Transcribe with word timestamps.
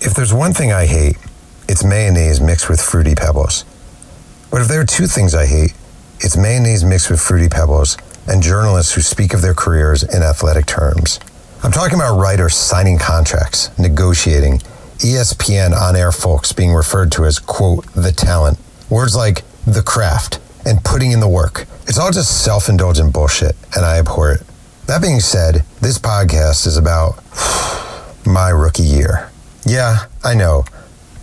If 0.00 0.14
there's 0.14 0.32
one 0.32 0.54
thing 0.54 0.72
I 0.72 0.86
hate, 0.86 1.16
it's 1.68 1.84
mayonnaise 1.84 2.40
mixed 2.40 2.68
with 2.68 2.80
fruity 2.80 3.16
pebbles. 3.16 3.64
But 4.50 4.60
if 4.60 4.68
there 4.68 4.80
are 4.80 4.86
two 4.86 5.06
things 5.06 5.34
I 5.34 5.46
hate, 5.46 5.74
it's 6.20 6.36
mayonnaise 6.36 6.84
mixed 6.84 7.10
with 7.10 7.20
fruity 7.20 7.48
pebbles 7.48 7.96
and 8.28 8.40
journalists 8.40 8.94
who 8.94 9.00
speak 9.00 9.34
of 9.34 9.42
their 9.42 9.54
careers 9.54 10.04
in 10.04 10.22
athletic 10.22 10.66
terms. 10.66 11.18
I'm 11.64 11.72
talking 11.72 11.98
about 11.98 12.16
writers 12.16 12.54
signing 12.54 12.98
contracts, 12.98 13.76
negotiating, 13.76 14.58
ESPN 14.98 15.76
on 15.76 15.96
air 15.96 16.12
folks 16.12 16.52
being 16.52 16.72
referred 16.72 17.10
to 17.12 17.24
as, 17.24 17.40
quote, 17.40 17.84
the 17.94 18.12
talent. 18.12 18.58
Words 18.90 19.16
like 19.16 19.42
the 19.66 19.82
craft 19.82 20.38
and 20.64 20.82
putting 20.84 21.10
in 21.10 21.18
the 21.20 21.28
work. 21.28 21.66
It's 21.88 21.98
all 21.98 22.12
just 22.12 22.44
self 22.44 22.68
indulgent 22.68 23.12
bullshit, 23.12 23.56
and 23.74 23.84
I 23.84 23.98
abhor 23.98 24.32
it. 24.32 24.42
That 24.86 25.02
being 25.02 25.20
said, 25.20 25.64
this 25.80 25.98
podcast 25.98 26.66
is 26.66 26.76
about 26.76 27.18
my 28.26 28.50
rookie 28.50 28.82
year. 28.84 29.27
Yeah, 29.68 30.06
I 30.24 30.32
know. 30.32 30.64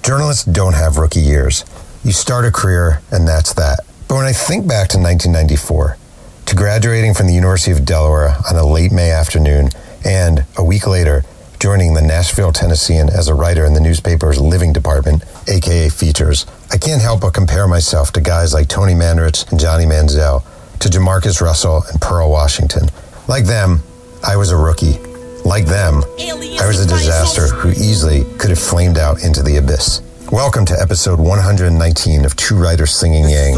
Journalists 0.04 0.46
don't 0.46 0.75
have 0.75 0.97
rookie 0.97 1.19
years. 1.19 1.65
You 2.04 2.11
start 2.11 2.46
a 2.46 2.52
career, 2.52 3.02
and 3.11 3.28
that's 3.28 3.54
that. 3.56 3.79
But 4.07 4.18
when 4.18 4.25
I 4.25 4.33
think 4.33 4.68
back 4.68 4.88
to 4.89 5.00
1994, 5.00 5.97
to 6.46 6.55
graduating 6.55 7.16
from 7.16 7.25
the 7.25 7.33
University 7.33 7.71
of 7.71 7.86
Delaware 7.86 8.36
on 8.47 8.55
a 8.55 8.64
late 8.64 8.92
May 8.92 9.10
afternoon, 9.10 9.69
and 10.05 10.46
a 10.60 10.64
week 10.64 10.86
later, 10.86 11.24
joining 11.60 11.96
the 11.96 12.04
Nashville 12.04 12.52
Tennessean 12.52 13.10
as 13.10 13.28
a 13.28 13.33
writer 13.33 13.66
in 13.66 13.74
the 13.74 13.79
newspaper's 13.79 14.39
living 14.39 14.71
department, 14.71 15.24
aka 15.47 15.89
features, 15.89 16.46
I 16.69 16.77
can't 16.77 17.02
help 17.02 17.21
but 17.21 17.33
compare 17.33 17.68
myself 17.68 18.11
to 18.14 18.21
guys 18.21 18.54
like 18.54 18.68
Tony 18.68 18.93
Mandarich 18.93 19.50
and 19.50 19.60
Johnny 19.60 19.86
Manziel, 19.86 20.43
to 20.82 20.88
Jamarcus 20.88 21.41
Russell 21.41 21.83
and 21.91 22.00
Pearl 22.00 22.30
Washington. 22.30 22.89
Like 23.27 23.46
them, 23.46 23.80
I 24.24 24.38
was 24.38 24.52
a 24.52 24.55
rookie. 24.55 25.00
Like 25.45 25.67
them, 25.67 26.04
I 26.19 26.65
was 26.65 26.83
a 26.83 26.87
disaster 26.87 27.47
who 27.47 27.69
easily 27.69 28.23
could 28.39 28.49
have 28.49 28.57
flamed 28.57 28.97
out 28.97 29.23
into 29.23 29.43
the 29.43 29.57
abyss. 29.57 30.01
Welcome 30.31 30.65
to 30.65 30.81
episode 30.81 31.19
119 31.19 32.25
of 32.25 32.35
Two 32.35 32.55
Writers 32.55 32.91
Slinging 32.91 33.29
Yang, 33.29 33.55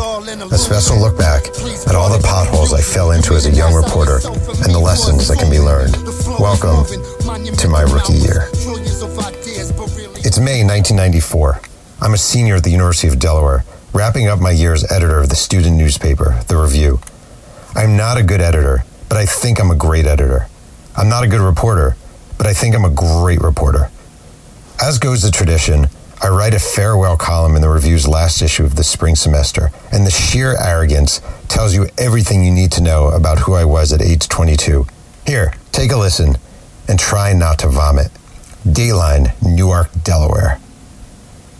a 0.51 0.57
special 0.57 0.99
look 0.99 1.17
back 1.17 1.47
at 1.87 1.95
all 1.95 2.11
the 2.11 2.21
potholes 2.21 2.73
I 2.73 2.81
fell 2.81 3.11
into 3.11 3.35
as 3.35 3.45
a 3.45 3.51
young 3.51 3.73
reporter 3.73 4.19
and 4.27 4.75
the 4.75 4.81
lessons 4.83 5.29
that 5.29 5.39
can 5.39 5.49
be 5.49 5.59
learned. 5.59 5.95
Welcome 6.37 6.83
to 7.55 7.67
my 7.69 7.83
rookie 7.83 8.19
year. 8.19 8.49
It's 10.27 10.39
May 10.39 10.67
1994. 10.67 11.61
I'm 12.01 12.13
a 12.13 12.17
senior 12.17 12.55
at 12.55 12.63
the 12.63 12.71
University 12.71 13.07
of 13.07 13.17
Delaware, 13.17 13.63
wrapping 13.93 14.27
up 14.27 14.41
my 14.41 14.51
year 14.51 14.73
as 14.73 14.83
editor 14.91 15.21
of 15.21 15.29
the 15.29 15.37
student 15.37 15.77
newspaper, 15.77 16.43
The 16.49 16.57
Review. 16.57 16.99
I'm 17.75 17.95
not 17.95 18.17
a 18.17 18.23
good 18.23 18.41
editor, 18.41 18.83
but 19.07 19.17
I 19.17 19.25
think 19.25 19.61
I'm 19.61 19.71
a 19.71 19.75
great 19.75 20.05
editor. 20.05 20.47
I'm 20.97 21.09
not 21.09 21.23
a 21.23 21.27
good 21.27 21.41
reporter, 21.41 21.95
but 22.39 22.47
I 22.47 22.53
think 22.53 22.73
I'm 22.73 22.83
a 22.83 22.89
great 22.89 23.39
reporter. 23.39 23.91
As 24.81 24.97
goes 24.97 25.21
the 25.21 25.29
tradition, 25.29 25.87
I 26.23 26.29
write 26.29 26.55
a 26.55 26.59
farewell 26.59 27.15
column 27.15 27.55
in 27.55 27.61
the 27.61 27.69
review's 27.69 28.07
last 28.07 28.41
issue 28.41 28.63
of 28.63 28.75
the 28.75 28.83
spring 28.83 29.15
semester, 29.15 29.69
and 29.91 30.07
the 30.07 30.11
sheer 30.11 30.57
arrogance 30.59 31.21
tells 31.47 31.75
you 31.75 31.87
everything 31.99 32.43
you 32.43 32.51
need 32.51 32.71
to 32.73 32.81
know 32.81 33.09
about 33.09 33.39
who 33.39 33.53
I 33.53 33.63
was 33.63 33.93
at 33.93 34.01
age 34.01 34.27
22. 34.27 34.87
Here, 35.27 35.53
take 35.71 35.91
a 35.91 35.97
listen 35.97 36.37
and 36.87 36.99
try 36.99 37.33
not 37.33 37.59
to 37.59 37.67
vomit. 37.67 38.11
Dayline, 38.65 39.39
Newark, 39.43 39.89
Delaware. 40.03 40.59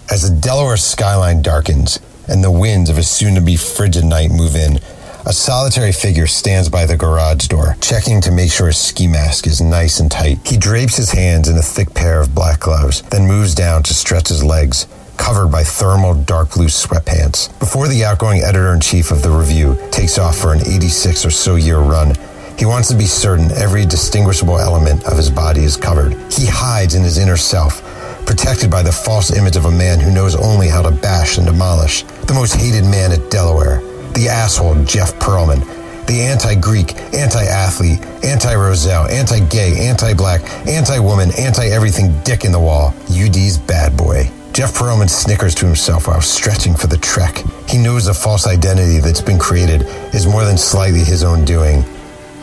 As 0.10 0.28
the 0.28 0.36
Delaware 0.36 0.78
skyline 0.78 1.44
darkens 1.44 2.00
and 2.28 2.44
the 2.44 2.52
winds 2.52 2.90
of 2.90 2.98
a 2.98 3.04
soon 3.04 3.36
to 3.36 3.42
be 3.42 3.56
frigid 3.56 4.04
night 4.04 4.32
move 4.32 4.56
in, 4.56 4.80
a 5.28 5.34
solitary 5.34 5.92
figure 5.92 6.26
stands 6.26 6.70
by 6.70 6.86
the 6.86 6.96
garage 6.96 7.50
door, 7.50 7.76
checking 7.82 8.22
to 8.22 8.32
make 8.32 8.50
sure 8.50 8.68
his 8.68 8.78
ski 8.78 9.08
mask 9.08 9.46
is 9.46 9.60
nice 9.60 10.00
and 10.00 10.10
tight. 10.10 10.40
He 10.48 10.56
drapes 10.56 10.96
his 10.96 11.12
hands 11.12 11.50
in 11.50 11.58
a 11.58 11.62
thick 11.62 11.94
pair 11.94 12.22
of 12.22 12.34
black 12.34 12.62
gloves, 12.62 13.02
then 13.02 13.28
moves 13.28 13.54
down 13.54 13.84
to 13.84 13.94
stretch 13.94 14.30
his 14.30 14.42
legs, 14.42 14.88
covered 15.18 15.50
by 15.50 15.66
thermal 15.66 16.14
dark 16.14 16.54
blue 16.54 16.68
sweatpants. 16.68 17.60
Before 17.60 17.90
the 17.90 18.06
outgoing 18.06 18.42
editor 18.42 18.74
in 18.74 18.80
chief 18.80 19.12
of 19.12 19.22
the 19.22 19.30
review 19.30 19.78
takes 19.92 20.18
off 20.18 20.38
for 20.38 20.54
an 20.54 20.62
86 20.62 21.26
or 21.26 21.32
so 21.32 21.56
year 21.56 21.80
run, 21.80 22.16
he 22.58 22.66
wants 22.66 22.88
to 22.88 22.96
be 22.96 23.06
certain 23.06 23.52
every 23.52 23.86
distinguishable 23.86 24.58
element 24.58 25.06
of 25.08 25.18
his 25.18 25.30
body 25.30 25.66
is 25.66 25.76
covered. 25.76 26.14
He 26.32 26.46
hides 26.46 26.96
in 26.96 27.04
his 27.04 27.18
inner 27.18 27.38
self, 27.38 27.82
protected 28.26 28.72
by 28.72 28.82
the 28.82 28.94
false 28.94 29.36
image 29.36 29.58
of 29.58 29.66
a 29.66 29.72
man 29.72 30.00
who 30.00 30.10
knows 30.10 30.38
only 30.38 30.70
how 30.70 30.84
to 30.84 30.92
bash 30.92 31.38
and 31.38 31.46
demolish. 31.46 32.04
The 32.04 32.34
most 32.34 32.56
hated 32.56 32.86
man 32.86 33.12
at 33.12 33.30
Delaware, 33.30 33.82
the 34.18 34.28
asshole 34.30 34.84
Jeff 34.84 35.14
Pearlman, 35.20 35.60
the 36.08 36.22
anti 36.22 36.56
Greek, 36.56 36.96
anti 37.14 37.44
athlete, 37.44 38.04
anti 38.24 38.56
Roselle, 38.56 39.06
anti 39.08 39.40
gay, 39.48 39.88
anti 39.88 40.16
black, 40.16 40.42
anti 40.68 40.98
woman, 40.98 41.30
anti 41.38 41.68
everything 41.68 42.20
dick 42.24 42.44
in 42.44 42.52
the 42.52 42.60
wall. 42.60 42.96
UD's 43.12 43.60
bad 43.60 43.96
boy. 43.96 44.32
Jeff 44.54 44.74
Pearlman 44.74 45.08
snickers 45.08 45.54
to 45.54 45.68
himself 45.68 46.08
while 46.08 46.20
stretching 46.20 46.76
for 46.76 46.88
the 46.88 46.98
trek. 46.98 47.44
He 47.70 47.78
knows 47.78 48.06
the 48.06 48.14
false 48.14 48.48
identity 48.48 49.00
that's 49.00 49.22
been 49.22 49.38
created 49.38 49.84
is 50.16 50.26
more 50.26 50.44
than 50.44 50.58
slightly 50.58 51.02
his 51.02 51.24
own 51.24 51.46
doing. 51.46 51.84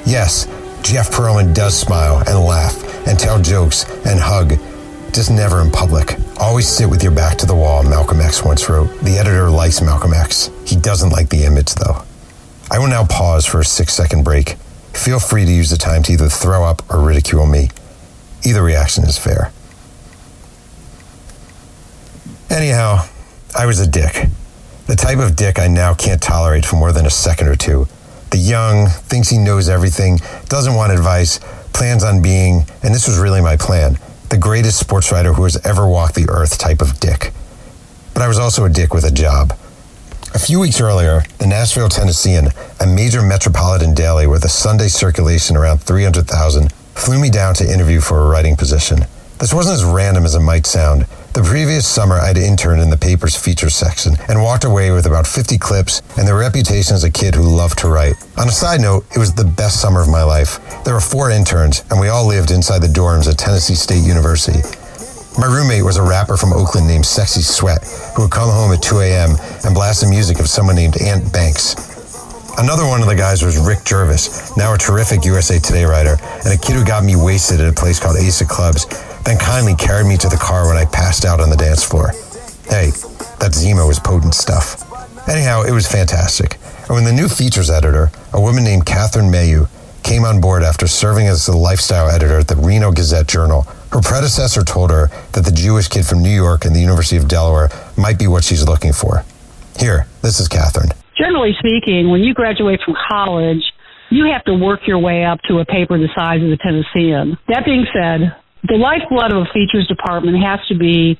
Yes, 0.07 0.47
Jeff 0.83 1.11
Pearlman 1.11 1.55
does 1.55 1.77
smile 1.77 2.23
and 2.29 2.39
laugh 2.39 2.79
and 3.09 3.19
tell 3.19 3.43
jokes 3.43 3.83
and 4.07 4.21
hug, 4.21 4.53
just 5.15 5.31
never 5.31 5.61
in 5.61 5.71
public. 5.71 6.17
Always 6.41 6.67
sit 6.67 6.91
with 6.91 7.03
your 7.03 7.13
back 7.13 7.39
to 7.39 7.47
the 7.47 7.55
wall, 7.55 7.85
Malcolm 7.85 8.21
X 8.21 8.43
once 8.45 8.69
wrote. 8.69 8.91
The 9.01 9.17
editor 9.17 9.49
likes 9.49 9.81
Malcolm 9.81 10.13
X. 10.13 10.51
He 10.67 10.75
doesn't 10.75 11.11
like 11.11 11.29
the 11.29 11.45
image, 11.45 11.73
though. 11.75 12.03
I 12.69 12.81
will 12.81 12.89
now 12.89 13.07
pause 13.07 13.47
for 13.47 13.61
a 13.61 13.65
six 13.65 13.95
second 13.95 14.25
break. 14.25 14.57
Feel 14.93 15.21
free 15.21 15.45
to 15.45 15.53
use 15.53 15.71
the 15.71 15.77
time 15.77 16.03
to 16.05 16.13
either 16.13 16.29
throw 16.29 16.65
up 16.65 16.83
or 16.93 17.01
ridicule 17.01 17.47
me. 17.47 17.69
Either 18.45 18.63
reaction 18.63 19.05
is 19.05 19.17
fair. 19.17 19.53
Anyhow, 22.51 23.07
I 23.57 23.67
was 23.67 23.79
a 23.79 23.87
dick. 23.87 24.29
The 24.87 24.97
type 24.97 25.19
of 25.19 25.37
dick 25.37 25.61
I 25.61 25.69
now 25.69 25.95
can't 25.95 26.21
tolerate 26.21 26.67
for 26.67 26.77
more 26.77 26.93
than 26.93 27.07
a 27.07 27.11
second 27.11 27.47
or 27.47 27.57
two. 27.57 27.87
The 28.31 28.39
young, 28.39 28.89
thinks 28.89 29.29
he 29.29 29.39
knows 29.39 29.69
everything, 29.69 30.19
doesn't 30.49 30.75
want 30.75 30.93
advice, 30.93 31.39
plans 31.73 32.03
on 32.03 32.21
being, 32.21 32.65
and 32.83 32.93
this 32.93 33.07
was 33.07 33.19
really 33.19 33.41
my 33.41 33.57
plan, 33.57 33.97
the 34.35 34.41
greatest 34.41 34.81
sports 34.81 35.13
writer 35.13 35.33
who 35.33 35.45
has 35.45 35.57
ever 35.65 35.87
walked 35.87 36.17
the 36.17 36.29
earth 36.29 36.59
type 36.59 36.83
of 36.83 36.99
dick. 36.99 37.33
But 38.15 38.25
I 38.25 38.27
was 38.27 38.37
also 38.37 38.65
a 38.65 38.69
dick 38.69 38.93
with 38.93 39.05
a 39.05 39.13
job. 39.13 39.57
A 40.35 40.41
few 40.41 40.59
weeks 40.59 40.81
earlier, 40.81 41.23
the 41.39 41.47
Nashville 41.47 41.89
Tennessean, 41.89 42.49
a 42.81 42.87
major 42.89 43.23
metropolitan 43.23 43.95
daily 43.95 44.27
with 44.27 44.45
a 44.45 44.49
Sunday 44.49 44.89
circulation 44.89 45.57
around 45.57 45.83
300,000, 45.83 46.73
flew 46.97 47.21
me 47.21 47.31
down 47.31 47.55
to 47.55 47.73
interview 47.73 48.01
for 48.01 48.23
a 48.23 48.29
writing 48.29 48.57
position. 48.57 49.07
This 49.39 49.55
wasn't 49.55 49.75
as 49.75 49.85
random 49.85 50.25
as 50.25 50.35
it 50.35 50.41
might 50.41 50.67
sound. 50.67 51.07
The 51.35 51.43
previous 51.43 51.85
summer, 51.85 52.15
I'd 52.15 52.39
interned 52.39 52.81
in 52.81 52.91
the 52.91 52.97
paper's 52.97 53.35
features 53.35 53.75
section 53.75 54.15
and 54.29 54.41
walked 54.41 54.63
away 54.63 54.93
with 54.93 55.05
about 55.05 55.27
50 55.27 55.59
clips 55.59 56.01
and 56.17 56.29
the 56.29 56.35
reputation 56.35 56.95
as 56.95 57.03
a 57.03 57.11
kid 57.11 57.35
who 57.35 57.43
loved 57.43 57.79
to 57.81 57.89
write. 57.89 58.15
On 58.39 58.47
a 58.47 58.53
side 58.53 58.81
note, 58.81 59.05
it 59.11 59.19
was 59.19 59.35
the 59.35 59.45
best 59.45 59.81
summer 59.81 60.01
of 60.01 60.09
my 60.09 60.23
life. 60.23 60.63
There 60.85 60.95
were 60.95 61.01
four 61.01 61.33
interns, 61.33 61.83
and 61.91 61.99
we 61.99 62.07
all 62.07 62.25
lived 62.25 62.53
inside 62.53 62.83
the 62.83 62.87
dorms 62.87 63.29
at 63.29 63.37
Tennessee 63.37 63.75
State 63.75 64.07
University. 64.07 64.63
My 65.37 65.51
roommate 65.51 65.83
was 65.83 65.97
a 65.97 66.07
rapper 66.07 66.37
from 66.37 66.53
Oakland 66.53 66.87
named 66.87 67.05
Sexy 67.05 67.43
Sweat, 67.43 67.83
who 68.15 68.23
would 68.23 68.31
come 68.31 68.49
home 68.49 68.71
at 68.71 68.81
2 68.81 69.01
a.m. 69.01 69.35
and 69.65 69.75
blast 69.75 70.03
the 70.03 70.09
music 70.09 70.39
of 70.39 70.47
someone 70.47 70.77
named 70.77 71.03
Ant 71.03 71.33
Banks. 71.33 71.75
Another 72.59 72.87
one 72.87 73.03
of 73.03 73.09
the 73.09 73.17
guys 73.17 73.43
was 73.43 73.59
Rick 73.59 73.83
Jervis, 73.83 74.57
now 74.57 74.73
a 74.73 74.79
terrific 74.79 75.25
USA 75.25 75.59
Today 75.59 75.85
writer, 75.85 76.17
and 76.47 76.55
a 76.55 76.57
kid 76.57 76.77
who 76.77 76.85
got 76.85 77.03
me 77.03 77.17
wasted 77.17 77.61
at 77.61 77.67
a 77.67 77.73
place 77.73 77.99
called 77.99 78.17
Ace 78.19 78.41
of 78.41 78.47
Clubs, 78.47 78.87
then 79.25 79.39
kindly 79.39 79.75
carried 79.75 80.07
me 80.07 80.17
to 80.19 80.29
the 80.29 80.37
car 80.37 80.69
when 80.69 80.77
I 80.77 80.85
passed 80.85 81.25
out 81.25 81.41
on 81.41 81.51
the 81.51 81.57
dance 81.57 81.83
floor. 81.83 82.09
Hey, 82.69 82.91
that 83.41 83.51
Zima 83.55 83.87
was 83.87 83.99
potent 83.99 84.35
stuff. 84.35 84.83
Anyhow, 85.29 85.63
it 85.63 85.73
was 85.73 85.87
fantastic. 85.87 86.59
And 86.81 86.91
when 86.91 87.05
the 87.05 87.13
new 87.13 87.29
features 87.29 87.71
editor, 87.71 88.11
a 88.33 88.41
woman 88.41 88.65
named 88.65 88.85
Catherine 88.87 89.31
Mayhew, 89.31 89.67
came 90.03 90.25
on 90.25 90.41
board 90.41 90.63
after 90.63 90.87
serving 90.87 91.27
as 91.27 91.47
the 91.47 91.57
lifestyle 91.57 92.11
editor 92.11 92.39
at 92.39 92.49
the 92.49 92.57
Reno 92.57 92.93
Gazette 92.93 93.27
Journal, 93.27 93.63
her 93.91 94.03
predecessor 94.03 94.63
told 94.63 94.91
her 94.91 95.09
that 95.33 95.45
the 95.45 95.51
Jewish 95.51 95.89
kid 95.89 96.05
from 96.05 96.23
New 96.23 96.35
York 96.35 96.67
and 96.67 96.77
the 96.77 96.81
University 96.81 97.17
of 97.17 97.27
Delaware 97.27 97.71
might 97.97 98.19
be 98.19 98.27
what 98.27 98.45
she's 98.45 98.69
looking 98.69 98.93
for. 98.93 99.25
Here, 99.79 100.07
this 100.21 100.41
is 100.41 100.49
Catherine. 100.49 100.91
Generally 101.17 101.57
speaking, 101.59 102.11
when 102.11 102.21
you 102.21 102.35
graduate 102.35 102.81
from 102.85 102.95
college, 103.09 103.63
you 104.11 104.27
have 104.27 104.45
to 104.45 104.55
work 104.55 104.87
your 104.87 104.99
way 104.99 105.25
up 105.25 105.41
to 105.49 105.59
a 105.61 105.65
paper 105.65 105.99
the 105.99 106.09
size 106.15 106.43
of 106.43 106.51
the 106.51 106.59
Tennessean. 106.59 107.39
That 107.49 107.65
being 107.65 107.87
said, 107.95 108.37
the 108.69 108.77
lifeblood 108.77 109.33
of 109.33 109.43
a 109.43 109.53
features 109.53 109.87
department 109.87 110.43
has 110.43 110.61
to 110.69 110.77
be 110.77 111.19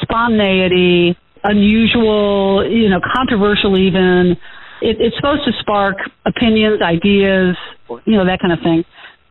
spontaneity, 0.00 1.16
unusual, 1.44 2.68
you 2.68 2.88
know, 2.88 3.00
controversial 3.14 3.78
even. 3.78 4.36
It, 4.82 4.96
it's 5.00 5.16
supposed 5.16 5.44
to 5.44 5.52
spark 5.60 5.96
opinions, 6.26 6.82
ideas, 6.82 7.56
you 8.04 8.16
know, 8.16 8.26
that 8.26 8.40
kind 8.40 8.52
of 8.52 8.60
thing. 8.62 8.84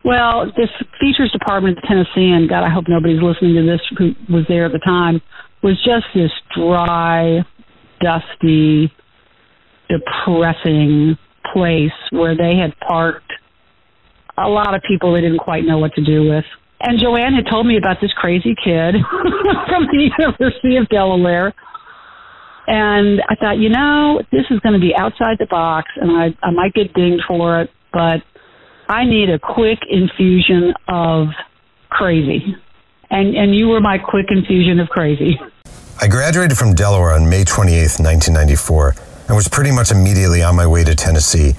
Well, 0.04 0.46
this 0.56 0.70
features 1.00 1.30
department 1.30 1.78
at 1.78 1.82
the 1.82 1.86
Tennessean, 1.86 2.48
God, 2.48 2.64
I 2.64 2.70
hope 2.70 2.86
nobody's 2.88 3.22
listening 3.22 3.54
to 3.54 3.62
this 3.62 3.80
who 3.96 4.14
was 4.32 4.44
there 4.48 4.66
at 4.66 4.72
the 4.72 4.80
time, 4.80 5.20
was 5.62 5.76
just 5.84 6.06
this 6.14 6.32
dry, 6.56 7.44
dusty, 8.00 8.92
depressing 9.88 11.16
place 11.52 11.92
where 12.10 12.36
they 12.36 12.56
had 12.56 12.72
parked 12.86 13.32
a 14.36 14.48
lot 14.48 14.74
of 14.74 14.82
people 14.88 15.12
they 15.12 15.20
didn't 15.20 15.38
quite 15.38 15.64
know 15.64 15.78
what 15.78 15.92
to 15.94 16.02
do 16.02 16.28
with. 16.28 16.44
And 16.82 16.98
Joanne 16.98 17.32
had 17.32 17.46
told 17.48 17.66
me 17.66 17.76
about 17.76 18.00
this 18.00 18.12
crazy 18.12 18.56
kid 18.56 18.96
from 19.68 19.86
the 19.86 20.10
University 20.18 20.76
of 20.76 20.88
Delaware. 20.88 21.54
And 22.66 23.22
I 23.28 23.36
thought, 23.36 23.58
you 23.58 23.68
know, 23.68 24.20
this 24.32 24.44
is 24.50 24.58
going 24.60 24.74
to 24.74 24.80
be 24.80 24.94
outside 24.94 25.36
the 25.38 25.46
box 25.46 25.90
and 25.96 26.10
I, 26.10 26.36
I 26.42 26.50
might 26.50 26.74
get 26.74 26.92
dinged 26.92 27.24
for 27.26 27.60
it, 27.60 27.70
but 27.92 28.22
I 28.88 29.04
need 29.04 29.30
a 29.30 29.38
quick 29.38 29.78
infusion 29.88 30.74
of 30.88 31.28
crazy. 31.88 32.56
And, 33.10 33.36
and 33.36 33.54
you 33.54 33.68
were 33.68 33.80
my 33.80 33.98
quick 33.98 34.26
infusion 34.30 34.80
of 34.80 34.88
crazy. 34.88 35.38
I 36.00 36.08
graduated 36.08 36.58
from 36.58 36.74
Delaware 36.74 37.12
on 37.12 37.28
May 37.28 37.44
28, 37.44 38.00
1994, 38.00 38.94
and 39.28 39.36
was 39.36 39.48
pretty 39.48 39.70
much 39.70 39.92
immediately 39.92 40.42
on 40.42 40.56
my 40.56 40.66
way 40.66 40.82
to 40.82 40.94
Tennessee, 40.94 41.52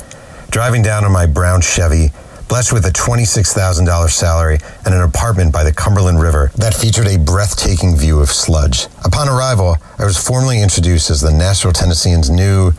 driving 0.52 0.81
down 0.81 1.06
in 1.06 1.12
my 1.12 1.26
brown 1.26 1.62
Chevy 1.62 2.10
blessed 2.48 2.74
with 2.74 2.86
a 2.86 2.92
$26,000 2.92 4.10
salary 4.10 4.60
and 4.86 4.94
an 4.94 5.01
apartment 5.01 5.51
by 5.51 5.63
the 5.63 5.74
Cumberland 5.74 6.22
River 6.22 6.51
that 6.56 6.74
featured 6.74 7.07
a 7.07 7.18
breathtaking 7.18 7.95
view 7.95 8.19
of 8.19 8.30
sludge. 8.30 8.88
Upon 9.06 9.30
arrival, 9.30 9.78
I 9.98 10.06
was 10.06 10.18
formally 10.18 10.62
introduced 10.62 11.10
as 11.10 11.22
the 11.22 11.31
Nashville 11.31 11.74
Tennessean's 11.74 12.30
new 12.30 12.72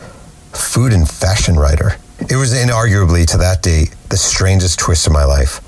food 0.53 0.93
and 0.93 1.09
fashion 1.09 1.55
writer. 1.55 1.97
It 2.19 2.37
was 2.37 2.53
inarguably, 2.53 3.25
to 3.27 3.37
that 3.37 3.61
date, 3.61 3.93
the 4.09 4.17
strangest 4.17 4.79
twist 4.79 5.07
of 5.07 5.13
my 5.13 5.25
life. 5.25 5.61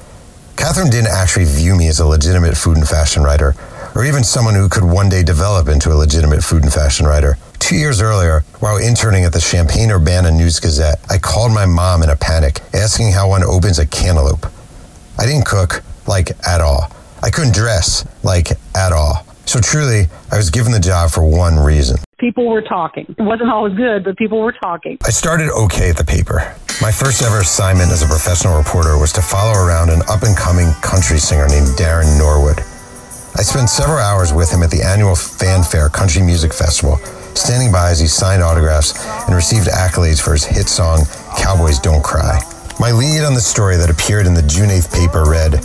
Catherine 0.55 0.89
didn't 0.89 1.11
actually 1.11 1.45
view 1.45 1.75
me 1.75 1.88
as 1.88 1.99
a 1.99 2.05
legitimate 2.07 2.57
food 2.57 2.77
and 2.77 2.88
fashion 2.88 3.23
writer, 3.23 3.55
or 3.95 4.05
even 4.05 4.23
someone 4.23 4.55
who 4.55 4.69
could 4.69 4.83
one 4.83 5.09
day 5.09 5.23
develop 5.23 5.67
into 5.67 5.91
a 5.91 5.95
legitimate 5.95 6.43
food 6.43 6.63
and 6.63 6.73
fashion 6.73 7.05
writer. 7.05 7.37
Two 7.59 7.75
years 7.75 8.01
earlier, 8.01 8.43
while 8.59 8.77
interning 8.77 9.25
at 9.25 9.33
the 9.33 9.39
Champaign 9.39 9.91
Urbana 9.91 10.31
News 10.31 10.59
Gazette, 10.59 10.99
I 11.09 11.17
called 11.17 11.51
my 11.51 11.65
mom 11.65 12.03
in 12.03 12.09
a 12.09 12.15
panic, 12.15 12.61
asking 12.73 13.11
how 13.11 13.29
one 13.29 13.43
opens 13.43 13.79
a 13.79 13.85
cantaloupe. 13.85 14.45
I 15.19 15.25
didn't 15.25 15.45
cook, 15.45 15.83
like, 16.07 16.31
at 16.47 16.61
all. 16.61 16.91
I 17.23 17.29
couldn't 17.29 17.53
dress, 17.53 18.07
like, 18.23 18.51
at 18.75 18.93
all. 18.93 19.25
So 19.45 19.59
truly, 19.59 20.07
I 20.31 20.37
was 20.37 20.49
given 20.49 20.71
the 20.71 20.79
job 20.79 21.09
for 21.09 21.23
one 21.23 21.57
reason. 21.57 21.97
People 22.19 22.47
were 22.49 22.61
talking. 22.61 23.05
It 23.17 23.21
wasn't 23.21 23.49
always 23.49 23.73
good, 23.75 24.03
but 24.03 24.17
people 24.17 24.39
were 24.39 24.51
talking. 24.51 24.97
I 25.05 25.09
started 25.09 25.49
okay 25.51 25.89
at 25.89 25.97
the 25.97 26.03
paper. 26.03 26.55
My 26.81 26.91
first 26.91 27.23
ever 27.23 27.39
assignment 27.39 27.91
as 27.91 28.03
a 28.03 28.07
professional 28.07 28.57
reporter 28.57 28.97
was 28.97 29.11
to 29.13 29.21
follow 29.21 29.53
around 29.53 29.89
an 29.89 30.01
up 30.09 30.23
and 30.23 30.37
coming 30.37 30.71
country 30.81 31.17
singer 31.17 31.47
named 31.47 31.67
Darren 31.77 32.17
Norwood. 32.17 32.61
I 33.37 33.43
spent 33.43 33.69
several 33.69 33.99
hours 33.99 34.33
with 34.33 34.49
him 34.51 34.63
at 34.63 34.71
the 34.71 34.81
annual 34.81 35.15
Fanfare 35.15 35.89
Country 35.89 36.23
Music 36.23 36.51
Festival, 36.51 36.97
standing 37.37 37.71
by 37.71 37.91
as 37.91 37.99
he 37.99 38.07
signed 38.07 38.41
autographs 38.41 38.97
and 39.27 39.35
received 39.35 39.67
accolades 39.67 40.19
for 40.19 40.33
his 40.33 40.43
hit 40.43 40.67
song, 40.67 41.05
Cowboys 41.37 41.77
Don't 41.77 42.03
Cry. 42.03 42.41
My 42.79 42.91
lead 42.91 43.21
on 43.21 43.35
the 43.35 43.41
story 43.41 43.77
that 43.77 43.91
appeared 43.91 44.25
in 44.25 44.33
the 44.33 44.41
June 44.41 44.69
8th 44.69 44.91
paper 44.91 45.29
read, 45.29 45.63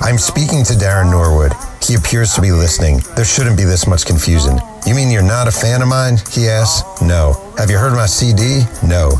I'm 0.00 0.18
speaking 0.18 0.64
to 0.64 0.72
Darren 0.72 1.12
Norwood. 1.12 1.52
He 1.80 1.94
appears 1.94 2.34
to 2.34 2.40
be 2.40 2.50
listening. 2.50 2.98
There 3.14 3.24
shouldn't 3.24 3.56
be 3.56 3.62
this 3.62 3.86
much 3.86 4.04
confusion. 4.04 4.58
You 4.84 4.96
mean 4.96 5.08
you're 5.08 5.22
not 5.22 5.46
a 5.46 5.52
fan 5.52 5.80
of 5.80 5.86
mine? 5.86 6.16
He 6.32 6.48
asks. 6.48 6.82
No. 7.00 7.54
Have 7.56 7.70
you 7.70 7.78
heard 7.78 7.94
my 7.94 8.06
CD? 8.06 8.66
No. 8.82 9.14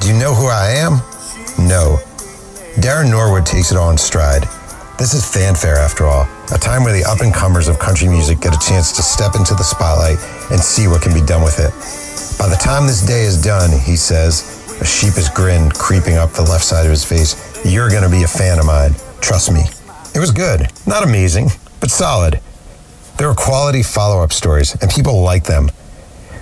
Do 0.00 0.08
you 0.08 0.16
know 0.16 0.32
who 0.32 0.48
I 0.48 0.80
am? 0.80 0.96
No. 1.60 2.00
Darren 2.80 3.10
Norwood 3.10 3.44
takes 3.44 3.70
it 3.70 3.76
all 3.76 3.90
in 3.90 3.98
stride. 3.98 4.48
This 4.98 5.12
is 5.12 5.28
fanfare, 5.28 5.76
after 5.76 6.06
all, 6.06 6.26
a 6.52 6.58
time 6.58 6.84
where 6.84 6.92
the 6.92 7.04
up 7.04 7.20
and 7.20 7.32
comers 7.32 7.68
of 7.68 7.78
country 7.78 8.08
music 8.08 8.40
get 8.40 8.54
a 8.54 8.68
chance 8.68 8.92
to 8.92 9.02
step 9.02 9.34
into 9.34 9.54
the 9.54 9.62
spotlight 9.62 10.18
and 10.50 10.60
see 10.60 10.88
what 10.88 11.02
can 11.02 11.14
be 11.14 11.24
done 11.24 11.42
with 11.42 11.58
it. 11.58 11.72
By 12.38 12.48
the 12.48 12.56
time 12.56 12.86
this 12.86 13.00
day 13.00 13.22
is 13.22 13.40
done, 13.40 13.70
he 13.70 13.96
says, 13.96 14.64
a 14.80 14.84
sheepish 14.84 15.28
grin 15.30 15.70
creeping 15.70 16.16
up 16.16 16.32
the 16.32 16.42
left 16.42 16.64
side 16.64 16.84
of 16.84 16.90
his 16.90 17.04
face, 17.04 17.34
you're 17.64 17.88
going 17.88 18.02
to 18.02 18.10
be 18.10 18.24
a 18.24 18.28
fan 18.28 18.58
of 18.58 18.66
mine. 18.66 18.92
Trust 19.20 19.52
me. 19.52 19.62
It 20.14 20.18
was 20.18 20.30
good. 20.30 20.68
Not 20.86 21.02
amazing, 21.02 21.48
but 21.80 21.90
solid. 21.90 22.40
There 23.16 23.28
were 23.28 23.34
quality 23.34 23.82
follow 23.82 24.22
up 24.22 24.32
stories, 24.32 24.74
and 24.82 24.90
people 24.90 25.22
liked 25.22 25.46
them. 25.46 25.70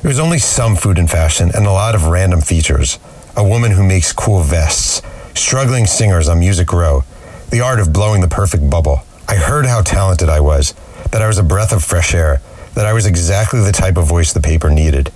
It 0.02 0.08
was 0.08 0.18
only 0.18 0.38
some 0.38 0.74
food 0.74 0.98
and 0.98 1.08
fashion 1.08 1.50
and 1.54 1.66
a 1.66 1.70
lot 1.70 1.94
of 1.94 2.06
random 2.06 2.40
features. 2.40 2.98
A 3.36 3.46
woman 3.46 3.70
who 3.70 3.86
makes 3.86 4.12
cool 4.12 4.40
vests, 4.40 5.00
struggling 5.34 5.86
singers 5.86 6.28
on 6.28 6.40
Music 6.40 6.72
Row, 6.72 7.04
the 7.50 7.60
art 7.60 7.78
of 7.78 7.92
blowing 7.92 8.20
the 8.20 8.28
perfect 8.28 8.68
bubble. 8.68 9.02
I 9.32 9.36
heard 9.36 9.64
how 9.64 9.80
talented 9.80 10.28
I 10.28 10.40
was, 10.40 10.74
that 11.10 11.22
I 11.22 11.26
was 11.26 11.38
a 11.38 11.42
breath 11.42 11.72
of 11.72 11.82
fresh 11.82 12.12
air, 12.12 12.42
that 12.74 12.84
I 12.84 12.92
was 12.92 13.06
exactly 13.06 13.60
the 13.60 13.72
type 13.72 13.96
of 13.96 14.04
voice 14.04 14.34
the 14.34 14.42
paper 14.42 14.68
needed. 14.68 15.10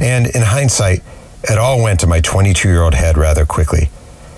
And 0.00 0.26
in 0.26 0.40
hindsight, 0.40 1.02
it 1.42 1.58
all 1.58 1.82
went 1.82 2.00
to 2.00 2.06
my 2.06 2.22
22 2.22 2.66
year 2.66 2.80
old 2.80 2.94
head 2.94 3.18
rather 3.18 3.44
quickly. 3.44 3.90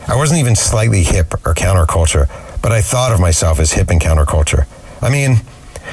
I 0.08 0.16
wasn't 0.16 0.40
even 0.40 0.56
slightly 0.56 1.04
hip 1.04 1.32
or 1.46 1.54
counterculture, 1.54 2.28
but 2.60 2.72
I 2.72 2.82
thought 2.82 3.12
of 3.12 3.20
myself 3.20 3.60
as 3.60 3.74
hip 3.74 3.88
and 3.90 4.00
counterculture. 4.00 4.66
I 5.00 5.10
mean, 5.10 5.36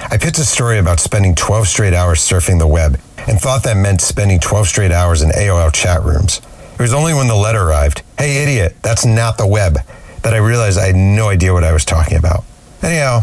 I 0.10 0.18
pitched 0.18 0.40
a 0.40 0.44
story 0.44 0.80
about 0.80 1.00
spending 1.00 1.36
12 1.36 1.68
straight 1.68 1.94
hours 1.94 2.22
surfing 2.22 2.58
the 2.58 2.66
web 2.66 3.00
and 3.28 3.40
thought 3.40 3.62
that 3.66 3.78
meant 3.78 4.02
spending 4.02 4.40
12 4.40 4.68
straight 4.68 4.92
hours 4.92 5.22
in 5.22 5.30
AOL 5.30 5.72
chat 5.72 6.02
rooms. 6.02 6.42
It 6.74 6.82
was 6.82 6.92
only 6.92 7.14
when 7.14 7.28
the 7.28 7.36
letter 7.36 7.62
arrived, 7.62 8.02
hey 8.18 8.42
idiot, 8.42 8.78
that's 8.82 9.06
not 9.06 9.38
the 9.38 9.46
web, 9.46 9.78
that 10.24 10.34
I 10.34 10.38
realized 10.38 10.80
I 10.80 10.88
had 10.88 10.96
no 10.96 11.30
idea 11.30 11.54
what 11.54 11.64
I 11.64 11.72
was 11.72 11.86
talking 11.86 12.18
about. 12.18 12.44
Anyhow, 12.82 13.22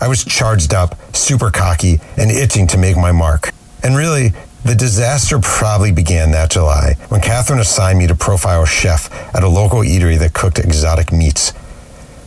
I 0.00 0.08
was 0.08 0.24
charged 0.24 0.74
up, 0.74 0.96
super 1.14 1.50
cocky, 1.50 2.00
and 2.16 2.30
itching 2.30 2.66
to 2.68 2.78
make 2.78 2.96
my 2.96 3.12
mark. 3.12 3.52
And 3.82 3.96
really, 3.96 4.32
the 4.64 4.74
disaster 4.74 5.38
probably 5.38 5.92
began 5.92 6.32
that 6.32 6.50
July 6.50 6.96
when 7.08 7.20
Catherine 7.20 7.60
assigned 7.60 7.98
me 7.98 8.06
to 8.08 8.14
profile 8.14 8.64
a 8.64 8.66
chef 8.66 9.12
at 9.34 9.42
a 9.42 9.48
local 9.48 9.80
eatery 9.80 10.18
that 10.18 10.34
cooked 10.34 10.58
exotic 10.58 11.12
meats. 11.12 11.52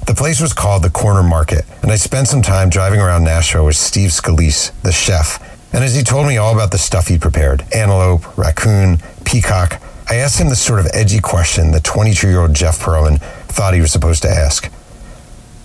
The 0.08 0.16
place 0.16 0.42
was 0.42 0.54
called 0.54 0.84
the 0.84 0.90
Corner 0.90 1.22
Market, 1.22 1.66
and 1.84 1.92
I 1.92 1.96
spent 1.98 2.28
some 2.28 2.42
time 2.42 2.70
driving 2.70 3.00
around 3.00 3.24
Nashville 3.24 3.66
with 3.66 3.76
Steve 3.76 4.10
Scalise, 4.10 4.72
the 4.82 4.92
chef. 4.92 5.40
And 5.74 5.84
as 5.84 5.96
he 5.96 6.02
told 6.02 6.28
me 6.28 6.38
all 6.38 6.54
about 6.54 6.72
the 6.72 6.78
stuff 6.80 7.10
he'd 7.10 7.22
prepared 7.22 7.64
antelope, 7.74 8.38
raccoon, 8.38 9.00
peacock 9.26 9.80
I 10.10 10.16
asked 10.16 10.42
him 10.42 10.50
the 10.50 10.56
sort 10.56 10.80
of 10.80 10.88
edgy 10.92 11.20
question 11.20 11.70
that 11.72 11.84
22 11.84 12.30
year 12.30 12.42
old 12.42 12.56
Jeff 12.56 12.80
Pearlman 12.80 13.22
thought 13.48 13.76
he 13.76 13.82
was 13.82 13.92
supposed 13.92 14.24
to 14.24 14.30
ask. 14.30 14.72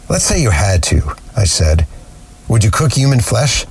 Let's 0.08 0.24
say 0.24 0.40
you 0.42 0.50
had 0.50 0.82
to, 0.84 1.14
I 1.36 1.44
said. 1.44 1.86
Would 2.48 2.62
you 2.62 2.70
cook 2.70 2.92
human 2.92 3.20
flesh? 3.20 3.64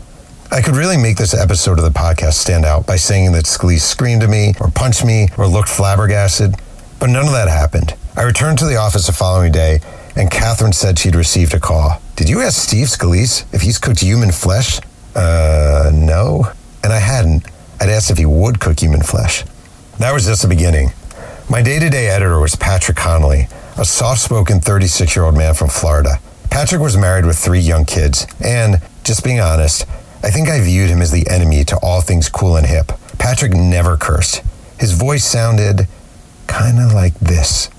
I 0.51 0.61
could 0.61 0.75
really 0.75 0.97
make 0.97 1.17
this 1.17 1.33
episode 1.33 1.77
of 1.79 1.83
the 1.85 1.91
podcast 1.91 2.33
stand 2.33 2.65
out 2.65 2.85
by 2.85 2.95
saying 2.95 3.31
that 3.33 3.45
Scalise 3.45 3.81
screamed 3.81 4.23
at 4.23 4.29
me, 4.29 4.53
or 4.59 4.69
punched 4.69 5.05
me, 5.05 5.27
or 5.37 5.47
looked 5.47 5.69
flabbergasted, 5.69 6.55
but 6.99 7.09
none 7.09 7.25
of 7.25 7.31
that 7.33 7.47
happened. 7.47 7.95
I 8.15 8.23
returned 8.23 8.59
to 8.59 8.65
the 8.65 8.75
office 8.75 9.07
the 9.07 9.13
following 9.13 9.51
day, 9.51 9.79
and 10.15 10.29
Catherine 10.29 10.73
said 10.73 10.99
she'd 10.99 11.15
received 11.15 11.53
a 11.53 11.59
call. 11.59 12.01
Did 12.15 12.29
you 12.29 12.41
ask 12.41 12.61
Steve 12.61 12.87
Scalise 12.87 13.51
if 13.53 13.61
he's 13.61 13.79
cooked 13.79 14.01
human 14.01 14.31
flesh? 14.31 14.79
Uh, 15.15 15.91
no. 15.93 16.51
And 16.83 16.93
I 16.93 16.99
hadn't. 16.99 17.45
I'd 17.79 17.89
asked 17.89 18.11
if 18.11 18.17
he 18.17 18.25
would 18.25 18.59
cook 18.59 18.79
human 18.79 19.01
flesh. 19.01 19.43
That 19.99 20.13
was 20.13 20.25
just 20.25 20.41
the 20.43 20.47
beginning. 20.47 20.91
My 21.49 21.61
day 21.61 21.79
to 21.79 21.89
day 21.89 22.07
editor 22.07 22.39
was 22.39 22.55
Patrick 22.55 22.97
Connolly, 22.97 23.47
a 23.77 23.85
soft 23.85 24.21
spoken 24.21 24.59
36 24.59 25.15
year 25.15 25.25
old 25.25 25.35
man 25.35 25.53
from 25.53 25.69
Florida. 25.69 26.19
Patrick 26.49 26.81
was 26.81 26.95
married 26.95 27.25
with 27.25 27.37
three 27.37 27.59
young 27.59 27.85
kids, 27.85 28.27
and, 28.43 28.81
just 29.03 29.23
being 29.23 29.39
honest, 29.39 29.87
I 30.23 30.29
think 30.29 30.47
I 30.47 30.61
viewed 30.61 30.89
him 30.89 31.01
as 31.01 31.11
the 31.11 31.27
enemy 31.29 31.63
to 31.65 31.77
all 31.77 32.01
things 32.01 32.29
cool 32.29 32.55
and 32.55 32.67
hip. 32.67 32.91
Patrick 33.17 33.53
never 33.53 33.97
cursed. 33.97 34.43
His 34.79 34.93
voice 34.93 35.25
sounded 35.25 35.87
kind 36.47 36.79
of 36.79 36.93
like 36.93 37.15
this. 37.19 37.69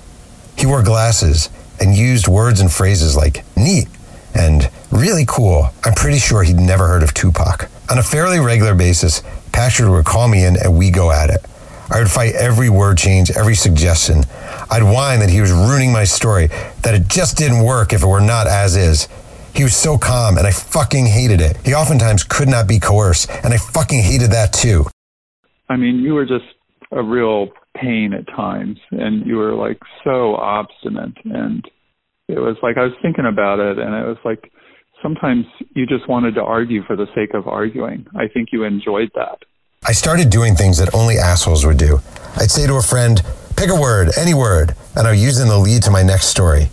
He 0.56 0.66
wore 0.66 0.82
glasses 0.82 1.50
and 1.80 1.94
used 1.94 2.28
words 2.28 2.60
and 2.60 2.70
phrases 2.70 3.16
like 3.16 3.44
neat 3.56 3.88
and 4.34 4.70
really 4.90 5.24
cool. 5.26 5.70
I'm 5.84 5.94
pretty 5.94 6.18
sure 6.18 6.42
he'd 6.42 6.56
never 6.56 6.88
heard 6.88 7.02
of 7.02 7.14
Tupac. 7.14 7.70
On 7.90 7.98
a 7.98 8.02
fairly 8.02 8.40
regular 8.40 8.74
basis, 8.74 9.22
Patrick 9.52 9.88
would 9.88 10.04
call 10.04 10.28
me 10.28 10.44
in 10.44 10.56
and 10.56 10.76
we 10.76 10.90
go 10.90 11.12
at 11.12 11.30
it. 11.30 11.44
I 11.90 11.98
would 11.98 12.10
fight 12.10 12.34
every 12.34 12.68
word 12.68 12.98
change, 12.98 13.30
every 13.30 13.54
suggestion. 13.54 14.24
I'd 14.70 14.82
whine 14.82 15.20
that 15.20 15.30
he 15.30 15.40
was 15.40 15.52
ruining 15.52 15.92
my 15.92 16.04
story, 16.04 16.48
that 16.82 16.94
it 16.94 17.08
just 17.08 17.36
didn't 17.36 17.62
work 17.62 17.92
if 17.92 18.02
it 18.02 18.06
were 18.06 18.20
not 18.20 18.46
as 18.46 18.76
is. 18.76 19.08
He 19.54 19.62
was 19.62 19.76
so 19.76 19.96
calm, 19.98 20.36
and 20.36 20.46
I 20.46 20.50
fucking 20.50 21.06
hated 21.06 21.40
it. 21.40 21.56
He 21.64 21.74
oftentimes 21.74 22.24
could 22.24 22.48
not 22.48 22.66
be 22.66 22.80
coerced, 22.80 23.30
and 23.30 23.54
I 23.54 23.58
fucking 23.58 24.02
hated 24.02 24.30
that 24.32 24.52
too. 24.52 24.86
I 25.68 25.76
mean, 25.76 26.00
you 26.00 26.14
were 26.14 26.26
just 26.26 26.44
a 26.90 27.02
real 27.02 27.48
pain 27.76 28.12
at 28.12 28.26
times, 28.34 28.78
and 28.90 29.26
you 29.26 29.36
were 29.36 29.54
like 29.54 29.78
so 30.02 30.34
obstinate. 30.34 31.16
And 31.24 31.64
it 32.28 32.38
was 32.38 32.56
like, 32.62 32.78
I 32.78 32.84
was 32.84 32.94
thinking 33.02 33.26
about 33.26 33.60
it, 33.60 33.78
and 33.78 33.94
it 33.94 34.06
was 34.06 34.18
like, 34.24 34.50
sometimes 35.02 35.44
you 35.74 35.86
just 35.86 36.08
wanted 36.08 36.34
to 36.34 36.42
argue 36.42 36.82
for 36.84 36.96
the 36.96 37.06
sake 37.14 37.34
of 37.34 37.46
arguing. 37.46 38.06
I 38.16 38.26
think 38.32 38.48
you 38.52 38.64
enjoyed 38.64 39.10
that. 39.14 39.38
I 39.86 39.92
started 39.92 40.30
doing 40.30 40.54
things 40.54 40.78
that 40.78 40.94
only 40.94 41.18
assholes 41.18 41.66
would 41.66 41.76
do. 41.76 42.00
I'd 42.36 42.50
say 42.50 42.66
to 42.66 42.76
a 42.76 42.82
friend, 42.82 43.22
pick 43.54 43.68
a 43.68 43.78
word, 43.78 44.12
any 44.16 44.32
word, 44.32 44.74
and 44.96 45.06
I'd 45.06 45.18
use 45.18 45.38
in 45.38 45.48
the 45.48 45.58
lead 45.58 45.82
to 45.82 45.90
my 45.90 46.02
next 46.02 46.26
story. 46.28 46.70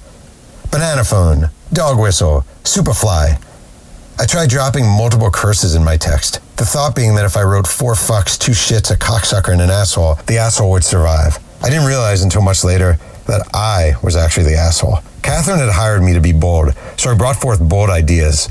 Banana 0.72 1.04
phone, 1.04 1.50
dog 1.74 2.00
whistle, 2.00 2.46
superfly. 2.64 3.42
I 4.18 4.26
tried 4.26 4.50
dropping 4.50 4.86
multiple 4.88 5.30
curses 5.30 5.76
in 5.76 5.84
my 5.84 5.98
text, 5.98 6.40
the 6.56 6.64
thought 6.64 6.96
being 6.96 7.16
that 7.16 7.26
if 7.26 7.36
I 7.36 7.44
wrote 7.44 7.68
four 7.68 7.96
fucks, 7.96 8.40
two 8.40 8.54
shits, 8.54 8.92
a 8.92 8.96
cocksucker, 8.96 9.52
and 9.52 9.62
an 9.62 9.70
asshole, 9.70 10.16
the 10.28 10.38
asshole 10.38 10.72
would 10.72 10.86
survive. 10.86 11.38
I 11.62 11.70
didn't 11.70 11.88
realize 11.88 12.24
until 12.24 12.42
much 12.42 12.64
later 12.64 12.98
that 13.28 13.46
I 13.54 13.94
was 14.02 14.16
actually 14.16 14.46
the 14.46 14.56
asshole. 14.56 15.00
Catherine 15.22 15.60
had 15.60 15.70
hired 15.70 16.02
me 16.02 16.14
to 16.14 16.22
be 16.22 16.32
bold, 16.32 16.74
so 16.98 17.12
I 17.12 17.16
brought 17.16 17.36
forth 17.36 17.60
bold 17.60 17.90
ideas. 17.90 18.48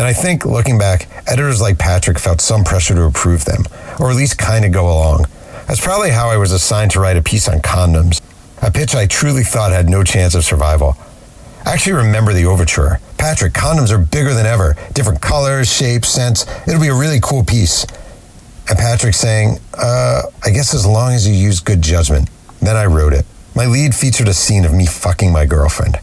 And 0.00 0.06
I 0.06 0.14
think, 0.14 0.46
looking 0.46 0.78
back, 0.78 1.08
editors 1.26 1.60
like 1.60 1.78
Patrick 1.78 2.18
felt 2.18 2.40
some 2.40 2.64
pressure 2.64 2.94
to 2.94 3.02
approve 3.02 3.44
them, 3.44 3.64
or 3.98 4.10
at 4.10 4.16
least 4.16 4.38
kind 4.38 4.64
of 4.64 4.72
go 4.72 4.86
along. 4.86 5.26
That's 5.66 5.78
probably 5.78 6.08
how 6.08 6.30
I 6.30 6.38
was 6.38 6.52
assigned 6.52 6.92
to 6.92 7.00
write 7.00 7.18
a 7.18 7.22
piece 7.22 7.46
on 7.50 7.58
condoms, 7.58 8.22
a 8.62 8.70
pitch 8.70 8.94
I 8.94 9.06
truly 9.06 9.44
thought 9.44 9.72
had 9.72 9.90
no 9.90 10.02
chance 10.02 10.34
of 10.34 10.42
survival. 10.42 10.96
I 11.66 11.74
actually 11.74 11.92
remember 11.92 12.32
the 12.32 12.46
overture. 12.46 12.98
Patrick, 13.18 13.52
condoms 13.52 13.90
are 13.90 13.98
bigger 13.98 14.32
than 14.32 14.46
ever. 14.46 14.74
Different 14.94 15.20
colors, 15.20 15.70
shapes, 15.70 16.08
scents. 16.08 16.46
It'll 16.66 16.80
be 16.80 16.88
a 16.88 16.98
really 16.98 17.20
cool 17.20 17.44
piece. 17.44 17.84
And 18.70 18.78
Patrick 18.78 19.12
saying, 19.12 19.58
uh, 19.74 20.22
I 20.42 20.48
guess 20.48 20.72
as 20.72 20.86
long 20.86 21.12
as 21.12 21.28
you 21.28 21.34
use 21.34 21.60
good 21.60 21.82
judgment. 21.82 22.30
Then 22.62 22.74
I 22.74 22.86
wrote 22.86 23.12
it. 23.12 23.26
My 23.54 23.66
lead 23.66 23.94
featured 23.94 24.28
a 24.28 24.34
scene 24.34 24.64
of 24.64 24.72
me 24.72 24.86
fucking 24.86 25.30
my 25.30 25.44
girlfriend. 25.44 25.98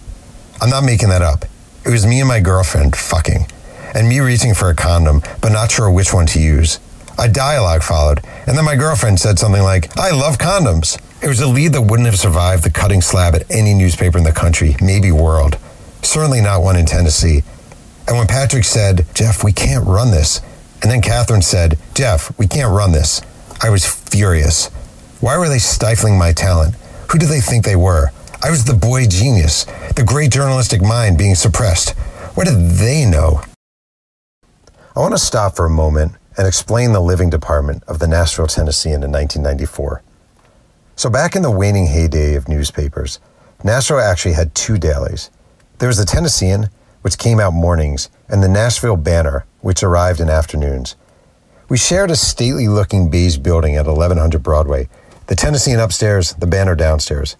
I'm 0.62 0.70
not 0.70 0.84
making 0.84 1.10
that 1.10 1.24
up. 1.24 1.46
It 1.84 1.90
was 1.90 2.06
me 2.06 2.20
and 2.20 2.28
my 2.28 2.42
girlfriend 2.42 2.96
fucking, 2.96 3.48
and 3.94 4.08
me 4.08 4.20
reaching 4.20 4.54
for 4.54 4.70
a 4.70 4.76
condom, 4.76 5.22
but 5.42 5.52
not 5.52 5.72
sure 5.72 5.90
which 5.90 6.14
one 6.14 6.26
to 6.28 6.40
use. 6.40 6.80
A 7.20 7.28
dialogue 7.28 7.84
followed, 7.84 8.22
and 8.46 8.58
then 8.58 8.66
my 8.66 8.76
girlfriend 8.76 9.20
said 9.20 9.40
something 9.40 9.64
like, 9.64 9.98
I 9.98 10.12
love 10.12 10.38
condoms. 10.38 11.00
It 11.22 11.28
was 11.28 11.42
a 11.42 11.48
lead 11.48 11.74
that 11.74 11.82
wouldn't 11.82 12.06
have 12.06 12.20
survived 12.20 12.64
the 12.64 12.70
cutting 12.70 13.02
slab 13.02 13.34
at 13.34 13.50
any 13.50 13.74
newspaper 13.74 14.20
in 14.20 14.24
the 14.24 14.32
country, 14.32 14.76
maybe 14.82 15.12
world. 15.12 15.58
Certainly 16.04 16.42
not 16.42 16.62
one 16.62 16.78
in 16.78 16.86
Tennessee. 16.86 17.42
And 18.08 18.18
when 18.18 18.28
Patrick 18.28 18.66
said, 18.66 19.06
Jeff, 19.16 19.44
we 19.44 19.52
can't 19.52 19.86
run 19.86 20.12
this, 20.12 20.42
and 20.82 20.92
then 20.92 21.02
Catherine 21.02 21.42
said, 21.42 21.80
Jeff, 21.96 22.38
we 22.38 22.48
can't 22.48 22.72
run 22.72 22.92
this, 22.92 23.22
I 23.62 23.72
was 23.72 23.86
furious. 23.86 24.68
Why 25.20 25.38
were 25.38 25.50
they 25.50 25.58
stifling 25.58 26.20
my 26.20 26.34
talent? 26.34 26.76
Who 27.12 27.18
do 27.18 27.26
they 27.26 27.42
think 27.42 27.66
they 27.66 27.76
were? 27.76 28.12
I 28.44 28.52
was 28.52 28.66
the 28.66 28.76
boy 28.76 29.08
genius, 29.08 29.66
the 29.96 30.04
great 30.06 30.32
journalistic 30.32 30.84
mind 30.84 31.18
being 31.18 31.34
suppressed. 31.34 31.98
What 32.36 32.46
did 32.46 32.78
they 32.78 33.04
know? 33.04 33.42
I 34.98 35.00
want 35.00 35.14
to 35.14 35.20
stop 35.20 35.56
for 35.56 35.68
a 35.68 35.70
moment 35.70 36.14
and 36.40 36.48
explain 36.48 36.92
the 36.92 37.00
living 37.00 37.30
department 37.30 37.84
of 37.84 38.00
the 38.00 38.08
Nashville 38.08 38.48
Tennessean 38.48 39.04
in 39.04 39.12
1994. 39.12 40.02
So, 40.96 41.08
back 41.08 41.36
in 41.36 41.44
the 41.44 41.52
waning 41.52 41.86
heyday 41.86 42.34
of 42.34 42.50
newspapers, 42.50 43.20
Nashville 43.64 44.00
actually 44.00 44.34
had 44.34 44.56
two 44.56 44.80
dailies. 44.80 45.30
There 45.78 45.88
was 45.88 46.00
the 46.00 46.06
Tennessean, 46.06 46.72
which 47.04 47.20
came 47.20 47.40
out 47.40 47.54
mornings, 47.54 48.10
and 48.28 48.42
the 48.42 48.48
Nashville 48.48 48.98
Banner, 48.98 49.46
which 49.62 49.84
arrived 49.84 50.20
in 50.20 50.32
afternoons. 50.32 50.96
We 51.70 51.78
shared 51.78 52.10
a 52.10 52.16
stately 52.16 52.68
looking 52.68 53.12
beige 53.12 53.38
building 53.38 53.76
at 53.76 53.86
1100 53.86 54.42
Broadway, 54.42 54.90
the 55.28 55.36
Tennessean 55.36 55.80
upstairs, 55.80 56.34
the 56.40 56.48
Banner 56.48 56.74
downstairs. 56.74 57.38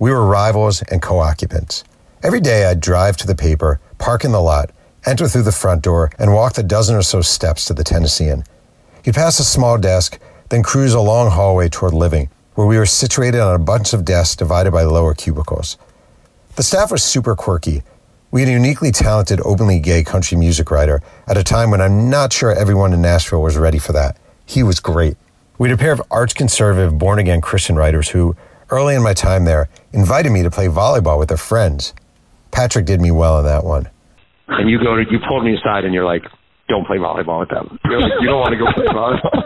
We 0.00 0.10
were 0.10 0.26
rivals 0.26 0.82
and 0.90 1.00
co 1.00 1.20
occupants. 1.20 1.84
Every 2.24 2.40
day 2.40 2.64
I'd 2.64 2.80
drive 2.80 3.16
to 3.18 3.28
the 3.28 3.36
paper, 3.36 3.78
park 3.98 4.24
in 4.24 4.32
the 4.32 4.42
lot, 4.42 4.72
enter 5.06 5.28
through 5.28 5.42
the 5.42 5.52
front 5.52 5.82
door, 5.82 6.10
and 6.18 6.34
walk 6.34 6.54
the 6.54 6.62
dozen 6.62 6.96
or 6.96 7.02
so 7.02 7.22
steps 7.22 7.64
to 7.66 7.74
the 7.74 7.84
Tennessean. 7.84 8.44
You'd 9.04 9.14
pass 9.14 9.38
a 9.38 9.44
small 9.44 9.78
desk, 9.78 10.18
then 10.48 10.62
cruise 10.62 10.94
a 10.94 11.00
long 11.00 11.30
hallway 11.30 11.68
toward 11.68 11.94
living, 11.94 12.28
where 12.54 12.66
we 12.66 12.76
were 12.76 12.86
situated 12.86 13.40
on 13.40 13.54
a 13.54 13.64
bunch 13.64 13.92
of 13.92 14.04
desks 14.04 14.36
divided 14.36 14.72
by 14.72 14.82
lower 14.82 15.14
cubicles. 15.14 15.78
The 16.56 16.62
staff 16.62 16.90
was 16.90 17.02
super 17.02 17.36
quirky. 17.36 17.82
We 18.30 18.40
had 18.40 18.48
a 18.48 18.52
uniquely 18.52 18.90
talented, 18.90 19.40
openly 19.44 19.78
gay 19.78 20.02
country 20.02 20.36
music 20.36 20.70
writer 20.70 21.02
at 21.28 21.36
a 21.36 21.44
time 21.44 21.70
when 21.70 21.80
I'm 21.80 22.10
not 22.10 22.32
sure 22.32 22.52
everyone 22.52 22.92
in 22.92 23.00
Nashville 23.00 23.42
was 23.42 23.56
ready 23.56 23.78
for 23.78 23.92
that. 23.92 24.16
He 24.44 24.62
was 24.62 24.80
great. 24.80 25.16
We 25.58 25.68
had 25.68 25.78
a 25.78 25.80
pair 25.80 25.92
of 25.92 26.02
arch 26.10 26.34
conservative, 26.34 26.98
born 26.98 27.18
again 27.18 27.40
Christian 27.40 27.76
writers 27.76 28.10
who, 28.10 28.36
early 28.70 28.94
in 28.94 29.02
my 29.02 29.14
time 29.14 29.44
there, 29.44 29.68
invited 29.92 30.30
me 30.30 30.42
to 30.42 30.50
play 30.50 30.66
volleyball 30.66 31.18
with 31.18 31.28
their 31.28 31.36
friends. 31.36 31.94
Patrick 32.50 32.86
did 32.86 33.00
me 33.00 33.10
well 33.10 33.38
in 33.38 33.44
that 33.44 33.64
one. 33.64 33.88
And 34.48 34.70
you 34.70 34.78
go 34.78 34.96
to, 34.96 35.02
you 35.10 35.18
pulled 35.28 35.44
me 35.44 35.54
aside 35.54 35.84
and 35.84 35.92
you're 35.92 36.04
like, 36.04 36.22
don't 36.68 36.86
play 36.86 36.98
volleyball 36.98 37.40
with 37.40 37.48
them. 37.50 37.78
You're 37.84 38.00
like, 38.00 38.12
you 38.20 38.28
don't 38.28 38.40
want 38.40 38.52
to 38.52 38.58
go 38.58 38.66
play 38.72 38.86
volleyball. 38.86 39.42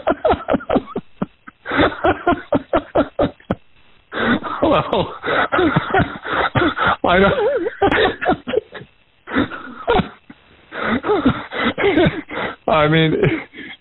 well, 4.63 5.15
I 7.11 7.19
don't. 7.19 7.33
I 12.67 12.87
mean, 12.87 13.13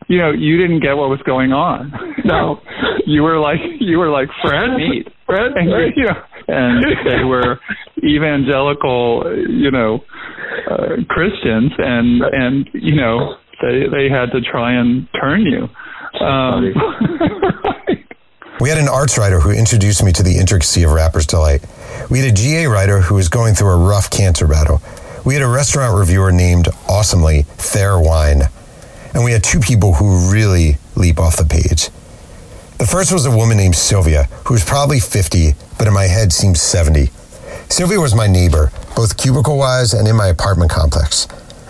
you 0.08 0.18
know, 0.18 0.32
you 0.32 0.56
didn't 0.56 0.80
get 0.80 0.96
what 0.96 1.08
was 1.08 1.20
going 1.24 1.52
on. 1.52 1.92
No, 2.24 2.60
you 3.06 3.22
were 3.22 3.38
like, 3.38 3.60
you 3.78 3.98
were 3.98 4.10
like 4.10 4.28
friends, 4.42 4.76
Meet. 4.76 5.08
friends, 5.26 5.54
and 5.56 5.70
you 5.96 6.04
know, 6.06 6.22
and 6.48 6.84
they 7.04 7.24
were 7.24 7.58
evangelical, 8.02 9.24
you 9.48 9.70
know, 9.70 10.04
uh, 10.70 10.96
Christians, 11.08 11.72
and 11.78 12.22
and 12.22 12.70
you 12.74 12.96
know, 12.96 13.36
they 13.62 13.86
they 13.90 14.08
had 14.08 14.30
to 14.32 14.40
try 14.40 14.72
and 14.72 15.08
turn 15.20 15.42
you. 15.42 15.68
Um, 16.24 16.74
We 18.60 18.68
had 18.68 18.76
an 18.76 18.88
arts 18.88 19.16
writer 19.16 19.40
who 19.40 19.52
introduced 19.52 20.04
me 20.04 20.12
to 20.12 20.22
the 20.22 20.36
intricacy 20.36 20.82
of 20.82 20.92
Rapper's 20.92 21.24
Delight. 21.24 21.64
We 22.10 22.18
had 22.18 22.30
a 22.30 22.34
GA 22.34 22.66
writer 22.66 23.00
who 23.00 23.14
was 23.14 23.30
going 23.30 23.54
through 23.54 23.70
a 23.70 23.88
rough 23.88 24.10
cancer 24.10 24.46
battle. 24.46 24.82
We 25.24 25.32
had 25.32 25.42
a 25.42 25.48
restaurant 25.48 25.98
reviewer 25.98 26.30
named, 26.30 26.68
awesomely, 26.86 27.44
Fair 27.56 27.98
Wine. 27.98 28.42
And 29.14 29.24
we 29.24 29.32
had 29.32 29.42
two 29.42 29.60
people 29.60 29.94
who 29.94 30.30
really 30.30 30.76
leap 30.94 31.18
off 31.18 31.38
the 31.38 31.46
page. 31.46 31.88
The 32.76 32.86
first 32.86 33.12
was 33.12 33.24
a 33.24 33.34
woman 33.34 33.56
named 33.56 33.76
Sylvia, 33.76 34.24
who 34.44 34.52
was 34.52 34.62
probably 34.62 35.00
50, 35.00 35.54
but 35.80 35.88
in 35.88 35.94
my 35.94 36.04
head 36.04 36.30
seemed 36.30 36.58
70. 36.58 37.08
Sylvia 37.70 37.98
was 37.98 38.14
my 38.14 38.26
neighbor, 38.26 38.70
both 38.94 39.16
cubicle 39.16 39.56
wise 39.56 39.94
and 39.94 40.06
in 40.06 40.14
my 40.14 40.26
apartment 40.26 40.70
complex. 40.70 41.26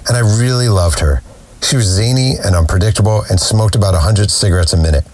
And 0.08 0.16
I 0.16 0.40
really 0.40 0.68
loved 0.68 0.98
her. 0.98 1.22
She 1.62 1.76
was 1.76 1.84
zany 1.86 2.32
and 2.44 2.56
unpredictable 2.56 3.22
and 3.30 3.38
smoked 3.38 3.76
about 3.76 3.94
100 3.94 4.28
cigarettes 4.28 4.72
a 4.72 4.76
minute. 4.76 5.04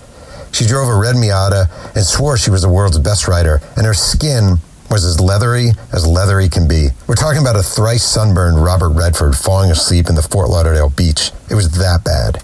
She 0.51 0.65
drove 0.65 0.89
a 0.89 0.97
red 0.97 1.15
Miata 1.15 1.69
and 1.95 2.07
swore 2.07 2.39
she 2.39 2.51
was 2.51 2.63
the 2.63 2.71
world's 2.71 2.99
best 2.99 3.29
rider, 3.29 3.61
and 3.77 3.85
her 3.85 3.93
skin 3.93 4.61
was 4.91 5.05
as 5.05 5.21
leathery 5.21 5.73
as 5.93 6.07
leathery 6.07 6.49
can 6.49 6.67
be. 6.67 6.89
We're 7.07 7.17
talking 7.17 7.43
about 7.43 7.57
a 7.57 7.63
thrice 7.63 8.03
sunburned 8.03 8.65
Robert 8.65 8.93
Redford 8.93 9.37
falling 9.37 9.71
asleep 9.71 10.09
in 10.09 10.15
the 10.15 10.23
Fort 10.23 10.49
Lauderdale 10.49 10.89
beach. 10.89 11.33
It 11.51 11.55
was 11.55 11.73
that 11.73 12.03
bad. 12.03 12.43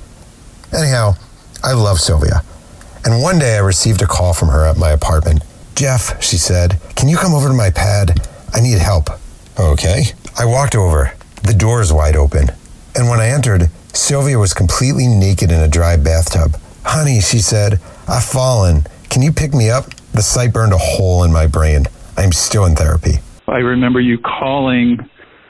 Anyhow, 0.71 1.15
I 1.65 1.73
love 1.73 1.99
Sylvia. 1.99 2.43
And 3.07 3.23
one 3.23 3.39
day 3.39 3.57
I 3.57 3.61
received 3.61 4.03
a 4.03 4.07
call 4.07 4.35
from 4.35 4.49
her 4.49 4.67
at 4.67 4.77
my 4.77 4.91
apartment. 4.91 5.45
Jeff, 5.75 6.23
she 6.23 6.37
said, 6.37 6.81
can 6.97 7.09
you 7.09 7.17
come 7.17 7.35
over 7.35 7.49
to 7.49 7.55
my 7.55 7.71
pad? 7.71 8.29
I 8.55 8.61
need 8.61 8.79
help. 8.79 9.09
Okay. 9.59 10.05
I 10.38 10.45
walked 10.45 10.75
over. 10.75 11.12
The 11.43 11.55
door 11.55 11.81
is 11.81 11.93
wide 11.93 12.17
open. 12.17 12.49
And 12.95 13.09
when 13.09 13.21
I 13.21 13.29
entered, 13.29 13.71
Sylvia 13.93 14.38
was 14.38 14.55
completely 14.55 15.07
naked 15.07 15.50
in 15.50 15.61
a 15.61 15.69
dry 15.69 15.97
bathtub. 15.97 16.57
Honey, 16.85 17.21
she 17.21 17.38
said, 17.38 17.81
I've 18.09 18.25
fallen. 18.25 18.83
Can 19.11 19.23
you 19.23 19.33
pick 19.33 19.55
me 19.55 19.71
up? 19.71 19.87
The 20.12 20.23
sight 20.23 20.52
burned 20.52 20.73
a 20.73 20.79
hole 20.79 21.25
in 21.25 21.33
my 21.33 21.47
brain. 21.47 21.87
I'm 22.17 22.33
still 22.33 22.64
in 22.67 22.76
therapy. 22.76 23.14
I 23.49 23.59
remember 23.59 24.00
you 24.00 24.19
calling 24.19 24.99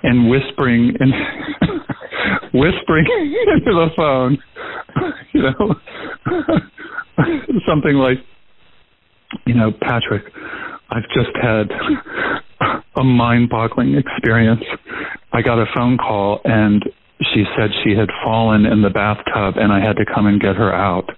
and 0.02 0.28
whispering 0.28 0.96
and 0.98 1.12
whispering 2.54 3.06
into 3.54 3.72
the 3.72 3.90
phone, 3.96 4.38
you 5.32 5.42
know, 5.42 5.74
something 7.66 7.94
like, 7.94 8.18
you 9.46 9.54
know, 9.54 9.72
Patrick, 9.72 10.24
I've 10.90 11.08
just 11.14 11.34
had 11.40 11.70
a 12.96 13.04
mind-boggling 13.04 13.94
experience. 13.96 14.62
I 15.32 15.42
got 15.42 15.58
a 15.58 15.66
phone 15.74 15.98
call 15.98 16.40
and 16.44 16.84
she 17.32 17.44
said 17.56 17.70
she 17.84 17.94
had 17.94 18.08
fallen 18.24 18.66
in 18.66 18.82
the 18.82 18.90
bathtub 18.90 19.56
and 19.56 19.72
I 19.72 19.80
had 19.80 19.96
to 19.96 20.04
come 20.04 20.26
and 20.26 20.40
get 20.40 20.56
her 20.56 20.72
out. 20.74 21.08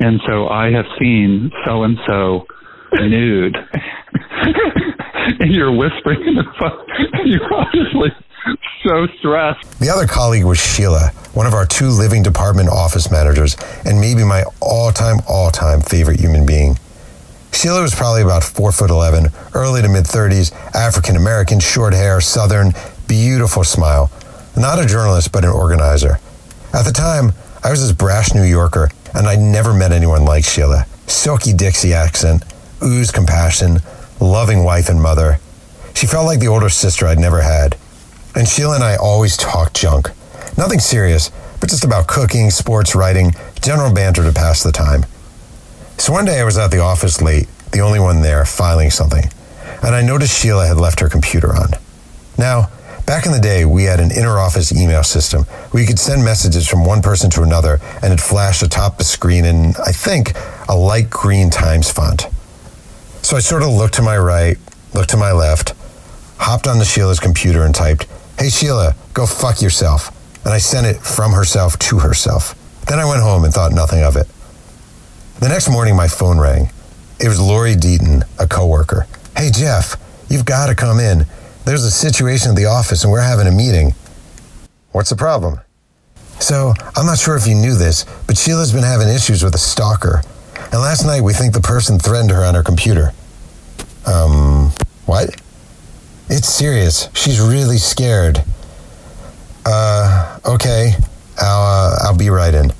And 0.00 0.20
so 0.26 0.48
I 0.48 0.70
have 0.72 0.86
seen 0.98 1.50
so 1.64 1.84
and 1.84 1.96
so 2.06 2.46
nude. 2.92 3.56
and 5.40 5.54
you're 5.54 5.72
whispering 5.72 6.26
in 6.26 6.34
the 6.34 6.44
phone. 6.58 6.86
You're 7.24 7.54
obviously 7.54 8.10
so 8.84 9.06
stressed. 9.18 9.78
The 9.80 9.88
other 9.88 10.06
colleague 10.06 10.44
was 10.44 10.58
Sheila, 10.58 11.08
one 11.32 11.46
of 11.46 11.54
our 11.54 11.64
two 11.64 11.88
living 11.88 12.22
department 12.22 12.68
office 12.68 13.10
managers, 13.10 13.56
and 13.84 14.00
maybe 14.00 14.24
my 14.24 14.44
all 14.60 14.92
time, 14.92 15.18
all 15.28 15.50
time 15.50 15.80
favorite 15.80 16.20
human 16.20 16.44
being. 16.44 16.78
Sheila 17.54 17.82
was 17.82 17.94
probably 17.94 18.22
about 18.22 18.42
4 18.42 18.72
foot 18.72 18.90
11, 18.90 19.28
early 19.54 19.80
to 19.80 19.88
mid 19.88 20.04
30s, 20.04 20.52
African 20.74 21.14
American, 21.14 21.60
short 21.60 21.94
hair, 21.94 22.20
southern, 22.20 22.72
beautiful 23.06 23.62
smile. 23.62 24.10
Not 24.56 24.82
a 24.82 24.86
journalist, 24.86 25.30
but 25.30 25.44
an 25.44 25.50
organizer. 25.50 26.18
At 26.72 26.84
the 26.84 26.92
time, 26.92 27.32
I 27.62 27.70
was 27.70 27.80
this 27.80 27.92
brash 27.92 28.34
New 28.34 28.42
Yorker, 28.42 28.90
and 29.14 29.28
I'd 29.28 29.38
never 29.38 29.72
met 29.72 29.92
anyone 29.92 30.24
like 30.24 30.44
Sheila. 30.44 30.84
Silky 31.06 31.52
Dixie 31.52 31.94
accent, 31.94 32.44
ooze 32.82 33.12
compassion, 33.12 33.78
loving 34.20 34.64
wife 34.64 34.88
and 34.88 35.00
mother. 35.00 35.38
She 35.94 36.08
felt 36.08 36.26
like 36.26 36.40
the 36.40 36.48
older 36.48 36.68
sister 36.68 37.06
I'd 37.06 37.20
never 37.20 37.40
had. 37.40 37.76
And 38.34 38.48
Sheila 38.48 38.74
and 38.74 38.84
I 38.84 38.96
always 38.96 39.36
talked 39.36 39.76
junk. 39.76 40.10
Nothing 40.58 40.80
serious, 40.80 41.30
but 41.60 41.70
just 41.70 41.84
about 41.84 42.08
cooking, 42.08 42.50
sports, 42.50 42.96
writing, 42.96 43.32
general 43.62 43.92
banter 43.92 44.24
to 44.24 44.32
pass 44.32 44.62
the 44.62 44.72
time. 44.72 45.06
So 45.98 46.12
one 46.12 46.24
day 46.24 46.40
I 46.40 46.44
was 46.44 46.58
at 46.58 46.70
the 46.70 46.80
office 46.80 47.22
late, 47.22 47.48
the 47.72 47.80
only 47.80 48.00
one 48.00 48.22
there, 48.22 48.44
filing 48.44 48.90
something, 48.90 49.24
and 49.82 49.94
I 49.94 50.02
noticed 50.02 50.40
Sheila 50.40 50.66
had 50.66 50.76
left 50.76 51.00
her 51.00 51.08
computer 51.08 51.54
on. 51.54 51.70
Now, 52.38 52.68
Back 53.06 53.26
in 53.26 53.32
the 53.32 53.40
day, 53.40 53.66
we 53.66 53.84
had 53.84 54.00
an 54.00 54.10
inter-office 54.10 54.72
email 54.72 55.02
system 55.02 55.42
where 55.70 55.82
you 55.82 55.86
could 55.86 55.98
send 55.98 56.24
messages 56.24 56.66
from 56.66 56.86
one 56.86 57.02
person 57.02 57.28
to 57.30 57.42
another 57.42 57.78
and 58.02 58.14
it 58.14 58.20
flashed 58.20 58.62
atop 58.62 58.96
the 58.96 59.04
screen 59.04 59.44
in, 59.44 59.74
I 59.84 59.92
think, 59.92 60.32
a 60.70 60.74
light 60.74 61.10
green 61.10 61.50
Times 61.50 61.90
font. 61.90 62.26
So 63.20 63.36
I 63.36 63.40
sort 63.40 63.62
of 63.62 63.68
looked 63.68 63.94
to 63.94 64.02
my 64.02 64.16
right, 64.16 64.56
looked 64.94 65.10
to 65.10 65.18
my 65.18 65.32
left, 65.32 65.74
hopped 66.38 66.66
onto 66.66 66.84
Sheila's 66.84 67.20
computer 67.20 67.62
and 67.64 67.74
typed, 67.74 68.06
Hey 68.38 68.48
Sheila, 68.48 68.94
go 69.12 69.26
fuck 69.26 69.60
yourself. 69.60 70.10
And 70.44 70.54
I 70.54 70.58
sent 70.58 70.86
it 70.86 71.02
from 71.02 71.32
herself 71.32 71.78
to 71.80 71.98
herself. 71.98 72.54
Then 72.86 72.98
I 72.98 73.04
went 73.04 73.22
home 73.22 73.44
and 73.44 73.52
thought 73.52 73.72
nothing 73.72 74.02
of 74.02 74.16
it. 74.16 74.28
The 75.40 75.48
next 75.48 75.68
morning, 75.68 75.96
my 75.96 76.08
phone 76.08 76.38
rang. 76.38 76.70
It 77.20 77.28
was 77.28 77.40
Lori 77.40 77.74
Deaton, 77.74 78.22
a 78.38 78.46
coworker. 78.46 79.06
Hey 79.36 79.50
Jeff, 79.50 79.96
you've 80.28 80.44
got 80.44 80.68
to 80.68 80.74
come 80.74 80.98
in. 81.00 81.26
There's 81.64 81.84
a 81.84 81.90
situation 81.90 82.50
at 82.50 82.56
the 82.56 82.66
office 82.66 83.02
and 83.02 83.12
we're 83.12 83.20
having 83.20 83.46
a 83.46 83.50
meeting. 83.50 83.94
What's 84.92 85.10
the 85.10 85.16
problem? 85.16 85.60
So, 86.40 86.72
I'm 86.96 87.06
not 87.06 87.18
sure 87.18 87.36
if 87.36 87.46
you 87.46 87.54
knew 87.54 87.74
this, 87.74 88.04
but 88.26 88.36
Sheila's 88.36 88.72
been 88.72 88.82
having 88.82 89.08
issues 89.08 89.42
with 89.42 89.54
a 89.54 89.58
stalker. 89.58 90.22
And 90.56 90.80
last 90.80 91.04
night 91.04 91.20
we 91.20 91.32
think 91.32 91.52
the 91.52 91.60
person 91.60 91.98
threatened 91.98 92.30
her 92.30 92.44
on 92.44 92.54
her 92.54 92.62
computer. 92.62 93.12
Um, 94.06 94.70
what? 95.06 95.40
It's 96.28 96.48
serious. 96.48 97.08
She's 97.14 97.40
really 97.40 97.78
scared. 97.78 98.42
Uh, 99.66 100.38
okay. 100.46 100.92
I'll, 101.38 101.62
uh, 101.62 101.96
I'll 102.02 102.16
be 102.16 102.30
right 102.30 102.54
in. 102.54 102.72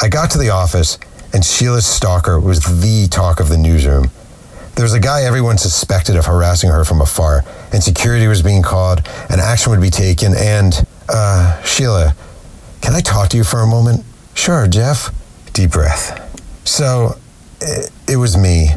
I 0.00 0.08
got 0.08 0.30
to 0.32 0.38
the 0.38 0.50
office, 0.50 0.98
and 1.32 1.44
Sheila's 1.44 1.86
stalker 1.86 2.38
was 2.38 2.60
the 2.80 3.08
talk 3.08 3.40
of 3.40 3.48
the 3.48 3.56
newsroom. 3.56 4.10
There 4.74 4.84
was 4.84 4.94
a 4.94 5.00
guy 5.00 5.22
everyone 5.22 5.58
suspected 5.58 6.16
of 6.16 6.26
harassing 6.26 6.70
her 6.70 6.84
from 6.84 7.00
afar, 7.00 7.44
and 7.72 7.82
security 7.82 8.26
was 8.26 8.42
being 8.42 8.62
called, 8.62 9.06
and 9.28 9.40
action 9.40 9.70
would 9.70 9.80
be 9.80 9.90
taken, 9.90 10.34
and, 10.34 10.86
uh, 11.08 11.60
Sheila, 11.62 12.14
can 12.80 12.94
I 12.94 13.00
talk 13.00 13.28
to 13.30 13.36
you 13.36 13.44
for 13.44 13.60
a 13.60 13.66
moment? 13.66 14.04
Sure, 14.34 14.66
Jeff. 14.66 15.10
Deep 15.52 15.72
breath. 15.72 16.18
So, 16.64 17.16
it, 17.60 17.90
it 18.08 18.16
was 18.16 18.36
me. 18.36 18.70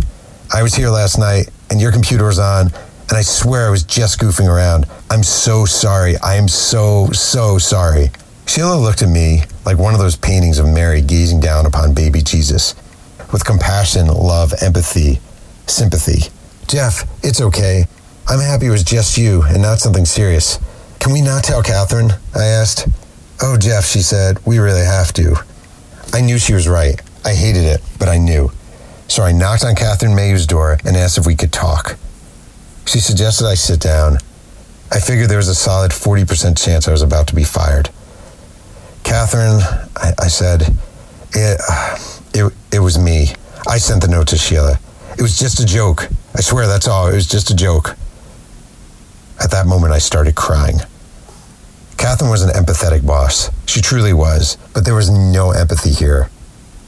I 0.53 0.62
was 0.62 0.75
here 0.75 0.89
last 0.89 1.17
night, 1.17 1.50
and 1.69 1.79
your 1.79 1.91
computer 1.91 2.25
was 2.25 2.39
on, 2.39 2.67
and 3.10 3.17
I 3.17 3.22
swear 3.22 3.67
I 3.67 3.69
was 3.69 3.83
just 3.83 4.19
goofing 4.19 4.48
around. 4.48 4.86
I'm 5.10 5.24
so 5.24 5.65
sorry. 5.65 6.17
I 6.17 6.36
am 6.36 6.48
so, 6.48 7.07
so 7.12 7.57
sorry. 7.57 8.12
Sheila 8.53 8.75
looked 8.75 9.01
at 9.01 9.10
me 9.10 9.41
like 9.65 9.79
one 9.79 9.95
of 9.95 10.00
those 10.00 10.15
paintings 10.15 10.60
of 10.60 10.67
Mary 10.67 11.01
gazing 11.01 11.39
down 11.39 11.65
upon 11.65 11.95
baby 11.95 12.22
Jesus 12.22 12.75
with 13.31 13.43
compassion, 13.43 14.05
love, 14.05 14.53
empathy, 14.62 15.19
sympathy. 15.65 16.31
Jeff, 16.67 17.01
it's 17.24 17.41
okay. 17.41 17.86
I'm 18.27 18.39
happy 18.39 18.67
it 18.67 18.69
was 18.69 18.83
just 18.83 19.17
you 19.17 19.41
and 19.41 19.60
not 19.60 19.79
something 19.79 20.05
serious. 20.05 20.60
Can 21.00 21.13
we 21.13 21.19
not 21.19 21.43
tell 21.43 21.63
Catherine? 21.63 22.12
I 22.36 22.45
asked. 22.45 22.88
Oh, 23.41 23.57
Jeff, 23.57 23.86
she 23.86 24.03
said, 24.03 24.38
we 24.45 24.60
really 24.60 24.86
have 24.86 25.13
to. 25.13 25.36
I 26.13 26.22
knew 26.22 26.38
she 26.38 26.53
was 26.53 26.67
right. 26.67 27.01
I 27.25 27.33
hated 27.33 27.63
it, 27.63 27.81
but 27.98 28.07
I 28.07 28.19
knew. 28.19 28.51
So 29.07 29.24
I 29.24 29.31
knocked 29.31 29.65
on 29.65 29.74
Catherine 29.74 30.13
Mayhew's 30.13 30.45
door 30.45 30.77
and 30.86 30.95
asked 30.95 31.17
if 31.17 31.25
we 31.25 31.33
could 31.33 31.51
talk. 31.51 31.98
She 32.86 33.00
suggested 33.00 33.48
I 33.48 33.55
sit 33.55 33.79
down. 33.79 34.19
I 34.91 35.00
figured 35.00 35.31
there 35.31 35.38
was 35.38 35.48
a 35.48 35.55
solid 35.55 35.89
40% 35.89 36.55
chance 36.63 36.88
I 36.88 36.91
was 36.91 37.01
about 37.01 37.25
to 37.29 37.36
be 37.36 37.43
fired. 37.43 37.89
Catherine, 39.03 39.62
I, 39.95 40.13
I 40.19 40.27
said, 40.27 40.62
it, 41.33 41.62
uh, 41.69 41.98
it, 42.33 42.53
it 42.72 42.79
was 42.79 42.98
me. 42.98 43.27
I 43.67 43.77
sent 43.77 44.01
the 44.01 44.07
note 44.07 44.27
to 44.29 44.38
Sheila. 44.38 44.79
It 45.17 45.22
was 45.22 45.38
just 45.38 45.60
a 45.60 45.65
joke. 45.65 46.07
I 46.36 46.41
swear 46.41 46.67
that's 46.67 46.88
all. 46.88 47.07
It 47.07 47.15
was 47.15 47.27
just 47.27 47.50
a 47.51 47.55
joke. 47.55 47.95
At 49.43 49.51
that 49.51 49.67
moment, 49.67 49.93
I 49.93 50.00
started 50.00 50.36
crying. 50.36 50.77
Catherine 51.98 52.29
was 52.29 52.41
an 52.41 52.50
empathetic 52.50 53.05
boss. 53.05 53.50
She 53.65 53.81
truly 53.81 54.13
was, 54.13 54.57
but 54.74 54.86
there 54.86 54.95
was 54.95 55.10
no 55.10 55.51
empathy 55.51 55.91
here, 55.91 56.29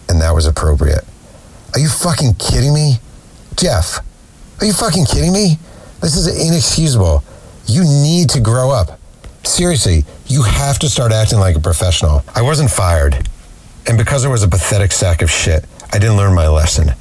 and 0.10 0.20
that 0.22 0.34
was 0.34 0.46
appropriate. 0.46 1.06
Are 1.74 1.80
you 1.80 1.90
fucking 1.90 2.36
kidding 2.36 2.74
me? 2.74 2.96
Jeff, 3.56 4.00
are 4.60 4.66
you 4.66 4.74
fucking 4.74 5.06
kidding 5.06 5.34
me? 5.34 5.58
This 6.02 6.16
is 6.16 6.28
inexcusable. 6.28 7.24
You 7.66 7.84
need 7.84 8.30
to 8.32 8.40
grow 8.40 8.72
up. 8.72 9.00
Seriously, 9.44 10.06
you 10.28 10.44
have 10.44 10.80
to 10.80 10.90
start 10.90 11.12
acting 11.12 11.40
like 11.40 11.56
a 11.56 11.60
professional. 11.60 12.24
I 12.34 12.42
wasn't 12.42 12.72
fired. 12.72 13.30
And 13.88 13.98
because 13.98 14.26
I 14.26 14.30
was 14.30 14.44
a 14.44 14.48
pathetic 14.48 14.92
sack 14.92 15.22
of 15.22 15.30
shit, 15.30 15.66
I 15.94 16.00
didn't 16.00 16.18
learn 16.18 16.34
my 16.34 16.48
lesson. 16.48 16.94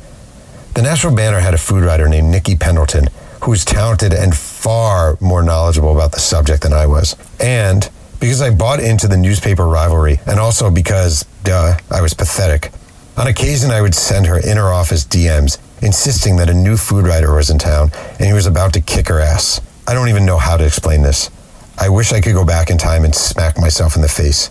The 0.75 0.83
Nashville 0.83 1.15
Banner 1.15 1.41
had 1.41 1.55
a 1.55 1.59
food 1.59 1.85
writer 1.85 2.09
named 2.09 2.29
Nikki 2.29 2.57
Pendleton 2.57 3.09
who 3.43 3.51
was 3.51 3.65
talented 3.65 4.13
and 4.13 4.35
far 4.35 5.19
more 5.21 5.43
knowledgeable 5.43 5.95
about 5.95 6.13
the 6.13 6.21
subject 6.21 6.63
than 6.63 6.73
I 6.73 6.87
was. 6.87 7.15
And 7.39 7.89
because 8.19 8.41
I 8.41 8.51
bought 8.51 8.81
into 8.81 9.07
the 9.07 9.19
newspaper 9.19 9.67
rivalry, 9.67 10.19
and 10.27 10.41
also 10.41 10.71
because, 10.71 11.25
duh, 11.43 11.77
I 11.91 12.01
was 12.01 12.15
pathetic, 12.15 12.73
on 13.17 13.27
occasion 13.27 13.71
I 13.71 13.83
would 13.83 13.95
send 13.95 14.27
her 14.27 14.41
inner 14.41 14.73
office 14.73 15.05
DMs 15.05 15.59
insisting 15.83 16.37
that 16.37 16.49
a 16.49 16.55
new 16.55 16.77
food 16.77 17.07
writer 17.07 17.35
was 17.35 17.51
in 17.51 17.59
town 17.59 17.91
and 18.19 18.27
he 18.27 18.33
was 18.33 18.47
about 18.47 18.73
to 18.73 18.81
kick 18.81 19.09
her 19.09 19.21
ass. 19.21 19.61
I 19.87 19.93
don't 19.93 20.09
even 20.09 20.25
know 20.25 20.39
how 20.39 20.57
to 20.57 20.65
explain 20.65 21.03
this. 21.03 21.31
I 21.79 21.89
wish 21.89 22.13
I 22.13 22.21
could 22.21 22.35
go 22.35 22.45
back 22.45 22.71
in 22.71 22.79
time 22.79 23.05
and 23.05 23.15
smack 23.15 23.59
myself 23.59 23.97
in 23.97 24.03
the 24.03 24.09
face. 24.09 24.51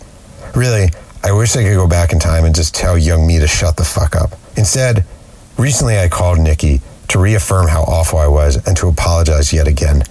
Really, 0.54 0.88
I 1.22 1.32
wish 1.32 1.56
I 1.56 1.62
could 1.62 1.74
go 1.74 1.88
back 1.88 2.12
in 2.12 2.18
time 2.18 2.44
and 2.44 2.54
just 2.54 2.74
tell 2.74 2.98
young 2.98 3.26
me 3.26 3.38
to 3.38 3.46
shut 3.46 3.76
the 3.76 3.84
fuck 3.84 4.14
up. 4.14 4.32
Instead, 4.56 5.04
recently 5.58 5.98
I 5.98 6.08
called 6.08 6.38
Nikki 6.38 6.80
to 7.08 7.18
reaffirm 7.18 7.68
how 7.68 7.82
awful 7.82 8.18
I 8.18 8.28
was 8.28 8.56
and 8.66 8.76
to 8.76 8.88
apologize 8.88 9.52
yet 9.52 9.66
again. 9.66 10.02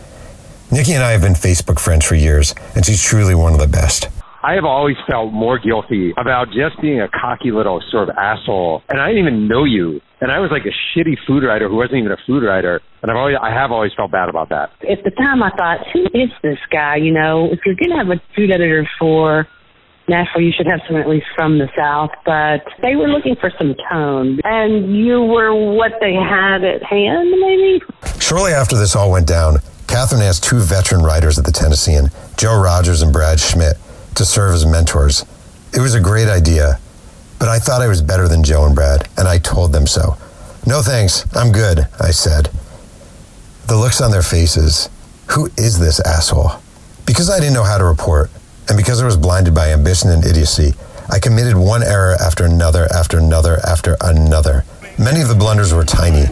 Nikki 0.71 0.93
and 0.93 1.03
I 1.03 1.11
have 1.11 1.21
been 1.21 1.33
Facebook 1.33 1.79
friends 1.79 2.05
for 2.05 2.15
years, 2.15 2.55
and 2.75 2.83
she's 2.83 3.01
truly 3.01 3.35
one 3.35 3.53
of 3.53 3.59
the 3.59 3.67
best. 3.67 4.09
I 4.41 4.53
have 4.53 4.65
always 4.65 4.97
felt 5.07 5.31
more 5.31 5.59
guilty 5.59 6.13
about 6.17 6.47
just 6.51 6.81
being 6.81 6.99
a 6.99 7.07
cocky 7.07 7.51
little 7.51 7.81
sort 7.91 8.09
of 8.09 8.17
asshole, 8.17 8.81
and 8.89 8.99
I 8.99 9.09
didn't 9.09 9.27
even 9.27 9.47
know 9.47 9.63
you. 9.63 10.01
And 10.23 10.31
I 10.31 10.39
was 10.39 10.51
like 10.51 10.63
a 10.63 10.71
shitty 10.71 11.17
food 11.27 11.43
writer 11.43 11.67
who 11.67 11.75
wasn't 11.75 11.97
even 11.97 12.13
a 12.13 12.17
food 12.25 12.43
writer, 12.43 12.79
and 13.01 13.11
I've 13.11 13.17
always 13.17 13.35
I 13.41 13.49
have 13.49 13.73
always 13.73 13.91
felt 13.93 14.09
bad 14.09 14.29
about 14.29 14.47
that. 14.55 14.71
At 14.89 15.03
the 15.03 15.11
time, 15.11 15.43
I 15.43 15.49
thought, 15.49 15.85
who 15.91 16.05
is 16.13 16.29
this 16.41 16.59
guy? 16.71 16.95
You 16.95 17.11
know, 17.11 17.51
if 17.51 17.59
you're 17.65 17.75
gonna 17.75 17.97
have 17.97 18.07
a 18.07 18.21
food 18.33 18.49
editor 18.49 18.89
for 18.97 19.45
Nashville, 20.07 20.41
you 20.41 20.53
should 20.55 20.65
have 20.65 20.79
someone 20.87 21.03
at 21.03 21.09
least 21.09 21.25
from 21.35 21.59
the 21.59 21.67
South. 21.75 22.11
But 22.23 22.63
they 22.81 22.95
were 22.95 23.09
looking 23.09 23.35
for 23.35 23.51
some 23.57 23.75
tone, 23.91 24.39
and 24.45 24.95
you 24.95 25.23
were 25.23 25.53
what 25.75 25.91
they 25.99 26.13
had 26.13 26.63
at 26.63 26.81
hand, 26.83 27.29
maybe. 27.29 27.81
Shortly 28.21 28.53
after 28.53 28.77
this 28.77 28.95
all 28.95 29.11
went 29.11 29.27
down, 29.27 29.57
Catherine 29.87 30.21
asked 30.21 30.45
two 30.45 30.59
veteran 30.59 31.03
writers 31.03 31.37
at 31.37 31.43
the 31.43 31.51
Tennessean, 31.51 32.07
Joe 32.37 32.61
Rogers 32.61 33.01
and 33.01 33.11
Brad 33.11 33.41
Schmidt, 33.41 33.75
to 34.15 34.23
serve 34.23 34.55
as 34.55 34.65
mentors. 34.65 35.25
It 35.73 35.81
was 35.81 35.95
a 35.95 35.99
great 35.99 36.29
idea, 36.29 36.79
but 37.43 37.49
I 37.49 37.59
thought 37.59 37.81
I 37.81 37.89
was 37.89 38.01
better 38.01 38.29
than 38.29 38.41
Joe 38.41 38.63
and 38.63 38.73
Brad, 38.73 39.09
and 39.17 39.27
I 39.27 39.37
told 39.37 39.73
them 39.73 39.85
so. 39.85 40.15
No 40.65 40.81
thanks, 40.81 41.27
I'm 41.35 41.51
good, 41.51 41.89
I 41.99 42.11
said. 42.11 42.49
The 43.67 43.75
looks 43.75 43.99
on 43.99 44.11
their 44.11 44.21
faces 44.21 44.87
who 45.31 45.47
is 45.57 45.77
this 45.77 45.99
asshole? 45.99 46.53
Because 47.05 47.29
I 47.29 47.41
didn't 47.41 47.55
know 47.55 47.65
how 47.65 47.77
to 47.77 47.83
report, 47.83 48.31
and 48.69 48.77
because 48.77 49.01
I 49.01 49.05
was 49.05 49.17
blinded 49.17 49.53
by 49.53 49.73
ambition 49.73 50.09
and 50.09 50.25
idiocy, 50.25 50.73
I 51.09 51.19
committed 51.19 51.57
one 51.57 51.83
error 51.83 52.15
after 52.17 52.45
another, 52.45 52.87
after 52.93 53.17
another, 53.17 53.59
after 53.67 53.97
another. 53.99 54.63
Many 54.97 55.19
of 55.19 55.27
the 55.27 55.35
blunders 55.35 55.73
were 55.73 55.83
tiny. 55.83 56.27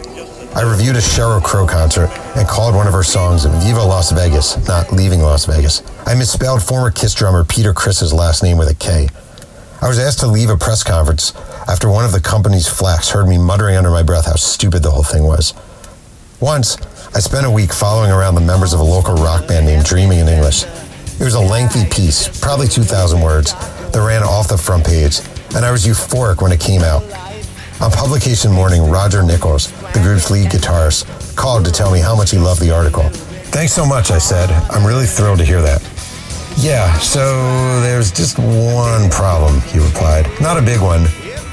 I 0.56 0.62
reviewed 0.62 0.96
a 0.96 1.00
Sheryl 1.00 1.44
Crow 1.44 1.66
concert 1.66 2.08
and 2.36 2.48
called 2.48 2.74
one 2.74 2.86
of 2.86 2.94
her 2.94 3.02
songs 3.02 3.44
Viva 3.44 3.84
Las 3.84 4.12
Vegas, 4.12 4.66
not 4.66 4.90
Leaving 4.90 5.20
Las 5.20 5.44
Vegas. 5.44 5.82
I 6.06 6.14
misspelled 6.14 6.62
former 6.62 6.90
Kiss 6.90 7.12
drummer 7.12 7.44
Peter 7.44 7.74
Criss's 7.74 8.14
last 8.14 8.42
name 8.42 8.56
with 8.56 8.70
a 8.70 8.74
K. 8.74 9.08
I 9.82 9.88
was 9.88 9.98
asked 9.98 10.20
to 10.20 10.28
leave 10.28 10.48
a 10.48 10.56
press 10.56 10.84
conference 10.84 11.34
after 11.66 11.90
one 11.90 12.04
of 12.04 12.12
the 12.12 12.20
company's 12.20 12.68
flacks 12.68 13.10
heard 13.10 13.26
me 13.26 13.36
muttering 13.36 13.74
under 13.74 13.90
my 13.90 14.04
breath 14.04 14.26
how 14.26 14.36
stupid 14.36 14.84
the 14.84 14.92
whole 14.92 15.02
thing 15.02 15.24
was. 15.24 15.54
Once, 16.38 16.76
I 17.16 17.18
spent 17.18 17.46
a 17.46 17.50
week 17.50 17.72
following 17.72 18.12
around 18.12 18.36
the 18.36 18.42
members 18.42 18.72
of 18.72 18.78
a 18.78 18.84
local 18.84 19.16
rock 19.16 19.48
band 19.48 19.66
named 19.66 19.84
Dreaming 19.84 20.20
in 20.20 20.28
English. 20.28 20.62
It 21.18 21.24
was 21.24 21.34
a 21.34 21.40
lengthy 21.40 21.84
piece, 21.86 22.28
probably 22.40 22.68
2,000 22.68 23.20
words, 23.20 23.54
that 23.90 24.04
ran 24.06 24.22
off 24.22 24.46
the 24.46 24.56
front 24.56 24.86
page, 24.86 25.18
and 25.56 25.64
I 25.64 25.72
was 25.72 25.84
euphoric 25.84 26.40
when 26.40 26.52
it 26.52 26.60
came 26.60 26.82
out. 26.82 27.02
On 27.80 27.90
publication 27.90 28.52
morning, 28.52 28.88
Roger 28.88 29.24
Nichols, 29.24 29.72
the 29.94 30.00
group's 30.00 30.30
lead 30.30 30.52
guitarist, 30.52 31.34
called 31.34 31.64
to 31.64 31.72
tell 31.72 31.90
me 31.90 31.98
how 31.98 32.14
much 32.14 32.30
he 32.30 32.38
loved 32.38 32.60
the 32.60 32.70
article. 32.70 33.08
Thanks 33.50 33.72
so 33.72 33.84
much, 33.84 34.12
I 34.12 34.18
said. 34.18 34.48
I'm 34.70 34.86
really 34.86 35.06
thrilled 35.06 35.38
to 35.38 35.44
hear 35.44 35.60
that. 35.60 35.82
Yeah, 36.56 36.96
so 36.98 37.80
there's 37.80 38.12
just 38.12 38.38
one 38.38 39.10
problem, 39.10 39.60
he 39.62 39.78
replied. 39.78 40.28
Not 40.40 40.56
a 40.56 40.62
big 40.62 40.80
one, 40.80 41.04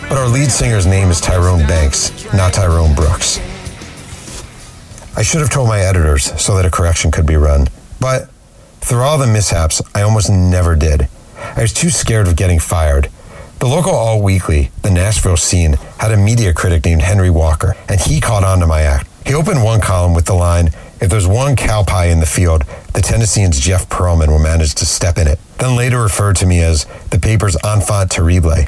but 0.08 0.18
our 0.18 0.28
lead 0.28 0.52
singer's 0.52 0.86
name 0.86 1.10
is 1.10 1.20
Tyrone 1.20 1.66
Banks, 1.68 2.32
not 2.34 2.54
Tyrone 2.54 2.94
Brooks. 2.94 3.40
I 5.18 5.24
should 5.24 5.42
have 5.42 5.50
told 5.50 5.68
my 5.68 5.80
editors 5.80 6.40
so 6.40 6.56
that 6.56 6.66
a 6.66 6.72
correction 6.72 7.12
could 7.12 7.26
be 7.26 7.36
run. 7.36 7.68
But 8.00 8.30
through 8.82 9.02
all 9.02 9.18
the 9.18 9.28
mishaps, 9.28 9.82
I 9.96 10.02
almost 10.04 10.30
never 10.30 10.76
did. 10.76 11.08
I 11.38 11.62
was 11.62 11.74
too 11.74 11.90
scared 11.90 12.28
of 12.28 12.36
getting 12.36 12.60
fired. 12.60 13.10
The 13.60 13.68
local 13.68 13.92
All 13.92 14.22
Weekly, 14.22 14.72
the 14.84 14.92
Nashville 14.92 15.38
scene, 15.38 15.74
had 15.98 16.12
a 16.12 16.18
media 16.18 16.54
critic 16.54 16.86
named 16.86 17.02
Henry 17.02 17.30
Walker, 17.30 17.76
and 17.90 18.00
he 18.00 18.22
caught 18.22 18.44
on 18.44 18.60
to 18.60 18.68
my 18.68 18.82
act. 18.82 19.10
He 19.26 19.34
opened 19.34 19.64
one 19.64 19.82
column 19.82 20.14
with 20.14 20.26
the 20.26 20.34
line, 20.34 20.70
If 21.02 21.10
there's 21.10 21.28
one 21.28 21.56
cow 21.56 21.84
pie 21.84 22.08
in 22.08 22.20
the 22.20 22.26
field, 22.26 22.64
the 22.94 23.02
Tennessean's 23.02 23.60
Jeff 23.60 23.88
Pearlman 23.88 24.28
will 24.28 24.40
manage 24.40 24.76
to 24.76 24.86
step 24.86 25.18
in 25.18 25.28
it, 25.28 25.40
then 25.58 25.78
later 25.78 26.02
referred 26.02 26.36
to 26.38 26.46
me 26.46 26.62
as 26.62 26.86
the 27.12 27.20
paper's 27.20 27.56
enfant 27.64 28.12
terrible. 28.12 28.66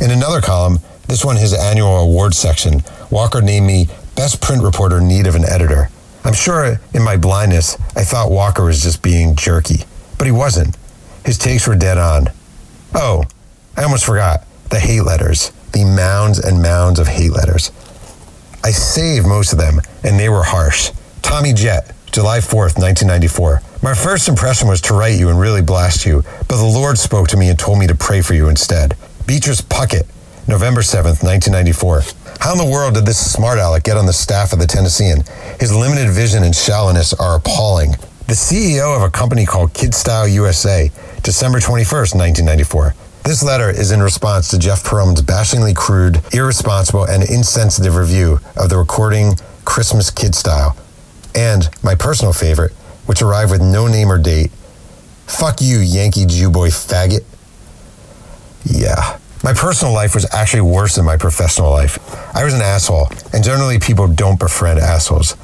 In 0.00 0.10
another 0.10 0.40
column, 0.40 0.78
this 1.06 1.24
one 1.24 1.36
his 1.36 1.54
annual 1.54 1.96
awards 1.98 2.36
section, 2.36 2.82
Walker 3.10 3.40
named 3.40 3.66
me 3.66 3.88
best 4.16 4.40
print 4.40 4.62
reporter 4.62 4.98
in 4.98 5.08
need 5.08 5.26
of 5.26 5.36
an 5.36 5.44
editor. 5.44 5.88
I'm 6.24 6.34
sure 6.34 6.80
in 6.92 7.02
my 7.02 7.16
blindness, 7.16 7.76
I 7.96 8.02
thought 8.02 8.30
Walker 8.30 8.64
was 8.64 8.82
just 8.82 9.00
being 9.00 9.36
jerky, 9.36 9.84
but 10.18 10.26
he 10.26 10.32
wasn't. 10.32 10.76
His 11.24 11.38
takes 11.38 11.66
were 11.66 11.76
dead 11.76 11.96
on. 11.96 12.28
Oh, 12.94 13.24
I 13.76 13.84
almost 13.84 14.04
forgot 14.04 14.44
the 14.70 14.80
hate 14.80 15.02
letters, 15.02 15.52
the 15.72 15.84
mounds 15.84 16.38
and 16.38 16.60
mounds 16.60 16.98
of 16.98 17.06
hate 17.06 17.32
letters. 17.32 17.70
I 18.64 18.72
saved 18.72 19.26
most 19.26 19.52
of 19.52 19.58
them, 19.58 19.80
and 20.02 20.18
they 20.18 20.28
were 20.28 20.42
harsh. 20.42 20.90
Tommy 21.22 21.52
Jet, 21.52 21.94
July 22.12 22.38
4th, 22.38 22.78
1994. 22.78 23.62
My 23.82 23.94
first 23.94 24.28
impression 24.28 24.68
was 24.68 24.80
to 24.82 24.94
write 24.94 25.18
you 25.18 25.28
and 25.28 25.38
really 25.38 25.62
blast 25.62 26.04
you, 26.06 26.22
but 26.48 26.56
the 26.56 26.64
Lord 26.64 26.98
spoke 26.98 27.28
to 27.28 27.36
me 27.36 27.48
and 27.48 27.58
told 27.58 27.78
me 27.78 27.86
to 27.86 27.94
pray 27.94 28.22
for 28.22 28.34
you 28.34 28.48
instead. 28.48 28.96
Beatrice 29.26 29.60
Puckett, 29.60 30.06
November 30.48 30.80
7th, 30.80 31.22
1994. 31.22 32.02
How 32.40 32.52
in 32.52 32.58
the 32.58 32.64
world 32.64 32.94
did 32.94 33.04
this 33.06 33.18
smart 33.18 33.58
aleck 33.58 33.84
get 33.84 33.96
on 33.96 34.06
the 34.06 34.12
staff 34.12 34.52
of 34.52 34.58
the 34.58 34.66
Tennessean? 34.66 35.22
His 35.60 35.74
limited 35.74 36.10
vision 36.10 36.42
and 36.42 36.54
shallowness 36.54 37.12
are 37.14 37.36
appalling. 37.36 37.92
The 38.26 38.34
CEO 38.34 38.96
of 38.96 39.02
a 39.02 39.10
company 39.10 39.44
called 39.46 39.72
KidStyle 39.72 40.32
USA, 40.32 40.90
December 41.22 41.60
21st, 41.60 42.14
1994. 42.14 42.94
This 43.24 43.42
letter 43.42 43.68
is 43.68 43.92
in 43.92 44.02
response 44.02 44.48
to 44.48 44.58
Jeff 44.58 44.82
Pearlman's 44.84 45.20
bashingly 45.20 45.74
crude, 45.74 46.22
irresponsible, 46.32 47.04
and 47.04 47.22
insensitive 47.22 47.96
review 47.96 48.40
of 48.56 48.70
the 48.70 48.78
recording 48.78 49.34
Christmas 49.66 50.10
Kid 50.10 50.34
Style, 50.34 50.74
and 51.34 51.68
my 51.82 51.94
personal 51.94 52.32
favorite, 52.32 52.72
which 53.06 53.22
arrived 53.22 53.50
with 53.50 53.62
no 53.62 53.86
name 53.86 54.10
or 54.10 54.18
date. 54.18 54.50
Fuck 55.26 55.60
you, 55.60 55.78
Yankee 55.78 56.26
Jew 56.26 56.50
boy 56.50 56.68
faggot. 56.68 57.24
Yeah. 58.64 59.18
My 59.44 59.52
personal 59.52 59.94
life 59.94 60.14
was 60.14 60.26
actually 60.34 60.62
worse 60.62 60.96
than 60.96 61.04
my 61.04 61.16
professional 61.16 61.70
life. 61.70 61.98
I 62.34 62.44
was 62.44 62.54
an 62.54 62.60
asshole, 62.60 63.08
and 63.32 63.44
generally 63.44 63.78
people 63.78 64.08
don't 64.08 64.38
befriend 64.38 64.80
assholes. 64.80 65.36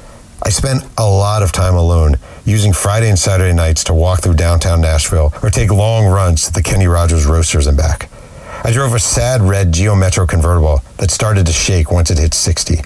I 0.43 0.49
spent 0.49 0.83
a 0.97 1.09
lot 1.09 1.43
of 1.43 1.51
time 1.51 1.75
alone, 1.75 2.17
using 2.45 2.73
Friday 2.73 3.09
and 3.09 3.17
Saturday 3.17 3.53
nights 3.53 3.83
to 3.85 3.93
walk 3.93 4.21
through 4.21 4.35
downtown 4.35 4.81
Nashville 4.81 5.33
or 5.41 5.49
take 5.49 5.71
long 5.71 6.05
runs 6.05 6.45
to 6.45 6.53
the 6.53 6.61
Kenny 6.61 6.87
Rogers 6.87 7.25
Roasters 7.25 7.67
and 7.67 7.77
back. 7.77 8.09
I 8.63 8.71
drove 8.71 8.93
a 8.93 8.99
sad 8.99 9.41
red 9.41 9.71
Geo 9.71 9.95
Metro 9.95 10.27
convertible 10.27 10.81
that 10.97 11.09
started 11.09 11.45
to 11.45 11.53
shake 11.53 11.91
once 11.91 12.11
it 12.11 12.17
hit 12.17 12.33
60. 12.33 12.81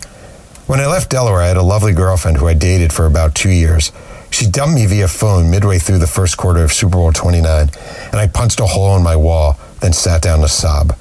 When 0.69 0.79
I 0.79 0.85
left 0.85 1.09
Delaware, 1.09 1.41
I 1.41 1.47
had 1.47 1.57
a 1.57 1.63
lovely 1.63 1.93
girlfriend 1.93 2.37
who 2.37 2.47
I 2.47 2.53
dated 2.53 2.93
for 2.93 3.07
about 3.07 3.33
two 3.33 3.49
years. 3.49 3.91
She 4.29 4.45
dumped 4.45 4.75
me 4.75 4.85
via 4.85 5.07
phone 5.07 5.49
midway 5.49 5.79
through 5.79 5.97
the 5.97 6.05
first 6.05 6.37
quarter 6.37 6.63
of 6.63 6.71
Super 6.71 6.97
Bowl 6.97 7.11
29, 7.11 7.71
and 8.11 8.15
I 8.15 8.27
punched 8.27 8.59
a 8.59 8.67
hole 8.67 8.95
in 8.95 9.01
my 9.01 9.15
wall, 9.15 9.57
then 9.81 9.93
sat 9.93 10.21
down 10.21 10.41
to 10.41 10.47
sob. 10.47 10.95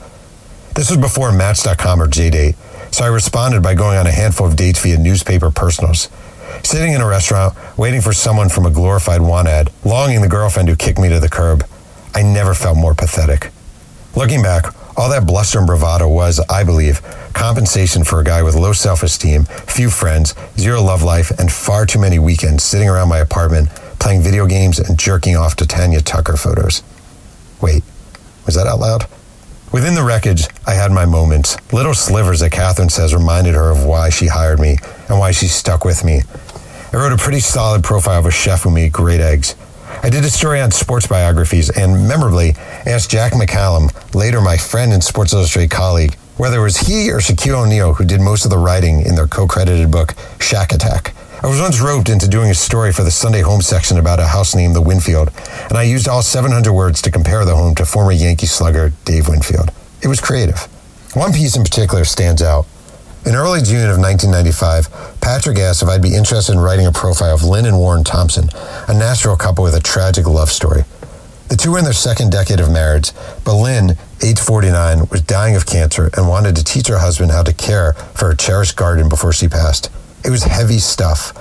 This 0.75 0.89
was 0.89 0.97
before 0.97 1.33
Match.com 1.33 2.01
or 2.01 2.09
JDate, 2.09 2.57
so 2.95 3.05
I 3.05 3.09
responded 3.09 3.63
by 3.63 3.75
going 3.75 3.99
on 3.99 4.07
a 4.07 4.11
handful 4.11 4.47
of 4.47 4.57
dates 4.57 4.83
via 4.83 4.97
newspaper 4.97 5.51
personals. 5.51 6.09
Sitting 6.63 6.95
in 6.95 7.03
a 7.03 7.07
restaurant, 7.07 7.55
waiting 7.77 8.01
for 8.01 8.15
someone 8.15 8.49
from 8.49 8.65
a 8.65 8.71
glorified 8.71 9.21
want 9.21 9.49
ad, 9.49 9.71
longing 9.85 10.23
the 10.23 10.29
girlfriend 10.29 10.71
who 10.71 10.77
kicked 10.77 10.99
me 10.99 11.11
to 11.11 11.21
the 11.21 11.29
curb, 11.29 11.63
I 12.15 12.23
never 12.23 12.55
felt 12.55 12.79
more 12.79 12.95
pathetic. 12.95 13.51
Looking 14.17 14.43
back, 14.43 14.75
all 14.99 15.09
that 15.11 15.27
bluster 15.27 15.59
and 15.59 15.67
bravado 15.67 16.09
was, 16.09 16.41
I 16.51 16.65
believe, 16.65 17.01
compensation 17.33 18.03
for 18.03 18.19
a 18.19 18.25
guy 18.25 18.43
with 18.43 18.57
low 18.57 18.73
self 18.73 19.05
esteem, 19.05 19.45
few 19.45 19.91
friends, 19.91 20.35
zero 20.59 20.83
love 20.83 21.05
life, 21.05 21.31
and 21.39 21.53
far 21.53 21.87
too 21.87 22.01
many 22.01 22.19
weekends 22.19 22.65
sitting 22.65 22.89
around 22.89 23.09
my 23.09 23.19
apartment 23.19 23.69
playing 24.01 24.23
video 24.23 24.47
games 24.47 24.79
and 24.79 24.99
jerking 24.99 25.37
off 25.37 25.55
to 25.57 25.67
Tanya 25.67 26.01
Tucker 26.01 26.37
photos. 26.37 26.83
Wait, 27.61 27.85
was 28.45 28.57
that 28.57 28.67
out 28.67 28.81
loud? 28.81 29.07
Within 29.73 29.95
the 29.95 30.03
wreckage, 30.03 30.49
I 30.67 30.75
had 30.75 30.91
my 30.91 31.05
moments, 31.05 31.57
little 31.73 31.95
slivers 31.95 32.41
that 32.41 32.51
Catherine 32.51 32.89
says 32.89 33.15
reminded 33.15 33.55
her 33.55 33.71
of 33.71 33.85
why 33.85 34.11
she 34.11 34.27
hired 34.27 34.59
me 34.59 34.79
and 35.09 35.19
why 35.19 35.31
she 35.31 35.47
stuck 35.47 35.85
with 35.85 36.05
me. 36.05 36.23
I 36.93 36.97
wrote 36.97 37.13
a 37.13 37.19
pretty 37.19 37.41
solid 37.41 37.85
profile 37.85 38.21
of 38.21 38.27
a 38.27 38.31
chef 38.31 38.63
who 38.63 38.71
made 38.71 38.93
great 38.93 39.21
eggs. 39.21 39.55
I 40.01 40.11
did 40.11 40.25
a 40.25 40.31
story 40.31 40.61
on 40.61 40.71
sports 40.71 41.09
biographies 41.09 41.71
and 41.71 42.07
memorably 42.07 42.55
asked 42.87 43.11
Jack 43.11 43.33
McCallum, 43.33 43.93
later 44.15 44.41
my 44.41 44.57
friend 44.57 44.93
and 44.93 45.03
Sports 45.03 45.33
Illustrated 45.33 45.71
colleague, 45.71 46.15
whether 46.37 46.61
it 46.61 46.63
was 46.63 46.77
he 46.77 47.11
or 47.11 47.19
Shaquille 47.19 47.65
O'Neal 47.65 47.95
who 47.95 48.05
did 48.05 48.21
most 48.21 48.45
of 48.45 48.51
the 48.51 48.59
writing 48.59 49.05
in 49.05 49.17
their 49.17 49.27
co-credited 49.27 49.91
book, 49.91 50.15
Shaq 50.39 50.73
Attack. 50.73 51.15
I 51.43 51.49
was 51.49 51.61
once 51.61 51.81
roped 51.81 52.09
into 52.09 52.29
doing 52.29 52.51
a 52.51 52.55
story 52.55 52.93
for 52.93 53.03
the 53.03 53.11
Sunday 53.11 53.43
Home 53.43 53.61
section 53.61 53.99
about 53.99 54.21
a 54.21 54.27
house 54.27 54.55
named 54.55 54.77
the 54.77 54.83
Winfield, 54.83 55.33
and 55.69 55.77
I 55.77 55.83
used 55.83 56.07
all 56.07 56.23
700 56.23 56.73
words 56.73 57.03
to 57.03 57.11
compare 57.11 57.45
the 57.45 57.57
home 57.57 57.75
to 57.75 57.85
former 57.85 58.13
Yankee 58.13 58.47
slugger 58.47 58.93
Dave 59.05 59.29
Winfield. 59.29 59.73
It 60.01 60.09
was 60.09 60.21
creative. 60.21 60.61
One 61.15 61.33
piece 61.33 61.57
in 61.57 61.65
particular 61.65 62.05
stands 62.05 62.41
out. 62.41 62.67
In 63.27 63.35
early 63.35 63.61
June 63.61 63.91
of 63.91 63.99
1995, 63.99 65.21
Patrick 65.21 65.59
asked 65.59 65.83
if 65.83 65.89
I'd 65.89 66.01
be 66.01 66.15
interested 66.15 66.53
in 66.53 66.61
writing 66.61 66.87
a 66.87 66.93
profile 66.93 67.35
of 67.35 67.45
Lynn 67.45 67.67
and 67.67 67.77
Warren 67.77 68.05
Thompson, 68.05 68.49
a 68.87 68.95
Nashville 68.95 69.37
couple 69.37 69.65
with 69.65 69.75
a 69.75 69.81
tragic 69.81 70.27
love 70.27 70.51
story. 70.51 70.85
The 71.49 71.57
two 71.57 71.73
were 71.73 71.79
in 71.79 71.85
their 71.85 71.93
second 71.93 72.31
decade 72.31 72.61
of 72.61 72.71
marriage, 72.71 73.13
but 73.45 73.55
Lynn, 73.55 73.99
age 74.23 74.39
49, 74.39 75.09
was 75.11 75.23
dying 75.23 75.57
of 75.57 75.67
cancer 75.67 76.11
and 76.15 76.29
wanted 76.29 76.57
to 76.57 76.65
teach 76.65 76.89
her 76.89 76.99
husband 76.99 77.31
how 77.31 77.43
to 77.43 77.53
care 77.53 77.95
for 78.15 78.27
her 78.27 78.35
cherished 78.35 78.77
garden 78.77 79.09
before 79.09 79.33
she 79.33 79.49
passed. 79.49 79.91
It 80.25 80.31
was 80.31 80.45
heavy 80.45 80.79
stuff, 80.79 81.33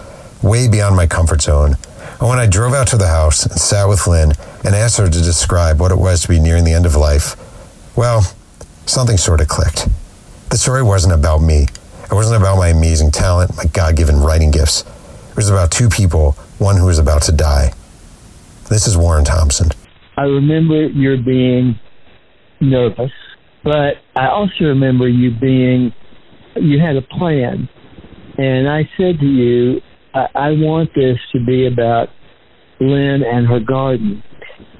way 0.44 0.68
beyond 0.68 0.96
my 0.96 1.08
comfort 1.08 1.42
zone. 1.42 1.76
And 2.20 2.28
when 2.28 2.40
I 2.40 2.48
drove 2.48 2.74
out 2.74 2.88
to 2.88 2.98
the 2.98 3.08
house 3.08 3.46
and 3.46 3.60
sat 3.60 3.88
with 3.88 4.08
Lynn 4.08 4.34
and 4.66 4.76
asked 4.76 4.98
her 4.98 5.10
to 5.10 5.22
describe 5.22 5.80
what 5.80 5.92
it 5.92 5.98
was 5.98 6.24
to 6.24 6.28
be 6.28 6.40
nearing 6.40 6.64
the 6.64 6.74
end 6.74 6.86
of 6.86 6.96
life, 6.96 7.36
well, 7.96 8.24
something 8.86 9.18
sort 9.18 9.42
of 9.42 9.48
clicked. 9.48 9.88
The 10.50 10.58
story 10.58 10.82
wasn't 10.82 11.14
about 11.14 11.40
me. 11.40 11.68
It 12.10 12.14
wasn't 12.14 12.42
about 12.42 12.58
my 12.58 12.70
amazing 12.70 13.12
talent, 13.12 13.56
my 13.58 13.66
God 13.66 13.98
given 13.98 14.16
writing 14.18 14.50
gifts. 14.50 14.86
It 15.30 15.36
was 15.36 15.50
about 15.50 15.72
two 15.72 15.90
people, 15.90 16.32
one 16.58 16.78
who 16.78 16.86
was 16.86 17.00
about 17.00 17.24
to 17.24 17.34
die. 17.34 17.74
This 18.70 18.88
is 18.88 18.98
Warren 18.98 19.26
Thompson. 19.26 19.72
I 20.16 20.24
remember 20.24 20.88
your 20.88 21.18
being 21.18 21.78
nervous, 22.62 23.12
but 23.64 23.96
I 24.16 24.28
also 24.28 24.64
remember 24.64 25.10
you 25.10 25.32
being, 25.38 25.94
you 26.56 26.80
had 26.80 26.96
a 26.96 27.02
plan. 27.02 27.68
And 28.38 28.70
I 28.70 28.90
said 28.96 29.20
to 29.20 29.26
you, 29.26 29.82
I, 30.14 30.28
I 30.34 30.50
want 30.52 30.92
this 30.96 31.18
to 31.34 31.46
be 31.46 31.68
about 31.68 32.08
Lynn 32.80 33.22
and 33.22 33.46
her 33.48 33.60
garden. 33.60 34.24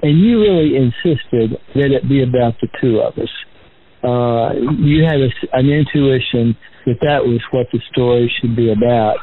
And 0.02 0.18
you 0.18 0.40
really 0.40 0.76
insisted 0.76 1.60
that 1.74 1.92
it 1.92 2.08
be 2.08 2.22
about 2.22 2.54
the 2.62 2.68
two 2.80 3.00
of 3.00 3.18
us. 3.18 3.28
Uh, 4.02 4.52
you 4.78 5.04
had 5.04 5.20
a, 5.20 5.30
an 5.52 5.68
intuition 5.68 6.56
that 6.86 6.98
that 7.02 7.24
was 7.24 7.40
what 7.50 7.66
the 7.72 7.80
story 7.92 8.32
should 8.40 8.54
be 8.54 8.72
about. 8.72 9.16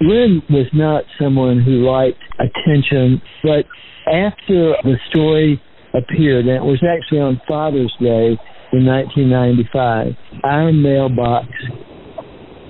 Lynn 0.00 0.42
was 0.50 0.66
not 0.72 1.04
someone 1.20 1.60
who 1.60 1.84
liked 1.84 2.22
attention, 2.38 3.20
but 3.42 3.64
after 4.06 4.76
the 4.84 4.96
story 5.10 5.60
appeared, 5.94 6.46
and 6.46 6.56
it 6.56 6.62
was 6.62 6.82
actually 6.84 7.20
on 7.20 7.40
Father's 7.48 7.92
Day 8.00 8.38
in 8.72 8.86
1995, 8.86 10.12
our 10.44 10.72
mailbox 10.72 11.48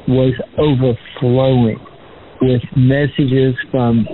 was 0.06 0.32
overflowing 0.56 1.78
with 2.40 2.62
messages 2.76 3.54
from 3.70 4.06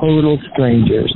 total 0.00 0.38
strangers, 0.52 1.12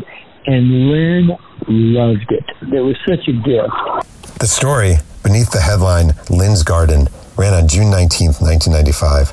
and 0.46 0.90
Lynn 0.90 1.30
loved 1.68 2.30
it. 2.30 2.44
It 2.74 2.80
was 2.80 2.96
such 3.08 3.26
a 3.28 3.32
gift. 3.32 4.38
The 4.40 4.46
story, 4.46 4.96
beneath 5.26 5.50
the 5.50 5.60
headline 5.60 6.14
Lynn's 6.30 6.62
Garden, 6.62 7.08
ran 7.36 7.52
on 7.52 7.66
June 7.66 7.90
19, 7.90 8.28
1995. 8.38 9.32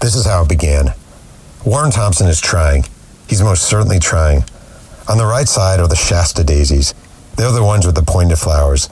This 0.00 0.16
is 0.16 0.24
how 0.24 0.44
it 0.44 0.48
began. 0.48 0.94
Warren 1.66 1.90
Thompson 1.90 2.28
is 2.28 2.40
trying. 2.40 2.86
He's 3.28 3.42
most 3.42 3.68
certainly 3.68 3.98
trying. 3.98 4.44
On 5.06 5.18
the 5.18 5.26
right 5.26 5.46
side 5.46 5.80
are 5.80 5.86
the 5.86 5.96
Shasta 5.96 6.42
daisies. 6.42 6.94
They're 7.36 7.52
the 7.52 7.62
ones 7.62 7.84
with 7.84 7.94
the 7.94 8.02
pointed 8.02 8.38
flowers. 8.38 8.88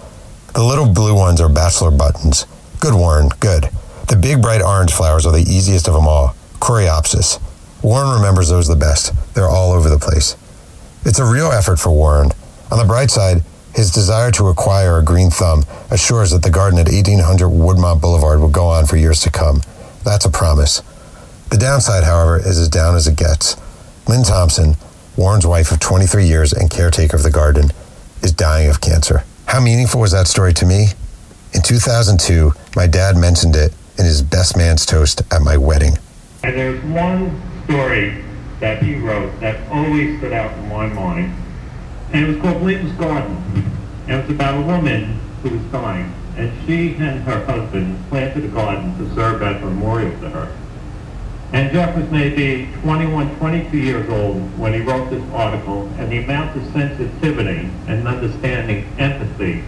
The 0.53 0.63
little 0.63 0.93
blue 0.93 1.15
ones 1.15 1.41
are 1.41 1.49
bachelor 1.49 1.91
buttons. 1.91 2.45
Good, 2.81 2.93
Warren, 2.93 3.31
good. 3.41 3.71
The 4.09 4.17
big 4.17 4.43
bright 4.43 4.61
orange 4.61 4.93
flowers 4.93 5.25
are 5.25 5.33
the 5.33 5.51
easiest 5.51 5.89
of 5.89 5.95
them 5.95 6.07
all. 6.07 6.37
Coreopsis. 6.61 7.41
Warren 7.83 8.15
remembers 8.15 8.51
those 8.51 8.69
the 8.69 8.77
best. 8.77 9.15
They're 9.33 9.49
all 9.49 9.73
over 9.73 9.89
the 9.89 9.99
place. 9.99 10.37
It's 11.07 11.19
a 11.19 11.25
real 11.25 11.51
effort 11.51 11.79
for 11.79 11.93
Warren. 11.93 12.33
On 12.71 12.79
the 12.79 12.85
bright 12.85 13.11
side, 13.11 13.43
his 13.77 13.91
desire 13.91 14.31
to 14.33 14.49
acquire 14.49 14.99
a 14.99 15.05
green 15.05 15.31
thumb 15.31 15.63
assures 15.91 16.31
that 16.31 16.43
the 16.43 16.51
garden 16.51 16.79
at 16.79 16.89
1800 16.89 17.49
Woodmont 17.49 18.01
Boulevard 18.01 18.41
will 18.41 18.49
go 18.49 18.67
on 18.67 18.87
for 18.87 18.97
years 18.97 19.21
to 19.21 19.31
come. 19.31 19.61
That's 20.03 20.25
a 20.25 20.31
promise. 20.31 20.83
The 21.51 21.59
downside, 21.59 22.03
however, 22.03 22.39
is 22.39 22.59
as 22.59 22.71
down 22.71 22.97
as 22.97 23.07
it 23.07 23.17
gets. 23.17 23.55
Lynn 24.09 24.25
Thompson, 24.25 24.77
Warren's 25.15 25.47
wife 25.47 25.71
of 25.73 25.79
23 25.79 26.25
years 26.25 26.55
and 26.55 26.71
caretaker 26.71 27.17
of 27.17 27.23
the 27.23 27.31
garden, 27.31 27.71
is 28.23 28.33
dying 28.33 28.71
of 28.71 28.81
cancer. 28.81 29.25
How 29.45 29.61
meaningful 29.61 30.01
was 30.01 30.13
that 30.13 30.27
story 30.27 30.55
to 30.55 30.65
me? 30.65 30.87
In 31.53 31.61
2002, 31.61 32.53
my 32.75 32.87
dad 32.87 33.17
mentioned 33.17 33.57
it 33.57 33.75
in 33.99 34.07
his 34.07 34.23
best 34.23 34.57
man's 34.57 34.87
toast 34.87 35.21
at 35.31 35.43
my 35.43 35.57
wedding. 35.59 35.99
And 36.43 36.57
there's 36.57 36.83
one 36.85 37.43
story 37.65 38.25
that 38.61 38.83
he 38.83 38.95
wrote 38.95 39.39
that 39.41 39.69
always 39.71 40.19
stood 40.19 40.33
out 40.33 40.57
in 40.57 40.69
my 40.71 40.87
mind. 40.87 41.35
And 42.13 42.25
it 42.25 42.29
was 42.29 42.41
called 42.41 42.63
Linton's 42.63 42.93
Garden. 42.99 43.37
And 44.07 44.13
it 44.13 44.23
was 44.23 44.31
about 44.31 44.59
a 44.59 44.63
woman 44.63 45.19
who 45.43 45.51
was 45.51 45.63
dying. 45.73 46.13
And 46.37 46.53
she 46.67 46.95
and 46.97 47.21
her 47.23 47.45
husband 47.47 47.99
planted 48.09 48.45
a 48.45 48.49
garden 48.49 48.97
to 48.99 49.15
serve 49.15 49.43
as 49.43 49.63
a 49.63 49.67
memorial 49.67 50.11
to 50.21 50.31
her. 50.31 50.57
And 51.53 51.73
Jeff 51.73 51.97
was 51.97 52.11
maybe 52.11 52.69
21, 52.83 53.37
22 53.37 53.79
years 53.79 54.11
old 54.11 54.59
when 54.59 54.75
he 54.75 54.81
wrote 54.81 55.09
this 55.11 55.23
article, 55.33 55.89
and 55.97 56.11
the 56.11 56.19
amount 56.19 56.57
of 56.57 56.65
sensitivity 56.73 57.71
and 57.87 58.07
understanding 58.07 58.85
empathy 58.99 59.63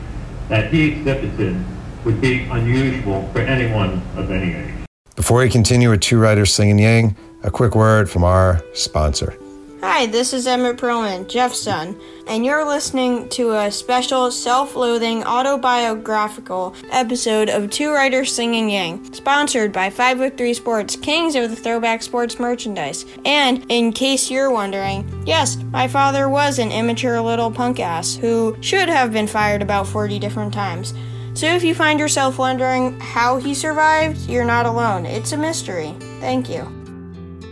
that 0.48 0.72
he 0.72 0.92
exhibited 0.92 1.56
would 2.04 2.20
be 2.20 2.44
unusual 2.50 3.28
for 3.32 3.40
anyone 3.40 4.02
of 4.16 4.30
any 4.30 4.54
age. 4.54 4.74
Before 5.14 5.38
we 5.38 5.48
continue 5.48 5.90
with 5.90 6.00
Two 6.00 6.18
Writers 6.18 6.52
Slinging 6.52 6.78
Yang, 6.78 7.16
a 7.42 7.50
quick 7.50 7.74
word 7.74 8.10
from 8.10 8.24
our 8.24 8.60
sponsor. 8.74 9.38
Hi, 9.80 10.06
this 10.06 10.32
is 10.32 10.48
Emmett 10.48 10.76
Pearlman, 10.76 11.28
Jeff's 11.28 11.60
son, 11.60 12.00
and 12.26 12.44
you're 12.44 12.66
listening 12.66 13.28
to 13.28 13.52
a 13.52 13.70
special 13.70 14.28
self 14.32 14.74
loathing 14.74 15.22
autobiographical 15.22 16.74
episode 16.90 17.48
of 17.48 17.70
Two 17.70 17.92
Writers 17.92 18.32
Singing 18.34 18.70
Yang, 18.70 19.12
sponsored 19.12 19.72
by 19.72 19.88
503 19.88 20.52
Sports, 20.52 20.96
kings 20.96 21.36
of 21.36 21.50
the 21.50 21.54
throwback 21.56 22.02
sports 22.02 22.40
merchandise. 22.40 23.06
And 23.24 23.64
in 23.68 23.92
case 23.92 24.32
you're 24.32 24.50
wondering, 24.50 25.08
yes, 25.24 25.56
my 25.70 25.86
father 25.86 26.28
was 26.28 26.58
an 26.58 26.72
immature 26.72 27.20
little 27.20 27.52
punk 27.52 27.78
ass 27.78 28.16
who 28.16 28.56
should 28.60 28.88
have 28.88 29.12
been 29.12 29.28
fired 29.28 29.62
about 29.62 29.86
40 29.86 30.18
different 30.18 30.52
times. 30.52 30.92
So 31.34 31.46
if 31.46 31.62
you 31.62 31.72
find 31.72 32.00
yourself 32.00 32.36
wondering 32.36 32.98
how 32.98 33.36
he 33.36 33.54
survived, 33.54 34.28
you're 34.28 34.44
not 34.44 34.66
alone. 34.66 35.06
It's 35.06 35.30
a 35.30 35.36
mystery. 35.36 35.94
Thank 36.18 36.50
you. 36.50 36.77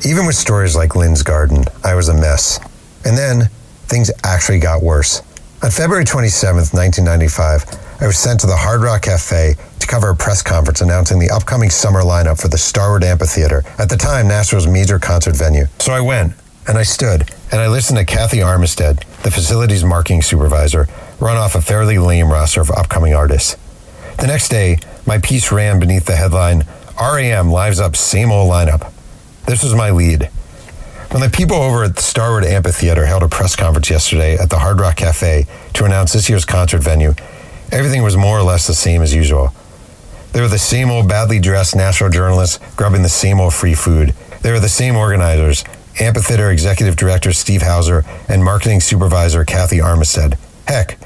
Even 0.04 0.26
with 0.26 0.36
stories 0.36 0.76
like 0.76 0.94
Lynn's 0.94 1.22
Garden, 1.22 1.64
I 1.82 1.94
was 1.94 2.08
a 2.08 2.14
mess. 2.14 2.60
And 3.04 3.16
then 3.16 3.48
things 3.86 4.10
actually 4.24 4.58
got 4.58 4.82
worse. 4.82 5.22
On 5.62 5.70
February 5.70 6.04
27th, 6.04 6.74
1995, 6.74 7.64
I 8.02 8.06
was 8.06 8.18
sent 8.18 8.40
to 8.40 8.46
the 8.46 8.56
Hard 8.56 8.82
Rock 8.82 9.02
Cafe 9.02 9.54
to 9.80 9.86
cover 9.86 10.10
a 10.10 10.16
press 10.16 10.42
conference 10.42 10.82
announcing 10.82 11.18
the 11.18 11.30
upcoming 11.30 11.70
summer 11.70 12.02
lineup 12.02 12.40
for 12.40 12.48
the 12.48 12.58
Starwood 12.58 13.04
Amphitheater, 13.04 13.64
at 13.78 13.88
the 13.88 13.96
time 13.96 14.28
Nashville's 14.28 14.66
major 14.66 14.98
concert 14.98 15.34
venue. 15.34 15.64
So 15.78 15.92
I 15.92 16.00
went, 16.00 16.34
and 16.68 16.76
I 16.76 16.82
stood, 16.82 17.30
and 17.50 17.60
I 17.60 17.68
listened 17.68 17.98
to 17.98 18.04
Kathy 18.04 18.38
Armistead, 18.38 19.02
the 19.22 19.30
facility's 19.30 19.82
marketing 19.82 20.20
supervisor, 20.20 20.88
run 21.20 21.38
off 21.38 21.54
a 21.54 21.62
fairly 21.62 21.98
lame 21.98 22.30
roster 22.30 22.60
of 22.60 22.70
upcoming 22.70 23.14
artists. 23.14 23.56
The 24.18 24.26
next 24.26 24.50
day, 24.50 24.78
my 25.06 25.18
piece 25.18 25.50
ran 25.50 25.80
beneath 25.80 26.04
the 26.04 26.16
headline, 26.16 26.66
REM 27.00 27.50
lives 27.50 27.80
up 27.80 27.96
same 27.96 28.30
old 28.30 28.50
lineup. 28.50 28.92
This 29.46 29.62
was 29.62 29.74
my 29.74 29.90
lead. 29.90 30.24
When 31.12 31.22
the 31.22 31.30
people 31.30 31.56
over 31.56 31.84
at 31.84 31.94
the 31.94 32.02
Starwood 32.02 32.44
Amphitheater 32.44 33.06
held 33.06 33.22
a 33.22 33.28
press 33.28 33.54
conference 33.54 33.88
yesterday 33.88 34.36
at 34.36 34.50
the 34.50 34.58
Hard 34.58 34.80
Rock 34.80 34.96
Cafe 34.96 35.46
to 35.74 35.84
announce 35.84 36.12
this 36.12 36.28
year's 36.28 36.44
concert 36.44 36.82
venue, 36.82 37.14
everything 37.70 38.02
was 38.02 38.16
more 38.16 38.38
or 38.38 38.42
less 38.42 38.66
the 38.66 38.74
same 38.74 39.02
as 39.02 39.14
usual. 39.14 39.54
They 40.32 40.40
were 40.40 40.48
the 40.48 40.58
same 40.58 40.90
old 40.90 41.08
badly 41.08 41.38
dressed 41.38 41.76
national 41.76 42.10
journalists 42.10 42.58
grubbing 42.74 43.02
the 43.02 43.08
same 43.08 43.40
old 43.40 43.54
free 43.54 43.74
food. 43.74 44.14
They 44.42 44.50
were 44.50 44.60
the 44.60 44.68
same 44.68 44.96
organizers, 44.96 45.64
Amphitheater 46.00 46.50
Executive 46.50 46.96
Director 46.96 47.32
Steve 47.32 47.62
Hauser 47.62 48.04
and 48.28 48.44
Marketing 48.44 48.80
Supervisor 48.80 49.44
Kathy 49.44 49.78
Armistead. 49.78 50.36
Heck, 50.66 50.98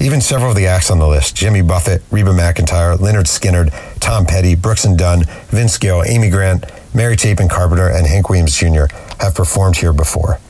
even 0.00 0.20
several 0.20 0.52
of 0.52 0.56
the 0.56 0.66
acts 0.68 0.90
on 0.90 1.00
the 1.00 1.08
list 1.08 1.34
Jimmy 1.34 1.62
Buffett, 1.62 2.02
Reba 2.12 2.30
McEntire, 2.30 2.96
Lynyrd 2.96 3.26
Skynyrd, 3.26 3.98
Tom 3.98 4.24
Petty, 4.24 4.54
Brooks 4.54 4.84
and 4.84 4.96
Dunn, 4.96 5.24
Vince 5.48 5.76
Gill, 5.76 6.04
Amy 6.04 6.30
Grant, 6.30 6.64
Mary 6.98 7.16
Chapin 7.16 7.48
Carpenter, 7.48 7.86
and 7.88 8.08
Hank 8.08 8.28
Williams 8.28 8.56
Jr. 8.56 8.86
have 9.20 9.32
performed 9.32 9.76
here 9.76 9.92
before. 9.92 10.40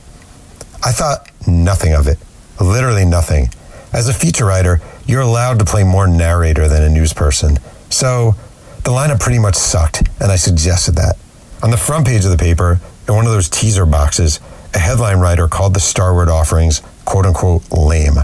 I 0.83 0.91
thought 0.91 1.29
nothing 1.47 1.93
of 1.93 2.07
it, 2.07 2.17
literally 2.59 3.05
nothing. 3.05 3.49
As 3.93 4.09
a 4.09 4.15
feature 4.15 4.45
writer, 4.45 4.81
you're 5.05 5.21
allowed 5.21 5.59
to 5.59 5.65
play 5.65 5.83
more 5.83 6.07
narrator 6.07 6.67
than 6.67 6.81
a 6.81 6.89
news 6.89 7.13
person. 7.13 7.59
So 7.91 8.33
the 8.77 8.89
lineup 8.89 9.19
pretty 9.19 9.37
much 9.37 9.53
sucked, 9.57 10.09
and 10.19 10.31
I 10.31 10.37
suggested 10.37 10.95
that. 10.95 11.17
On 11.61 11.69
the 11.69 11.77
front 11.77 12.07
page 12.07 12.25
of 12.25 12.31
the 12.31 12.37
paper, 12.37 12.79
in 13.07 13.13
one 13.13 13.27
of 13.27 13.31
those 13.31 13.47
teaser 13.47 13.85
boxes, 13.85 14.39
a 14.73 14.79
headline 14.79 15.19
writer 15.19 15.47
called 15.47 15.75
the 15.75 15.79
Starwood 15.79 16.29
offerings 16.29 16.81
quote 17.05 17.27
unquote 17.27 17.71
lame. 17.71 18.17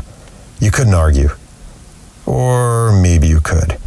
You 0.60 0.72
couldn't 0.72 0.96
argue. 0.96 1.30
Or 2.26 2.92
maybe 2.92 3.28
you 3.28 3.40
could. 3.40 3.78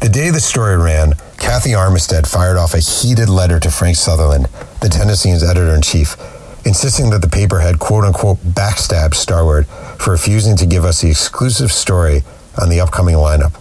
The 0.00 0.08
day 0.08 0.30
the 0.30 0.40
story 0.40 0.78
ran, 0.78 1.12
Kathy 1.50 1.70
Armistead 1.70 2.28
fired 2.28 2.56
off 2.56 2.74
a 2.74 2.78
heated 2.78 3.28
letter 3.28 3.58
to 3.58 3.72
Frank 3.72 3.96
Sutherland, 3.96 4.46
the 4.80 4.88
Tennessean's 4.88 5.42
editor 5.42 5.74
in 5.74 5.82
chief, 5.82 6.16
insisting 6.64 7.10
that 7.10 7.22
the 7.22 7.28
paper 7.28 7.58
had 7.58 7.80
quote 7.80 8.04
unquote 8.04 8.38
backstabbed 8.38 9.16
Starwood 9.16 9.66
for 9.98 10.12
refusing 10.12 10.56
to 10.56 10.64
give 10.64 10.84
us 10.84 11.00
the 11.00 11.10
exclusive 11.10 11.72
story 11.72 12.22
on 12.56 12.68
the 12.68 12.78
upcoming 12.78 13.16
lineup. 13.16 13.60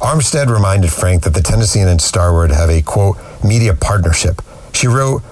Armistead 0.00 0.52
reminded 0.52 0.92
Frank 0.92 1.22
that 1.22 1.32
the 1.32 1.40
Tennessean 1.40 1.88
and 1.88 2.02
Starwood 2.02 2.50
have 2.50 2.68
a 2.68 2.82
quote 2.82 3.16
media 3.42 3.72
partnership. 3.72 4.42
She 4.74 4.86
wrote, 4.86 5.22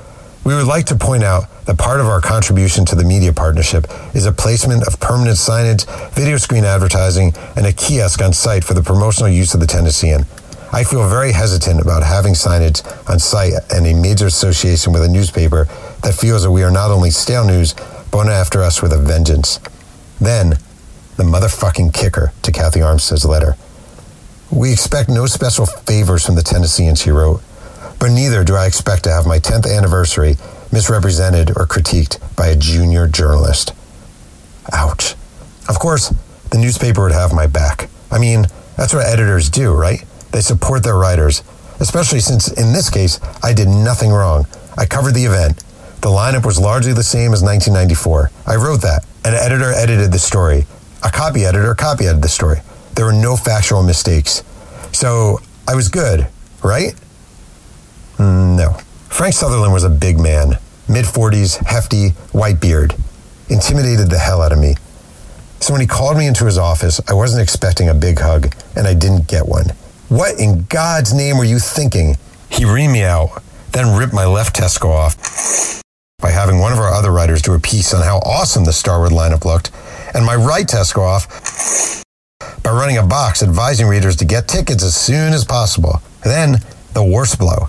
We 0.45 0.55
would 0.55 0.67
like 0.67 0.87
to 0.87 0.97
point 0.97 1.25
out 1.25 1.45
that 1.67 1.77
part 1.77 2.01
of 2.01 2.07
our 2.07 2.23
contribution 2.23 2.87
to 2.87 2.97
the 2.97 3.05
media 3.05 3.35
partnership 3.35 3.87
is 4.15 4.25
a 4.25 4.33
placement 4.33 4.87
of 4.87 4.99
permanent 4.99 5.37
signage, 5.37 5.85
video 6.15 6.39
screen 6.39 6.65
advertising, 6.65 7.35
and 7.55 7.67
a 7.67 7.73
kiosk 7.75 8.23
on 8.23 8.33
site 8.33 8.65
for 8.65 8.73
the 8.73 8.83
promotional 8.83 9.29
use 9.29 9.53
of 9.53 9.61
the 9.61 9.67
Tennessean. 9.67 10.25
I 10.73 10.85
feel 10.85 11.09
very 11.09 11.33
hesitant 11.33 11.81
about 11.81 12.03
having 12.03 12.35
signage 12.35 12.83
on 13.09 13.19
site 13.19 13.55
and 13.73 13.87
a 13.87 13.95
major 13.95 14.27
association 14.27 14.93
with 14.93 15.03
a 15.03 15.09
newspaper 15.09 15.65
that 16.03 16.15
feels 16.15 16.43
that 16.43 16.51
we 16.51 16.63
are 16.63 16.71
not 16.71 16.91
only 16.91 17.11
stale 17.11 17.47
news, 17.47 17.75
but 18.11 18.29
after 18.29 18.63
us 18.63 18.83
with 18.83 18.93
a 18.93 18.99
vengeance. 18.99 19.61
Then, 20.21 20.59
the 21.17 21.25
motherfucking 21.25 21.95
kicker 21.95 22.33
to 22.43 22.53
Kathy 22.53 22.81
Armistead's 22.81 23.25
letter. 23.25 23.57
We 24.51 24.73
expect 24.73 25.09
no 25.09 25.27
special 25.27 25.67
favors 25.67 26.25
from 26.25 26.37
the 26.37 26.43
Tennesseans, 26.43 27.03
she 27.03 27.11
wrote, 27.11 27.43
but 27.99 28.11
neither 28.11 28.45
do 28.45 28.55
I 28.55 28.67
expect 28.67 29.05
to 29.05 29.11
have 29.11 29.27
my 29.27 29.39
10th 29.39 29.67
anniversary 29.67 30.37
misrepresented 30.73 31.51
or 31.51 31.67
critiqued 31.67 32.19
by 32.37 32.49
a 32.49 32.57
junior 32.57 33.07
journalist. 33.07 33.73
Ouch. 34.73 35.15
Of 35.69 35.79
course, 35.79 36.15
the 36.51 36.59
newspaper 36.59 37.03
would 37.03 37.13
have 37.13 37.33
my 37.33 37.47
back. 37.47 37.89
I 38.11 38.19
mean, 38.19 38.47
that's 38.77 38.95
what 38.95 39.07
editors 39.07 39.51
do, 39.51 39.73
right? 39.73 40.05
They 40.33 40.41
support 40.41 40.83
their 40.83 40.97
writers, 40.97 41.43
especially 41.81 42.21
since 42.21 42.49
in 42.53 42.73
this 42.73 42.91
case, 42.91 43.21
I 43.43 43.53
did 43.53 43.69
nothing 43.69 44.11
wrong. 44.11 44.47
I 44.77 44.87
covered 44.87 45.15
the 45.15 45.25
event. 45.25 45.59
The 46.01 46.09
lineup 46.09 46.47
was 46.47 46.59
largely 46.61 46.93
the 46.93 47.03
same 47.03 47.33
as 47.33 47.43
1994. 47.43 48.31
I 48.47 48.57
wrote 48.57 48.83
that. 48.83 49.05
An 49.25 49.35
editor 49.35 49.73
edited 49.73 50.13
the 50.13 50.19
story. 50.19 50.67
A 51.03 51.11
copy 51.11 51.45
editor 51.45 51.75
copy 51.75 52.05
edited 52.05 52.23
the 52.23 52.29
story. 52.29 52.61
There 52.95 53.05
were 53.05 53.13
no 53.13 53.37
factual 53.37 53.83
mistakes. 53.83 54.43
So 54.93 55.41
I 55.67 55.75
was 55.75 55.89
good, 55.89 56.29
right? 56.63 56.95
Mm, 58.17 58.57
no. 58.57 58.73
Frank 59.09 59.35
Sutherland 59.35 59.73
was 59.73 59.85
a 59.85 59.91
big 59.91 60.19
man, 60.19 60.59
mid 60.89 61.05
40s, 61.05 61.65
hefty, 61.67 62.11
white 62.33 62.61
beard. 62.61 62.95
Intimidated 63.49 64.11
the 64.11 64.19
hell 64.19 64.43
out 64.43 64.53
of 64.53 64.59
me. 64.59 64.77
So 65.61 65.73
when 65.73 65.81
he 65.81 65.87
called 65.87 66.17
me 66.17 66.27
into 66.27 66.45
his 66.45 66.59
office, 66.59 67.01
I 67.09 67.15
wasn't 67.15 67.43
expecting 67.43 67.89
a 67.89 67.95
big 67.95 68.21
hug, 68.21 68.55
and 68.77 68.87
I 68.87 68.95
didn't 68.95 69.27
get 69.27 69.49
one. 69.49 69.67
What 70.09 70.41
in 70.41 70.65
God's 70.71 71.13
name 71.13 71.37
were 71.37 71.45
you 71.45 71.59
thinking? 71.59 72.17
He 72.49 72.65
reamed 72.65 72.93
me 72.93 73.03
out, 73.03 73.43
then 73.73 73.95
ripped 73.95 74.15
my 74.15 74.25
left 74.25 74.57
testicle 74.57 74.91
off 74.91 75.83
by 76.21 76.31
having 76.31 76.61
one 76.61 76.73
of 76.73 76.79
our 76.79 76.89
other 76.89 77.13
writers 77.13 77.43
do 77.43 77.53
a 77.53 77.61
piece 77.61 77.93
on 77.93 78.03
how 78.03 78.17
awesome 78.21 78.65
the 78.65 78.73
Starwood 78.73 79.13
lineup 79.13 79.45
looked, 79.45 79.71
and 80.15 80.25
my 80.25 80.35
right 80.35 80.67
testicle 80.67 81.05
off 81.05 82.03
by 82.63 82.71
running 82.71 82.97
a 82.97 83.03
box 83.03 83.43
advising 83.43 83.87
readers 83.87 84.17
to 84.17 84.25
get 84.25 84.49
tickets 84.49 84.83
as 84.83 84.97
soon 84.97 85.35
as 85.35 85.45
possible. 85.45 86.01
Then, 86.25 86.61
the 86.95 87.05
worst 87.05 87.39
blow. 87.39 87.69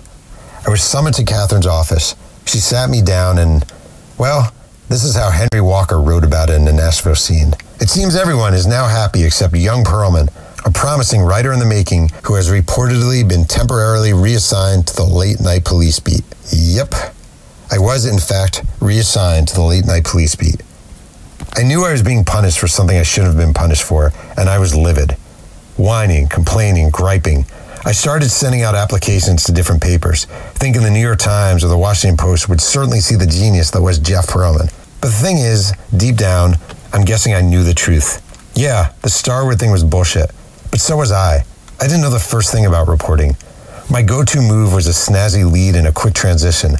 I 0.66 0.70
was 0.70 0.82
summoned 0.82 1.16
to 1.16 1.24
Catherine's 1.24 1.66
office. 1.66 2.16
She 2.46 2.56
sat 2.56 2.88
me 2.88 3.02
down 3.02 3.36
and, 3.36 3.70
well, 4.16 4.50
this 4.88 5.04
is 5.04 5.14
how 5.14 5.30
Henry 5.30 5.60
Walker 5.60 6.00
wrote 6.00 6.24
about 6.24 6.48
it 6.48 6.54
in 6.54 6.64
the 6.64 6.72
Nashville 6.72 7.14
scene. 7.14 7.52
It 7.80 7.90
seems 7.90 8.16
everyone 8.16 8.54
is 8.54 8.66
now 8.66 8.88
happy 8.88 9.24
except 9.24 9.54
young 9.54 9.84
Pearlman, 9.84 10.32
a 10.64 10.70
promising 10.70 11.22
writer 11.22 11.52
in 11.52 11.58
the 11.58 11.66
making 11.66 12.10
who 12.24 12.34
has 12.34 12.50
reportedly 12.50 13.26
been 13.26 13.44
temporarily 13.44 14.12
reassigned 14.12 14.86
to 14.86 14.96
the 14.96 15.04
late 15.04 15.40
night 15.40 15.64
police 15.64 15.98
beat. 16.00 16.24
Yep. 16.52 16.94
I 17.70 17.78
was, 17.78 18.04
in 18.04 18.18
fact, 18.18 18.62
reassigned 18.80 19.48
to 19.48 19.54
the 19.54 19.62
late 19.62 19.86
night 19.86 20.04
police 20.04 20.34
beat. 20.34 20.62
I 21.56 21.62
knew 21.62 21.84
I 21.84 21.92
was 21.92 22.02
being 22.02 22.24
punished 22.24 22.58
for 22.58 22.68
something 22.68 22.96
I 22.96 23.02
shouldn't 23.02 23.34
have 23.34 23.44
been 23.44 23.54
punished 23.54 23.82
for, 23.82 24.12
and 24.36 24.48
I 24.48 24.58
was 24.58 24.74
livid. 24.74 25.12
Whining, 25.76 26.28
complaining, 26.28 26.90
griping. 26.90 27.46
I 27.84 27.92
started 27.92 28.30
sending 28.30 28.62
out 28.62 28.74
applications 28.74 29.44
to 29.44 29.52
different 29.52 29.82
papers, 29.82 30.26
thinking 30.54 30.82
the 30.82 30.90
New 30.90 31.00
York 31.00 31.18
Times 31.18 31.64
or 31.64 31.68
the 31.68 31.78
Washington 31.78 32.18
Post 32.18 32.48
would 32.48 32.60
certainly 32.60 33.00
see 33.00 33.16
the 33.16 33.26
genius 33.26 33.70
that 33.70 33.80
was 33.80 33.98
Jeff 33.98 34.26
Pearlman. 34.26 34.70
But 35.00 35.08
the 35.08 35.16
thing 35.16 35.38
is, 35.38 35.72
deep 35.96 36.16
down, 36.16 36.56
I'm 36.92 37.04
guessing 37.04 37.34
I 37.34 37.40
knew 37.40 37.64
the 37.64 37.72
truth. 37.72 38.20
Yeah, 38.54 38.92
the 39.02 39.08
Starwood 39.08 39.58
thing 39.58 39.70
was 39.70 39.82
bullshit, 39.82 40.30
but 40.70 40.80
so 40.80 40.96
was 40.96 41.12
I. 41.12 41.44
I 41.80 41.86
didn't 41.86 42.02
know 42.02 42.10
the 42.10 42.18
first 42.18 42.52
thing 42.52 42.66
about 42.66 42.88
reporting. 42.88 43.36
My 43.90 44.02
go 44.02 44.24
to 44.24 44.40
move 44.40 44.72
was 44.72 44.86
a 44.86 44.90
snazzy 44.90 45.50
lead 45.50 45.74
and 45.74 45.86
a 45.86 45.92
quick 45.92 46.14
transition. 46.14 46.74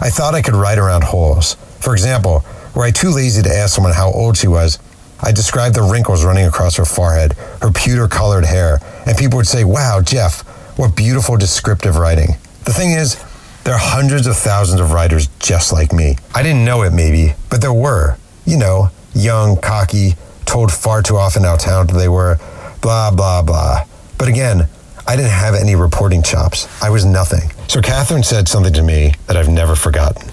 I 0.00 0.10
thought 0.10 0.34
I 0.34 0.42
could 0.42 0.54
ride 0.54 0.78
around 0.78 1.04
holes. 1.04 1.54
For 1.80 1.92
example, 1.92 2.44
were 2.74 2.84
I 2.84 2.90
too 2.90 3.10
lazy 3.10 3.42
to 3.42 3.54
ask 3.54 3.74
someone 3.74 3.92
how 3.92 4.10
old 4.10 4.36
she 4.36 4.48
was, 4.48 4.78
I 5.22 5.32
described 5.32 5.74
the 5.74 5.82
wrinkles 5.82 6.24
running 6.24 6.46
across 6.46 6.76
her 6.76 6.84
forehead, 6.84 7.34
her 7.60 7.70
pewter 7.70 8.08
colored 8.08 8.44
hair, 8.44 8.78
and 9.06 9.16
people 9.16 9.36
would 9.36 9.46
say, 9.46 9.64
Wow, 9.64 10.00
Jeff, 10.02 10.40
what 10.78 10.96
beautiful 10.96 11.36
descriptive 11.36 11.96
writing. 11.96 12.36
The 12.64 12.72
thing 12.72 12.92
is, 12.92 13.22
there 13.64 13.74
are 13.74 13.80
hundreds 13.80 14.26
of 14.26 14.36
thousands 14.36 14.80
of 14.80 14.92
writers 14.92 15.28
just 15.38 15.72
like 15.72 15.92
me. 15.92 16.16
I 16.34 16.42
didn't 16.42 16.64
know 16.64 16.82
it 16.82 16.92
maybe, 16.92 17.34
but 17.50 17.60
there 17.60 17.72
were. 17.72 18.16
You 18.46 18.56
know, 18.56 18.88
young, 19.14 19.60
cocky, 19.60 20.14
told 20.46 20.72
far 20.72 21.02
too 21.02 21.16
often 21.16 21.44
how 21.44 21.56
talented 21.56 21.96
they 21.96 22.08
were, 22.08 22.38
blah, 22.80 23.10
blah, 23.10 23.42
blah. 23.42 23.84
But 24.18 24.28
again, 24.28 24.68
I 25.06 25.16
didn't 25.16 25.32
have 25.32 25.54
any 25.54 25.74
reporting 25.74 26.22
chops. 26.22 26.68
I 26.82 26.90
was 26.90 27.04
nothing. 27.04 27.50
So 27.68 27.80
Catherine 27.80 28.22
said 28.22 28.48
something 28.48 28.72
to 28.74 28.82
me 28.82 29.14
that 29.26 29.36
I've 29.36 29.48
never 29.48 29.74
forgotten. 29.74 30.30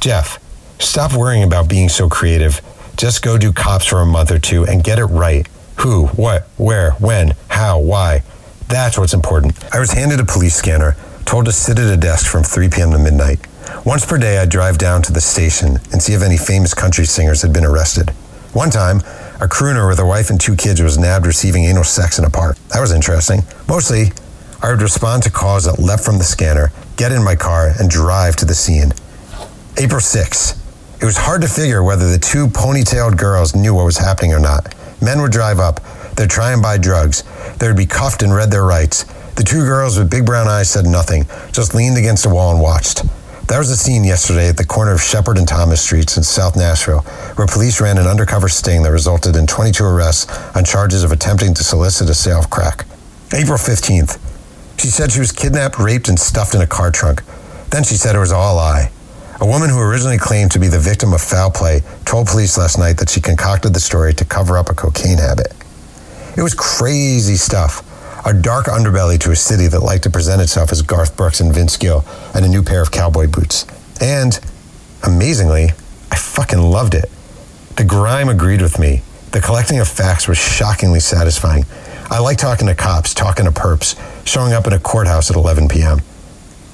Jeff, 0.00 0.38
stop 0.78 1.14
worrying 1.14 1.42
about 1.42 1.68
being 1.68 1.88
so 1.88 2.08
creative. 2.08 2.60
Just 2.96 3.22
go 3.22 3.38
do 3.38 3.52
cops 3.52 3.86
for 3.86 4.00
a 4.00 4.06
month 4.06 4.30
or 4.30 4.38
two 4.38 4.64
and 4.64 4.82
get 4.82 4.98
it 4.98 5.04
right. 5.06 5.46
Who, 5.80 6.06
what, 6.08 6.42
where, 6.56 6.92
when, 6.92 7.34
how, 7.48 7.78
why. 7.78 8.22
That's 8.68 8.98
what's 8.98 9.14
important. 9.14 9.54
I 9.74 9.80
was 9.80 9.92
handed 9.92 10.20
a 10.20 10.24
police 10.24 10.54
scanner, 10.54 10.96
told 11.24 11.46
to 11.46 11.52
sit 11.52 11.78
at 11.78 11.92
a 11.92 11.96
desk 11.96 12.26
from 12.30 12.42
3 12.42 12.68
p.m. 12.68 12.92
to 12.92 12.98
midnight. 12.98 13.40
Once 13.84 14.04
per 14.04 14.18
day, 14.18 14.38
I'd 14.38 14.50
drive 14.50 14.78
down 14.78 15.02
to 15.02 15.12
the 15.12 15.20
station 15.20 15.78
and 15.92 16.02
see 16.02 16.12
if 16.12 16.22
any 16.22 16.36
famous 16.36 16.74
country 16.74 17.04
singers 17.06 17.42
had 17.42 17.52
been 17.52 17.64
arrested. 17.64 18.10
One 18.52 18.70
time, 18.70 19.00
a 19.40 19.48
crooner 19.48 19.88
with 19.88 19.98
a 19.98 20.04
wife 20.04 20.28
and 20.28 20.38
two 20.38 20.54
kids 20.54 20.82
was 20.82 20.98
nabbed 20.98 21.26
receiving 21.26 21.64
anal 21.64 21.82
sex 21.82 22.18
in 22.18 22.26
a 22.26 22.30
park. 22.30 22.58
That 22.68 22.80
was 22.80 22.92
interesting. 22.92 23.40
Mostly, 23.66 24.12
I 24.62 24.70
would 24.70 24.82
respond 24.82 25.22
to 25.22 25.30
calls 25.30 25.64
that 25.64 25.78
leapt 25.78 26.04
from 26.04 26.18
the 26.18 26.24
scanner, 26.24 26.72
get 26.96 27.10
in 27.10 27.24
my 27.24 27.36
car, 27.36 27.72
and 27.78 27.88
drive 27.88 28.36
to 28.36 28.44
the 28.44 28.54
scene. 28.54 28.92
April 29.78 30.00
6. 30.00 30.60
It 31.00 31.06
was 31.06 31.16
hard 31.16 31.40
to 31.40 31.48
figure 31.48 31.82
whether 31.82 32.10
the 32.10 32.18
two 32.18 32.48
ponytailed 32.48 33.16
girls 33.16 33.56
knew 33.56 33.72
what 33.72 33.86
was 33.86 33.96
happening 33.96 34.34
or 34.34 34.38
not. 34.38 34.74
Men 35.00 35.22
would 35.22 35.32
drive 35.32 35.58
up, 35.58 35.80
they'd 36.16 36.28
try 36.28 36.52
and 36.52 36.60
buy 36.60 36.76
drugs, 36.76 37.24
they'd 37.58 37.74
be 37.74 37.86
cuffed 37.86 38.22
and 38.22 38.34
read 38.34 38.50
their 38.50 38.66
rights. 38.66 39.04
The 39.36 39.42
two 39.42 39.64
girls 39.64 39.98
with 39.98 40.10
big 40.10 40.26
brown 40.26 40.48
eyes 40.48 40.68
said 40.68 40.84
nothing, 40.84 41.24
just 41.52 41.74
leaned 41.74 41.96
against 41.96 42.26
a 42.26 42.28
wall 42.28 42.52
and 42.52 42.60
watched. 42.60 43.04
That 43.50 43.58
was 43.58 43.70
a 43.70 43.76
scene 43.76 44.04
yesterday 44.04 44.48
at 44.48 44.56
the 44.56 44.64
corner 44.64 44.92
of 44.92 45.02
Shepherd 45.02 45.36
and 45.36 45.48
Thomas 45.48 45.82
Streets 45.82 46.16
in 46.16 46.22
South 46.22 46.54
Nashville, 46.54 47.00
where 47.34 47.48
police 47.48 47.80
ran 47.80 47.98
an 47.98 48.06
undercover 48.06 48.48
sting 48.48 48.84
that 48.84 48.92
resulted 48.92 49.34
in 49.34 49.48
22 49.48 49.82
arrests 49.82 50.30
on 50.54 50.64
charges 50.64 51.02
of 51.02 51.10
attempting 51.10 51.52
to 51.54 51.64
solicit 51.64 52.08
a 52.08 52.14
sale 52.14 52.38
of 52.38 52.48
crack. 52.48 52.86
April 53.34 53.58
15th. 53.58 54.20
She 54.80 54.86
said 54.86 55.10
she 55.10 55.18
was 55.18 55.32
kidnapped, 55.32 55.80
raped, 55.80 56.08
and 56.08 56.16
stuffed 56.16 56.54
in 56.54 56.60
a 56.60 56.66
car 56.68 56.92
trunk. 56.92 57.24
Then 57.70 57.82
she 57.82 57.96
said 57.96 58.14
it 58.14 58.20
was 58.20 58.30
all 58.30 58.54
a 58.54 58.56
lie. 58.56 58.92
A 59.40 59.46
woman 59.46 59.68
who 59.68 59.80
originally 59.80 60.16
claimed 60.16 60.52
to 60.52 60.60
be 60.60 60.68
the 60.68 60.78
victim 60.78 61.12
of 61.12 61.20
foul 61.20 61.50
play 61.50 61.80
told 62.04 62.28
police 62.28 62.56
last 62.56 62.78
night 62.78 62.98
that 62.98 63.10
she 63.10 63.20
concocted 63.20 63.74
the 63.74 63.80
story 63.80 64.14
to 64.14 64.24
cover 64.24 64.58
up 64.58 64.70
a 64.70 64.74
cocaine 64.74 65.18
habit. 65.18 65.52
It 66.36 66.42
was 66.42 66.54
crazy 66.54 67.34
stuff. 67.34 67.82
A 68.24 68.34
dark 68.34 68.66
underbelly 68.66 69.18
to 69.20 69.30
a 69.30 69.36
city 69.36 69.66
that 69.68 69.80
liked 69.80 70.02
to 70.02 70.10
present 70.10 70.42
itself 70.42 70.72
as 70.72 70.82
Garth 70.82 71.16
Brooks 71.16 71.40
and 71.40 71.54
Vince 71.54 71.76
Gill 71.76 72.04
and 72.34 72.44
a 72.44 72.48
new 72.48 72.62
pair 72.62 72.82
of 72.82 72.90
cowboy 72.90 73.26
boots. 73.26 73.66
And, 74.00 74.38
amazingly, 75.02 75.70
I 76.10 76.16
fucking 76.16 76.60
loved 76.60 76.94
it. 76.94 77.10
The 77.76 77.84
grime 77.84 78.28
agreed 78.28 78.60
with 78.60 78.78
me. 78.78 79.02
The 79.32 79.40
collecting 79.40 79.78
of 79.78 79.88
facts 79.88 80.28
was 80.28 80.36
shockingly 80.36 81.00
satisfying. 81.00 81.64
I 82.10 82.18
like 82.18 82.36
talking 82.36 82.66
to 82.66 82.74
cops, 82.74 83.14
talking 83.14 83.46
to 83.46 83.52
perps, 83.52 83.96
showing 84.26 84.52
up 84.52 84.66
at 84.66 84.72
a 84.72 84.78
courthouse 84.78 85.30
at 85.30 85.36
11 85.36 85.68
p.m. 85.68 86.00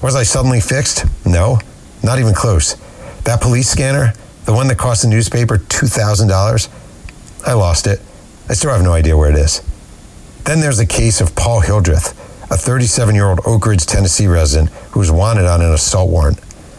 Was 0.03 0.17
I 0.17 0.25
suddenly 0.25 0.61
fixed? 0.61 1.05
No. 1.25 1.61
Not 2.03 2.19
even 2.19 2.35
close. 2.35 2.75
That 3.23 3.41
police 3.41 3.69
scanner, 3.69 4.15
the 4.47 4.53
one 4.53 4.67
that 4.69 4.79
cost 4.79 5.03
the 5.03 5.09
newspaper 5.09 5.59
$2,000, 5.59 6.69
I 7.47 7.53
lost 7.53 7.87
it. 7.87 8.01
I 8.49 8.55
still 8.55 8.71
have 8.71 8.83
no 8.83 8.93
idea 8.93 9.17
where 9.17 9.31
it 9.31 9.37
is. 9.37 9.63
Then 10.47 10.61
there's 10.61 10.79
the 10.79 10.87
case 10.87 11.21
of 11.21 11.35
Paul 11.35 11.61
Hildreth, 11.61 12.13
a 12.53 12.57
37 12.57 13.17
year 13.17 13.29
old 13.29 13.41
Oak 13.45 13.67
Ridge, 13.67 13.85
Tennessee 13.85 14.29
resident 14.29 14.71
who 14.93 15.01
was 15.01 15.11
wanted 15.11 15.45
on 15.45 15.61
an 15.61 15.73
assault 15.73 16.09
warrant. 16.09 16.39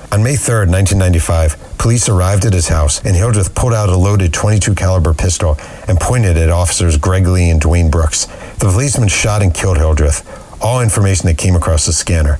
On 0.10 0.23
May 0.23 0.38
3, 0.38 0.67
1995, 0.71 1.77
police 1.77 2.08
arrived 2.08 2.45
at 2.45 2.53
his 2.53 2.69
house 2.69 3.03
and 3.03 3.13
Hildreth 3.13 3.53
pulled 3.53 3.73
out 3.73 3.89
a 3.89 3.97
loaded 3.97 4.34
22 4.34 4.73
caliber 4.73 5.13
pistol 5.13 5.58
and 5.86 5.99
pointed 5.99 6.38
at 6.38 6.49
officers 6.49 6.95
Greg 6.95 7.27
Lee 7.27 7.49
and 7.49 7.62
Dwayne 7.62 7.91
Brooks. 7.91 8.25
The 8.53 8.71
policeman 8.71 9.10
shot 9.10 9.43
and 9.43 9.53
killed 9.53 9.77
Hildreth, 9.77 10.23
all 10.63 10.82
information 10.82 11.27
that 11.27 11.38
came 11.38 11.56
across 11.56 11.86
the 11.86 11.93
scanner. 11.93 12.39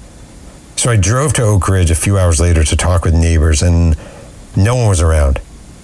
So 0.78 0.90
I 0.90 0.96
drove 0.96 1.34
to 1.34 1.44
Oak 1.44 1.68
Ridge 1.68 1.92
a 1.92 1.96
few 1.96 2.18
hours 2.18 2.40
later 2.40 2.63
to 2.63 2.78
talk 2.78 3.04
with 3.04 3.13
neighbors, 3.13 3.62
and 3.62 3.98
no 4.56 4.76
one 4.76 4.88
was 4.88 5.02
around. 5.02 5.42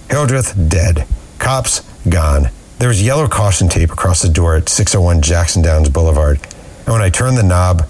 Hildreth 0.08 0.54
dead. 0.70 1.06
Cops 1.38 1.80
gone. 2.08 2.48
There 2.78 2.88
was 2.88 3.02
yellow 3.02 3.28
caution 3.28 3.68
tape 3.68 3.90
across 3.90 4.20
the 4.20 4.28
door 4.28 4.56
at 4.56 4.68
601 4.68 5.22
Jackson 5.22 5.62
Downs 5.62 5.88
Boulevard, 5.88 6.40
and 6.84 6.88
when 6.88 7.02
I 7.02 7.10
turned 7.10 7.36
the 7.36 7.42
knob, 7.42 7.86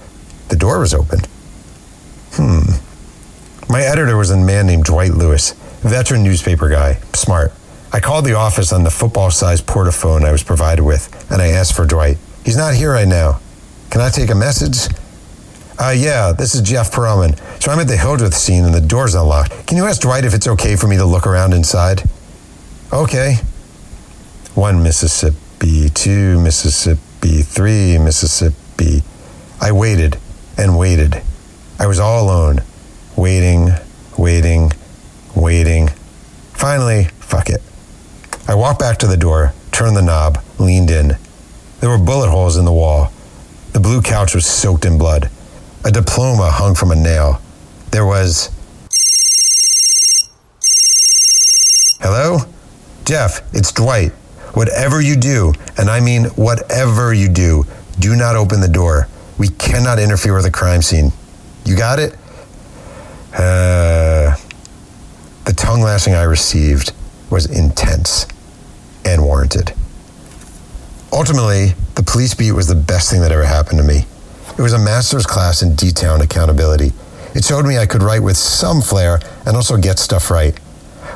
the 0.49 0.57
door 0.57 0.81
was 0.81 0.95
open. 0.95 1.21
Hmm. 2.33 2.75
My 3.69 3.81
editor 3.81 4.17
was 4.17 4.31
a 4.31 4.37
man 4.37 4.67
named 4.67 4.85
Dwight 4.85 5.13
Lewis, 5.13 5.53
veteran 5.81 6.23
newspaper 6.23 6.69
guy, 6.69 6.95
smart. 7.15 7.53
I 7.93 8.01
called 8.01 8.25
the 8.25 8.35
office 8.35 8.73
on 8.73 8.85
the 8.85 8.91
football 8.91 9.31
sized 9.31 9.67
portaphone 9.67 10.25
I 10.25 10.33
was 10.33 10.43
provided 10.43 10.85
with, 10.85 11.31
and 11.31 11.41
I 11.41 11.49
asked 11.49 11.75
for 11.75 11.87
Dwight. 11.87 12.19
He's 12.45 12.57
not 12.57 12.75
here 12.75 12.93
right 12.93 13.09
now. 13.09 13.41
Can 13.91 14.01
I 14.01 14.11
take 14.11 14.31
a 14.31 14.35
message? 14.35 14.93
Uh, 15.79 15.95
yeah, 15.97 16.33
this 16.33 16.55
is 16.55 16.61
Jeff 16.61 16.93
Pearlman. 16.93 17.39
So 17.63 17.73
I'm 17.73 17.81
at 17.81 17.89
the 17.89 17.97
Hildreth 17.97 18.35
scene 18.35 18.65
and 18.65 18.75
the 18.75 18.81
door's 18.81 19.15
unlocked. 19.15 19.67
Can 19.67 19.77
you 19.77 19.87
ask 19.87 20.03
Dwight 20.03 20.25
if 20.25 20.35
it's 20.35 20.47
okay 20.47 20.77
for 20.77 20.87
me 20.87 20.97
to 20.97 21.05
look 21.05 21.27
around 21.27 21.53
inside? 21.53 22.03
Okay. 22.93 23.37
One 24.55 24.85
Mississippi, 24.85 25.89
two 25.89 26.41
Mississippi, 26.41 27.43
three 27.43 27.99
Mississippi. 27.99 29.03
I 29.61 29.73
waited 29.73 30.17
and 30.57 30.79
waited. 30.79 31.23
I 31.79 31.89
was 31.89 31.99
all 31.99 32.25
alone, 32.25 32.61
waiting, 33.17 33.71
waiting, 34.17 34.71
waiting. 35.35 35.89
Finally, 36.53 37.05
fuck 37.19 37.51
it. 37.51 37.63
I 38.47 38.55
walked 38.55 38.79
back 38.79 38.99
to 38.99 39.09
the 39.09 39.17
door, 39.17 39.55
turned 39.73 39.97
the 39.97 40.03
knob, 40.03 40.39
leaned 40.59 40.91
in. 40.91 41.17
There 41.81 41.91
were 41.91 41.99
bullet 41.99 42.31
holes 42.31 42.57
in 42.57 42.65
the 42.65 42.73
wall. 42.73 43.13
The 43.73 43.81
blue 43.81 44.03
couch 44.03 44.37
was 44.37 44.47
soaked 44.47 44.85
in 44.85 44.99
blood. 44.99 45.31
A 45.85 45.91
diploma 45.91 46.51
hung 46.53 46.77
from 46.77 46.93
a 46.93 46.97
nail. 46.97 47.43
There 47.91 48.07
was. 48.07 48.51
Hello? 52.01 52.39
Jeff, 53.05 53.43
it's 53.53 53.73
Dwight. 53.73 54.13
Whatever 54.55 55.01
you 55.01 55.17
do, 55.17 55.53
and 55.77 55.91
I 55.91 56.01
mean 56.01 56.25
whatever 56.37 57.13
you 57.13 57.29
do, 57.29 57.65
do 57.99 58.17
not 58.17 58.37
open 58.37 58.61
the 58.61 58.69
door. 58.69 59.09
We 59.37 59.49
cannot 59.49 59.99
interfere 59.99 60.35
with 60.35 60.47
a 60.47 60.51
crime 60.51 60.81
scene. 60.81 61.13
You 61.65 61.77
got 61.77 61.99
it? 61.99 62.15
Uh, 63.33 64.37
the 65.45 65.53
tongue 65.57 65.81
lashing 65.81 66.15
I 66.15 66.23
received 66.23 66.93
was 67.31 67.47
intense 67.47 68.27
and 69.05 69.25
warranted. 69.25 69.75
Ultimately, 71.13 71.75
the 71.97 72.03
police 72.03 72.35
beat 72.35 72.53
was 72.53 72.69
the 72.69 72.75
best 72.75 73.11
thing 73.11 73.21
that 73.23 73.33
ever 73.33 73.45
happened 73.45 73.79
to 73.79 73.85
me. 73.85 74.05
It 74.57 74.63
was 74.63 74.73
a 74.73 74.79
master's 74.79 75.27
class 75.27 75.63
in 75.63 75.75
detail 75.75 76.15
and 76.15 76.23
accountability. 76.23 76.93
It 77.35 77.45
showed 77.45 77.67
me 77.67 77.79
I 77.79 77.87
could 77.87 78.03
write 78.03 78.23
with 78.23 78.37
some 78.37 78.81
flair 78.81 79.19
and 79.47 79.57
also 79.57 79.77
get 79.77 79.99
stuff 79.99 80.31
right. 80.31 80.59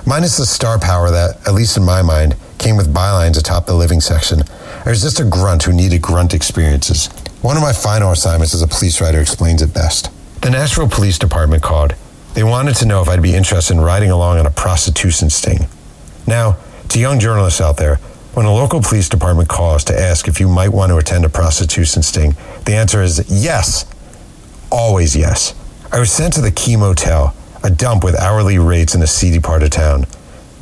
Minus 0.05 0.37
the 0.37 0.46
star 0.46 0.79
power 0.79 1.11
that, 1.11 1.46
at 1.46 1.55
least 1.55 1.77
in 1.77 1.85
my 1.85 2.03
mind, 2.03 2.35
came 2.59 2.77
with 2.77 2.92
bylines 2.92 3.38
atop 3.38 3.66
the 3.66 3.75
living 3.75 4.01
section. 4.01 4.42
I 4.85 4.90
was 4.90 5.03
just 5.03 5.21
a 5.21 5.25
grunt 5.25 5.64
who 5.64 5.73
needed 5.73 6.03
grunt 6.03 6.35
experiences. 6.35 7.07
One 7.40 7.57
of 7.57 7.62
my 7.62 7.73
final 7.73 8.12
assignments 8.12 8.55
as 8.55 8.62
a 8.62 8.66
police 8.66 9.01
writer 9.01 9.21
explains 9.21 9.62
it 9.62 9.73
best. 9.73 10.11
The 10.42 10.51
Nashville 10.51 10.88
Police 10.88 11.18
Department 11.18 11.62
called. 11.62 11.94
They 12.35 12.44
wanted 12.44 12.77
to 12.77 12.87
know 12.87 13.01
if 13.03 13.09
I'd 13.09 13.23
be 13.23 13.35
interested 13.35 13.75
in 13.75 13.81
riding 13.81 14.11
along 14.11 14.38
on 14.38 14.47
a 14.47 14.51
prostitution 14.51 15.31
sting. 15.31 15.66
Now, 16.27 16.57
to 16.88 17.01
young 17.01 17.18
journalists 17.18 17.61
out 17.61 17.77
there, 17.77 17.96
when 18.35 18.46
a 18.46 18.54
local 18.54 18.81
police 18.81 19.09
department 19.09 19.48
calls 19.48 19.83
to 19.85 19.98
ask 19.98 20.29
if 20.29 20.38
you 20.38 20.48
might 20.48 20.69
want 20.69 20.90
to 20.90 20.96
attend 20.98 21.25
a 21.25 21.29
prostitution 21.29 22.02
sting, 22.02 22.37
the 22.67 22.75
answer 22.75 23.02
is 23.02 23.25
yes. 23.29 23.85
Always 24.71 25.17
yes. 25.17 25.54
I 25.90 25.98
was 25.98 26.13
sent 26.13 26.35
to 26.35 26.40
the 26.40 26.52
Key 26.52 26.77
Motel, 26.77 27.35
a 27.65 27.71
dump 27.71 28.04
with 28.04 28.15
hourly 28.15 28.59
rates 28.59 28.94
in 28.94 29.02
a 29.02 29.06
seedy 29.06 29.40
part 29.40 29.63
of 29.63 29.71
town. 29.71 30.06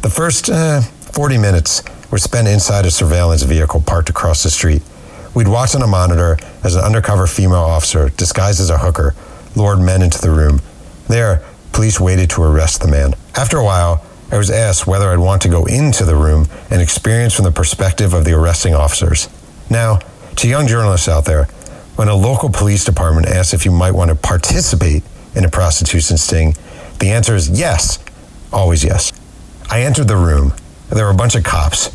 The 0.02 0.10
first 0.10 0.48
uh, 0.48 0.82
40 1.16 1.38
minutes 1.38 1.82
were 2.10 2.18
spent 2.18 2.46
inside 2.46 2.84
a 2.84 2.90
surveillance 2.90 3.42
vehicle 3.42 3.80
parked 3.80 4.10
across 4.10 4.42
the 4.42 4.50
street. 4.50 4.82
We'd 5.34 5.48
watch 5.48 5.74
on 5.74 5.80
a 5.80 5.86
monitor 5.86 6.36
as 6.62 6.74
an 6.74 6.84
undercover 6.84 7.26
female 7.26 7.56
officer, 7.56 8.10
disguised 8.10 8.60
as 8.60 8.68
a 8.68 8.76
hooker, 8.76 9.14
lured 9.54 9.80
men 9.80 10.02
into 10.02 10.20
the 10.20 10.30
room. 10.30 10.60
There, 11.08 11.42
police 11.72 11.98
waited 11.98 12.28
to 12.30 12.42
arrest 12.42 12.82
the 12.82 12.88
man. 12.88 13.14
After 13.34 13.56
a 13.56 13.64
while, 13.64 14.04
I 14.30 14.36
was 14.36 14.50
asked 14.50 14.86
whether 14.86 15.08
I'd 15.08 15.18
want 15.18 15.40
to 15.40 15.48
go 15.48 15.64
into 15.64 16.04
the 16.04 16.16
room 16.16 16.48
and 16.68 16.82
experience 16.82 17.32
from 17.32 17.46
the 17.46 17.50
perspective 17.50 18.12
of 18.12 18.26
the 18.26 18.34
arresting 18.34 18.74
officers. 18.74 19.30
Now, 19.70 20.00
to 20.36 20.46
young 20.46 20.66
journalists 20.66 21.08
out 21.08 21.24
there, 21.24 21.44
when 21.96 22.08
a 22.08 22.14
local 22.14 22.50
police 22.50 22.84
department 22.84 23.26
asks 23.26 23.54
if 23.54 23.64
you 23.64 23.70
might 23.70 23.92
want 23.92 24.10
to 24.10 24.16
participate 24.16 25.02
in 25.34 25.46
a 25.46 25.50
prostitution 25.50 26.18
sting, 26.18 26.54
the 26.98 27.08
answer 27.08 27.34
is 27.34 27.48
yes, 27.48 28.04
always 28.52 28.84
yes. 28.84 29.14
I 29.70 29.80
entered 29.80 30.08
the 30.08 30.16
room. 30.18 30.52
There 30.90 31.04
were 31.04 31.10
a 31.10 31.14
bunch 31.14 31.34
of 31.34 31.44
cops. 31.44 31.90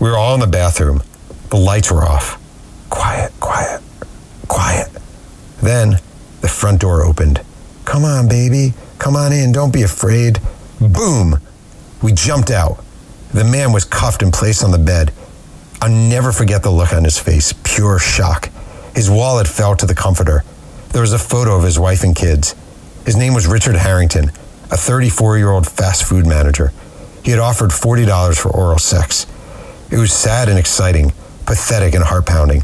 We 0.00 0.08
were 0.08 0.16
all 0.16 0.34
in 0.34 0.40
the 0.40 0.46
bathroom. 0.46 1.02
The 1.50 1.56
lights 1.56 1.90
were 1.90 2.04
off. 2.04 2.40
Quiet, 2.90 3.32
quiet, 3.40 3.82
quiet. 4.48 4.88
Then 5.62 5.98
the 6.40 6.48
front 6.48 6.80
door 6.80 7.04
opened. 7.04 7.40
Come 7.84 8.04
on, 8.04 8.28
baby. 8.28 8.74
Come 8.98 9.16
on 9.16 9.32
in. 9.32 9.52
Don't 9.52 9.72
be 9.72 9.82
afraid. 9.82 10.40
Boom! 10.80 11.40
We 12.02 12.12
jumped 12.12 12.50
out. 12.50 12.82
The 13.32 13.44
man 13.44 13.72
was 13.72 13.84
cuffed 13.84 14.22
and 14.22 14.32
placed 14.32 14.64
on 14.64 14.70
the 14.70 14.78
bed. 14.78 15.12
I'll 15.80 15.90
never 15.90 16.32
forget 16.32 16.62
the 16.62 16.70
look 16.70 16.92
on 16.92 17.04
his 17.04 17.18
face 17.18 17.52
pure 17.64 17.98
shock. 17.98 18.50
His 18.94 19.10
wallet 19.10 19.46
fell 19.46 19.76
to 19.76 19.86
the 19.86 19.94
comforter. 19.94 20.42
There 20.90 21.02
was 21.02 21.12
a 21.12 21.18
photo 21.18 21.56
of 21.56 21.62
his 21.62 21.78
wife 21.78 22.02
and 22.02 22.16
kids. 22.16 22.54
His 23.04 23.16
name 23.16 23.34
was 23.34 23.46
Richard 23.46 23.76
Harrington, 23.76 24.30
a 24.70 24.76
34 24.76 25.36
year 25.38 25.50
old 25.50 25.66
fast 25.66 26.04
food 26.04 26.26
manager. 26.26 26.72
He 27.26 27.32
had 27.32 27.40
offered 27.40 27.70
$40 27.70 28.38
for 28.38 28.50
oral 28.50 28.78
sex. 28.78 29.26
It 29.90 29.98
was 29.98 30.12
sad 30.12 30.48
and 30.48 30.56
exciting, 30.56 31.12
pathetic 31.44 31.92
and 31.92 32.04
heart 32.04 32.24
pounding. 32.24 32.62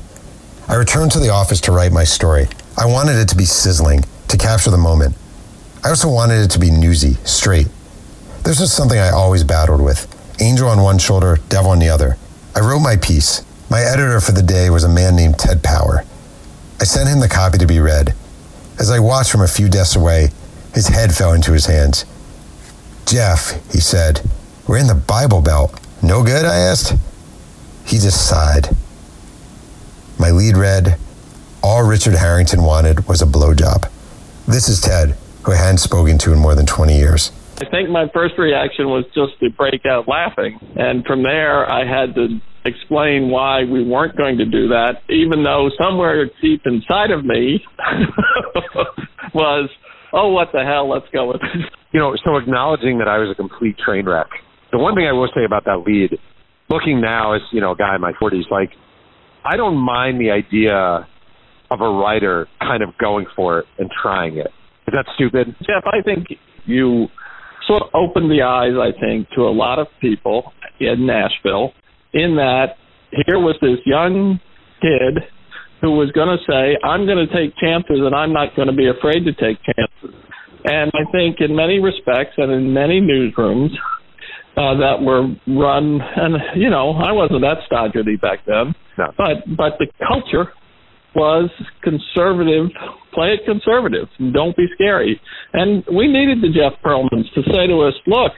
I 0.69 0.77
returned 0.77 1.11
to 1.13 1.19
the 1.19 1.31
office 1.31 1.61
to 1.63 1.73
write 1.73 1.91
my 1.91 2.05
story. 2.05 2.47
I 2.79 2.87
wanted 2.87 3.17
it 3.17 3.29
to 3.31 3.37
be 3.37 3.45
sizzling, 3.45 4.05
to 4.29 4.39
capture 4.39 4.71
the 4.71 4.79
moment. 4.79 5.17
I 5.83 5.89
also 5.89 6.09
wanted 6.09 6.45
it 6.45 6.51
to 6.53 6.61
be 6.61 6.71
newsy, 6.71 7.15
straight. 7.25 7.67
This 8.45 8.61
was 8.61 8.73
something 8.73 9.01
I 9.01 9.11
always 9.11 9.43
battled 9.43 9.83
with 9.83 10.07
angel 10.41 10.69
on 10.69 10.81
one 10.81 10.99
shoulder, 10.99 11.41
devil 11.49 11.73
on 11.73 11.81
the 11.81 11.89
other. 11.89 12.17
I 12.55 12.61
wrote 12.61 12.79
my 12.79 12.95
piece. 12.95 13.43
My 13.69 13.81
editor 13.81 14.21
for 14.21 14.31
the 14.31 14.45
day 14.45 14.71
was 14.71 14.85
a 14.85 14.89
man 14.89 15.17
named 15.17 15.41
Ted 15.41 15.65
Power. 15.65 16.05
I 16.81 16.85
sent 16.85 17.09
him 17.09 17.19
the 17.19 17.29
copy 17.29 17.59
to 17.59 17.67
be 17.67 17.81
read. 17.81 18.15
As 18.79 18.93
I 18.93 19.01
watched 19.01 19.33
from 19.33 19.43
a 19.43 19.49
few 19.49 19.69
desks 19.69 19.97
away, 19.97 20.29
his 20.73 20.87
head 20.87 21.13
fell 21.13 21.33
into 21.33 21.51
his 21.51 21.67
hands. 21.67 22.05
Jeff, 23.07 23.61
he 23.73 23.81
said, 23.81 24.21
we're 24.69 24.79
in 24.79 24.87
the 24.87 24.95
Bible 24.95 25.41
Belt. 25.41 25.79
No 26.03 26.23
good? 26.23 26.45
I 26.45 26.57
asked. 26.57 26.95
He 27.87 27.99
just 27.99 28.29
sighed. 28.29 28.69
My 30.19 30.31
lead 30.31 30.57
read, 30.57 30.99
All 31.63 31.87
Richard 31.87 32.15
Harrington 32.15 32.63
wanted 32.63 33.09
was 33.09 33.23
a 33.23 33.27
blowjob. 33.27 33.91
This 34.47 34.69
is 34.69 34.81
Ted, 34.81 35.17
who 35.45 35.53
I 35.53 35.57
hadn't 35.57 35.79
spoken 35.79 36.19
to 36.19 36.33
in 36.33 36.39
more 36.39 36.55
than 36.55 36.67
20 36.67 36.97
years. 36.97 37.33
I 37.61 37.65
think 37.71 37.91
my 37.91 38.09
first 38.13 38.39
reaction 38.39 38.87
was 38.87 39.05
just 39.15 39.39
to 39.41 39.51
break 39.51 39.87
out 39.87 40.09
laughing. 40.09 40.59
And 40.77 41.05
from 41.05 41.23
there, 41.23 41.69
I 41.71 41.85
had 41.85 42.15
to 42.15 42.41
explain 42.65 43.31
why 43.31 43.65
we 43.65 43.85
weren't 43.85 44.17
going 44.17 44.39
to 44.39 44.45
do 44.45 44.69
that, 44.69 45.03
even 45.09 45.43
though 45.43 45.71
somewhere 45.79 46.31
deep 46.41 46.63
inside 46.65 47.11
of 47.11 47.25
me 47.25 47.65
was, 49.35 49.69
oh, 50.13 50.31
what 50.31 50.51
the 50.53 50.65
hell, 50.65 50.89
let's 50.89 51.07
go 51.13 51.27
with 51.27 51.43
it. 51.43 51.73
You 51.93 52.01
know, 52.01 52.17
so 52.25 52.37
acknowledging 52.37 52.99
that 52.99 53.09
I 53.09 53.19
was 53.19 53.31
a 53.31 53.35
complete 53.35 53.77
train 53.79 54.07
wreck. 54.07 54.29
The 54.73 54.79
one 54.79 54.95
thing 54.95 55.07
I 55.07 55.13
will 55.13 55.29
say 55.35 55.45
about 55.45 55.65
that 55.67 55.85
lead, 55.87 56.19
looking 56.71 57.01
now 57.01 57.35
as, 57.35 57.43
you 57.53 57.61
know, 57.61 57.73
a 57.73 57.77
guy 57.77 57.95
in 57.95 58.01
my 58.01 58.13
40s, 58.13 58.51
like, 58.51 58.71
I 59.45 59.57
don't 59.57 59.77
mind 59.77 60.21
the 60.21 60.31
idea 60.31 61.07
of 61.71 61.81
a 61.81 61.89
writer 61.89 62.49
kind 62.61 62.83
of 62.83 62.91
going 62.99 63.27
for 63.37 63.61
it 63.61 63.67
and 63.79 63.91
trying 64.03 64.39
it. 64.39 64.49
Is 64.87 64.95
that 64.95 65.05
stupid? 65.15 65.55
Jeff, 65.61 65.85
I 65.87 66.03
think 66.03 66.27
you 66.65 67.09
sort 67.67 67.83
of 67.83 67.89
opened 67.95 68.31
the 68.31 68.43
eyes, 68.43 68.73
I 68.81 68.99
think, 68.99 69.29
to 69.37 69.43
a 69.43 69.53
lot 69.53 69.79
of 69.79 69.89
people 70.01 70.53
in 70.81 71.07
Nashville 71.07 71.73
in 72.13 72.37
that 72.37 72.77
here 73.27 73.39
was 73.39 73.57
this 73.61 73.79
young 73.85 74.41
kid 74.81 75.23
who 75.81 75.93
was 75.93 76.11
going 76.13 76.29
to 76.29 76.43
say, 76.49 76.79
I'm 76.87 77.07
going 77.07 77.27
to 77.27 77.33
take 77.33 77.57
chances 77.57 78.01
and 78.01 78.15
I'm 78.15 78.33
not 78.33 78.55
going 78.57 78.69
to 78.69 78.75
be 78.75 78.89
afraid 78.89 79.25
to 79.25 79.33
take 79.33 79.59
chances. 79.65 80.15
And 80.65 80.91
I 80.95 81.11
think 81.11 81.41
in 81.41 81.57
many 81.57 81.81
respects 81.81 82.35
and 82.37 82.53
in 82.53 82.73
many 82.73 83.01
newsrooms 83.01 83.71
uh, 84.57 84.77
that 84.77 85.01
were 85.01 85.29
run, 85.47 86.01
and, 86.01 86.37
you 86.57 86.69
know, 86.69 86.93
I 86.93 87.13
wasn't 87.13 87.41
that 87.43 87.59
stodgy 87.67 88.17
back 88.17 88.41
then, 88.47 88.75
no. 88.99 89.13
but, 89.17 89.57
but 89.57 89.79
the 89.79 89.87
culture 90.07 90.53
was 91.15 91.51
conservative, 91.83 92.71
play 93.13 93.35
it 93.35 93.41
conservative, 93.45 94.09
don't 94.33 94.57
be 94.57 94.67
scary. 94.75 95.21
And 95.53 95.85
we 95.93 96.09
needed 96.09 96.43
the 96.43 96.49
Jeff 96.49 96.81
Pearlmans 96.85 97.33
to 97.35 97.43
say 97.53 97.67
to 97.67 97.81
us, 97.81 97.95
look, 98.07 98.33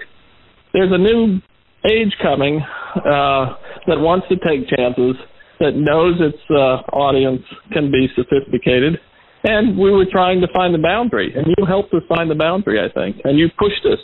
there's 0.72 0.92
a 0.92 0.98
new 0.98 1.40
age 1.86 2.12
coming 2.22 2.60
uh, 2.60 3.54
that 3.86 3.98
wants 3.98 4.26
to 4.28 4.36
take 4.36 4.68
chances, 4.68 5.16
that 5.60 5.74
knows 5.74 6.16
its 6.20 6.42
uh, 6.50 6.82
audience 6.94 7.42
can 7.72 7.90
be 7.90 8.08
sophisticated. 8.16 8.98
And 9.44 9.78
we 9.78 9.90
were 9.90 10.06
trying 10.10 10.40
to 10.40 10.48
find 10.52 10.74
the 10.74 10.78
boundary, 10.78 11.32
and 11.36 11.46
you 11.46 11.66
helped 11.66 11.92
us 11.94 12.02
find 12.08 12.30
the 12.30 12.34
boundary, 12.34 12.80
I 12.80 12.90
think, 12.92 13.16
and 13.24 13.38
you 13.38 13.48
pushed 13.58 13.84
us 13.84 13.98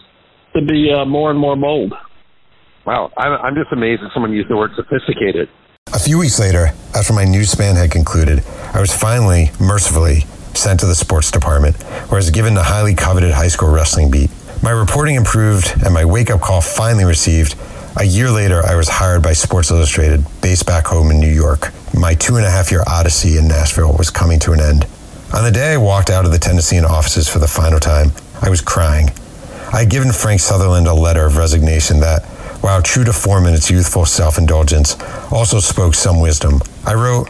to 0.55 0.63
be 0.63 0.93
uh, 0.93 1.05
more 1.05 1.31
and 1.31 1.39
more 1.39 1.57
bold. 1.57 1.95
Wow, 2.87 3.13
I'm, 3.17 3.33
I'm 3.33 3.55
just 3.55 3.73
amazed 3.73 4.03
that 4.03 4.11
someone 4.13 4.33
used 4.33 4.49
the 4.49 4.57
word 4.57 4.73
sophisticated. 4.75 5.49
A 5.93 5.99
few 5.99 6.19
weeks 6.19 6.39
later, 6.39 6.69
after 6.95 7.13
my 7.13 7.25
news 7.25 7.51
span 7.51 7.77
had 7.77 7.91
concluded, 7.91 8.45
I 8.73 8.81
was 8.81 8.95
finally, 8.95 9.51
mercifully, 9.61 10.21
sent 10.55 10.81
to 10.81 10.87
the 10.87 10.95
sports 10.95 11.31
department, 11.31 11.77
where 11.83 12.15
I 12.15 12.17
was 12.17 12.31
given 12.31 12.55
the 12.55 12.63
highly 12.63 12.95
coveted 12.95 13.33
high 13.33 13.49
school 13.49 13.71
wrestling 13.71 14.11
beat. 14.11 14.31
My 14.63 14.71
reporting 14.71 15.15
improved, 15.15 15.73
and 15.85 15.95
my 15.95 16.05
wake 16.05 16.31
up 16.31 16.41
call 16.41 16.61
finally 16.61 17.05
received. 17.05 17.57
A 17.97 18.05
year 18.05 18.31
later, 18.31 18.65
I 18.65 18.77
was 18.77 18.89
hired 18.89 19.23
by 19.23 19.33
Sports 19.33 19.71
Illustrated, 19.71 20.25
based 20.41 20.67
back 20.67 20.87
home 20.87 21.11
in 21.11 21.19
New 21.19 21.33
York. 21.33 21.73
My 21.95 22.15
two 22.15 22.37
and 22.37 22.47
a 22.47 22.51
half 22.51 22.71
year 22.71 22.85
odyssey 22.87 23.37
in 23.37 23.49
Nashville 23.49 23.97
was 23.97 24.11
coming 24.11 24.39
to 24.41 24.53
an 24.53 24.61
end. 24.61 24.87
On 25.35 25.45
the 25.45 25.51
day 25.51 25.75
I 25.75 25.77
walked 25.77 26.11
out 26.11 26.25
of 26.25 26.33
the 26.33 26.39
Tennessean 26.39 26.85
offices 26.85 27.29
for 27.29 27.39
the 27.39 27.49
final 27.49 27.81
time, 27.81 28.13
I 28.43 28.51
was 28.51 28.61
crying. 28.61 29.11
I 29.73 29.81
had 29.81 29.91
given 29.91 30.13
Frank 30.13 30.41
Sutherland 30.41 30.89
a 30.89 30.95
letter 30.95 31.25
of 31.25 31.37
resignation 31.37 32.01
that, 32.01 32.25
while 32.61 32.83
true 32.83 33.05
to 33.05 33.13
form 33.13 33.47
in 33.47 33.55
its 33.55 33.71
youthful 33.71 34.05
self 34.05 34.37
indulgence, 34.37 34.97
also 35.31 35.61
spoke 35.61 35.95
some 35.95 36.21
wisdom. 36.21 36.61
I 36.85 36.95
wrote, 36.95 37.29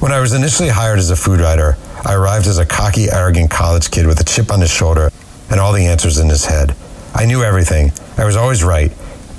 When 0.00 0.10
I 0.10 0.20
was 0.20 0.32
initially 0.32 0.70
hired 0.70 0.98
as 0.98 1.10
a 1.10 1.16
food 1.16 1.38
writer, 1.38 1.76
I 2.04 2.14
arrived 2.14 2.46
as 2.46 2.56
a 2.56 2.64
cocky, 2.64 3.10
arrogant 3.10 3.50
college 3.50 3.90
kid 3.90 4.06
with 4.06 4.20
a 4.20 4.24
chip 4.24 4.50
on 4.50 4.62
his 4.62 4.70
shoulder 4.70 5.10
and 5.50 5.60
all 5.60 5.74
the 5.74 5.86
answers 5.86 6.18
in 6.18 6.30
his 6.30 6.46
head. 6.46 6.74
I 7.14 7.26
knew 7.26 7.42
everything. 7.42 7.92
I 8.16 8.24
was 8.24 8.36
always 8.36 8.64
right. 8.64 8.92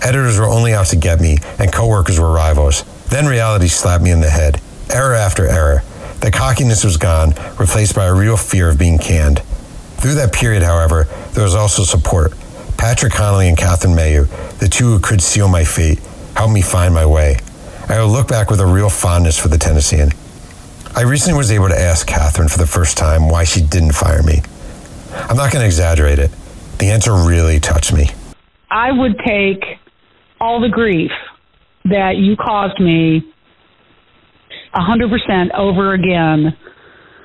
Editors 0.04 0.38
were 0.38 0.48
only 0.48 0.74
out 0.74 0.88
to 0.88 0.96
get 0.98 1.20
me, 1.22 1.38
and 1.58 1.74
coworkers 1.74 2.20
were 2.20 2.32
rivals. 2.32 2.84
Then 3.10 3.26
reality 3.26 3.68
slapped 3.68 4.04
me 4.04 4.12
in 4.12 4.22
the 4.22 4.30
head. 4.30 4.62
Error 4.92 5.16
after 5.16 5.48
error. 5.48 5.84
The 6.20 6.30
cockiness 6.30 6.84
was 6.84 6.98
gone, 6.98 7.34
replaced 7.60 7.96
by 7.96 8.06
a 8.06 8.14
real 8.14 8.38
fear 8.38 8.70
of 8.70 8.78
being 8.78 9.00
canned. 9.00 9.42
Through 10.02 10.16
that 10.16 10.34
period, 10.34 10.64
however, 10.64 11.04
there 11.34 11.44
was 11.44 11.54
also 11.54 11.84
support. 11.84 12.34
Patrick 12.76 13.14
Connolly 13.14 13.48
and 13.48 13.56
Catherine 13.56 13.94
Mayhew, 13.94 14.26
the 14.58 14.68
two 14.68 14.86
who 14.86 15.00
could 15.00 15.22
seal 15.22 15.48
my 15.48 15.64
fate, 15.64 16.00
helped 16.36 16.54
me 16.54 16.64
find 16.64 16.92
my 16.92 17.06
way. 17.06 17.38
I 17.88 18.02
will 18.02 18.10
look 18.10 18.28
back 18.28 18.50
with 18.50 18.60
a 18.60 18.66
real 18.66 18.90
fondness 18.90 19.38
for 19.38 19.48
the 19.48 19.60
Tennessean. 19.60 20.10
I 20.96 21.02
recently 21.02 21.38
was 21.38 21.52
able 21.52 21.70
to 21.70 21.80
ask 21.80 22.08
Catherine 22.08 22.50
for 22.50 22.58
the 22.58 22.66
first 22.66 22.98
time 22.98 23.30
why 23.30 23.44
she 23.44 23.62
didn't 23.62 23.92
fire 23.92 24.24
me. 24.24 24.42
I'm 25.14 25.38
not 25.38 25.52
going 25.52 25.62
to 25.62 25.68
exaggerate 25.68 26.18
it. 26.18 26.32
The 26.80 26.90
answer 26.90 27.14
really 27.14 27.60
touched 27.60 27.94
me. 27.94 28.10
I 28.72 28.92
would 28.92 29.20
take 29.20 29.64
all 30.40 30.60
the 30.60 30.70
grief 30.70 31.12
that 31.86 32.18
you 32.18 32.36
caused 32.38 32.80
me 32.80 33.22
100% 34.74 35.54
over 35.54 35.94
again 35.94 36.58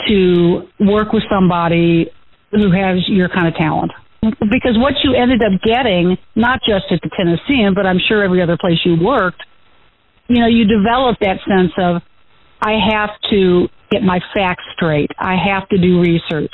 to 0.08 0.68
work 0.78 1.14
with 1.14 1.22
somebody 1.30 2.10
who 2.60 2.70
has 2.70 3.08
your 3.08 3.28
kind 3.28 3.48
of 3.48 3.54
talent. 3.54 3.92
Because 4.22 4.76
what 4.76 4.94
you 5.04 5.14
ended 5.14 5.40
up 5.42 5.60
getting, 5.62 6.16
not 6.34 6.60
just 6.66 6.86
at 6.90 7.00
the 7.02 7.10
Tennessean, 7.16 7.74
but 7.74 7.86
I'm 7.86 7.98
sure 8.08 8.24
every 8.24 8.42
other 8.42 8.56
place 8.58 8.78
you 8.84 8.96
worked, 9.00 9.42
you 10.28 10.40
know, 10.40 10.48
you 10.48 10.64
develop 10.66 11.18
that 11.20 11.38
sense 11.46 11.72
of, 11.78 12.02
I 12.60 12.74
have 12.90 13.10
to 13.30 13.68
get 13.90 14.02
my 14.02 14.18
facts 14.34 14.64
straight. 14.74 15.10
I 15.18 15.36
have 15.36 15.68
to 15.68 15.78
do 15.78 16.00
research. 16.00 16.52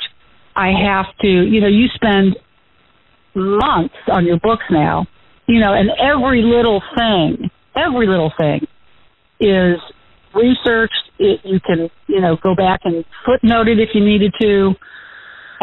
I 0.55 0.67
have 0.67 1.05
to, 1.21 1.27
you 1.27 1.61
know, 1.61 1.67
you 1.67 1.87
spend 1.95 2.35
months 3.33 3.95
on 4.11 4.25
your 4.25 4.39
books 4.39 4.65
now, 4.69 5.07
you 5.47 5.59
know, 5.59 5.73
and 5.73 5.89
every 5.99 6.43
little 6.43 6.81
thing, 6.95 7.49
every 7.75 8.07
little 8.07 8.31
thing 8.37 8.67
is 9.39 9.79
researched. 10.35 10.93
It, 11.17 11.39
you 11.43 11.59
can, 11.59 11.89
you 12.07 12.21
know, 12.21 12.37
go 12.41 12.53
back 12.55 12.81
and 12.83 13.03
footnote 13.25 13.67
it 13.67 13.79
if 13.79 13.89
you 13.93 14.05
needed 14.05 14.33
to. 14.41 14.73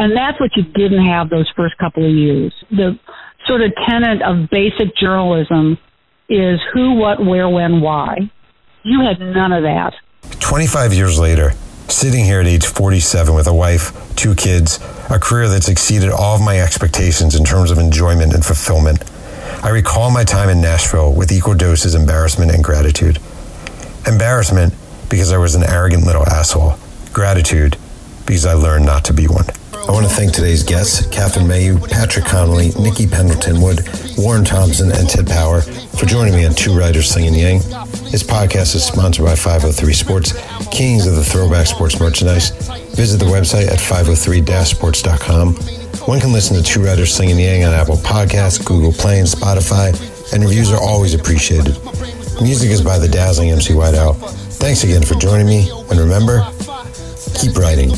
And 0.01 0.16
that's 0.16 0.40
what 0.40 0.57
you 0.57 0.62
didn't 0.62 1.05
have 1.05 1.28
those 1.28 1.46
first 1.55 1.76
couple 1.76 2.03
of 2.03 2.11
years. 2.11 2.55
The 2.70 2.98
sort 3.46 3.61
of 3.61 3.70
tenet 3.86 4.22
of 4.22 4.48
basic 4.48 4.96
journalism 4.96 5.76
is 6.26 6.59
who, 6.72 6.94
what, 6.94 7.22
where, 7.22 7.51
when, 7.51 7.82
why. 7.82 8.30
You 8.82 9.03
had 9.03 9.20
none 9.20 9.53
of 9.53 9.62
that. 9.62 9.92
25 10.40 10.94
years 10.94 11.20
later, 11.20 11.51
sitting 11.88 12.24
here 12.24 12.40
at 12.40 12.46
age 12.46 12.64
47 12.64 13.34
with 13.34 13.46
a 13.46 13.53
wife, 13.53 13.92
two 14.16 14.34
kids, 14.34 14.78
a 15.11 15.18
career 15.18 15.51
that's 15.51 15.68
exceeded 15.68 16.09
all 16.09 16.34
of 16.34 16.40
my 16.40 16.59
expectations 16.59 17.34
in 17.34 17.44
terms 17.44 17.70
of 17.70 17.76
enjoyment 17.76 18.32
and 18.32 18.42
fulfillment, 18.42 19.05
I 19.62 19.68
recall 19.68 20.11
my 20.11 20.24
time 20.24 20.48
in 20.48 20.62
Nashville 20.62 21.12
with 21.12 21.30
equal 21.30 21.55
doses 21.55 21.94
of 21.94 22.01
embarrassment 22.01 22.53
and 22.53 22.64
gratitude. 22.64 23.18
Embarrassment 24.07 24.72
because 25.11 25.30
I 25.30 25.36
was 25.36 25.55
an 25.55 25.62
arrogant 25.62 26.07
little 26.07 26.26
asshole. 26.26 26.76
Gratitude 27.12 27.76
because 28.24 28.46
I 28.46 28.55
learned 28.55 28.86
not 28.86 29.05
to 29.05 29.12
be 29.12 29.26
one. 29.26 29.44
I 29.89 29.93
want 29.93 30.07
to 30.07 30.12
thank 30.14 30.33
today's 30.33 30.62
guests, 30.62 31.07
Catherine 31.09 31.49
Mayhew, 31.49 31.78
Patrick 31.78 32.24
Connolly, 32.24 32.70
Nikki 32.78 33.07
Pendleton 33.07 33.61
Wood, 33.61 33.81
Warren 34.16 34.45
Thompson, 34.45 34.93
and 34.93 35.09
Ted 35.09 35.26
Power 35.26 35.62
for 35.62 36.07
joining 36.07 36.35
me 36.35 36.45
on 36.47 36.55
Two 36.55 36.76
Writers 36.76 37.09
Slinging 37.11 37.35
Yang. 37.35 37.59
This 38.11 38.22
podcast 38.22 38.74
is 38.74 38.85
sponsored 38.85 39.24
by 39.24 39.35
503 39.35 39.93
Sports, 39.93 40.33
kings 40.70 41.07
of 41.07 41.14
the 41.14 41.24
throwback 41.24 41.66
sports 41.66 41.99
merchandise. 41.99 42.51
Visit 42.95 43.18
the 43.18 43.26
website 43.26 43.68
at 43.68 43.78
503-sports.com. 43.78 45.55
One 46.07 46.20
can 46.20 46.33
listen 46.33 46.57
to 46.57 46.62
Two 46.62 46.85
Writers 46.85 47.14
Slinging 47.14 47.39
Yang 47.39 47.64
on 47.64 47.74
Apple 47.74 47.97
Podcasts, 47.97 48.64
Google 48.64 48.93
Play, 48.93 49.18
and 49.18 49.28
Spotify, 49.28 49.91
and 50.33 50.43
reviews 50.43 50.70
are 50.72 50.81
always 50.81 51.14
appreciated. 51.14 51.76
Music 52.41 52.70
is 52.70 52.81
by 52.81 52.99
the 52.99 53.09
dazzling 53.09 53.51
MC 53.51 53.74
Whiteout. 53.74 54.16
Thanks 54.61 54.85
again 54.85 55.03
for 55.03 55.14
joining 55.14 55.47
me, 55.47 55.70
and 55.91 55.99
remember, 55.99 56.47
keep 57.35 57.57
writing. 57.57 57.91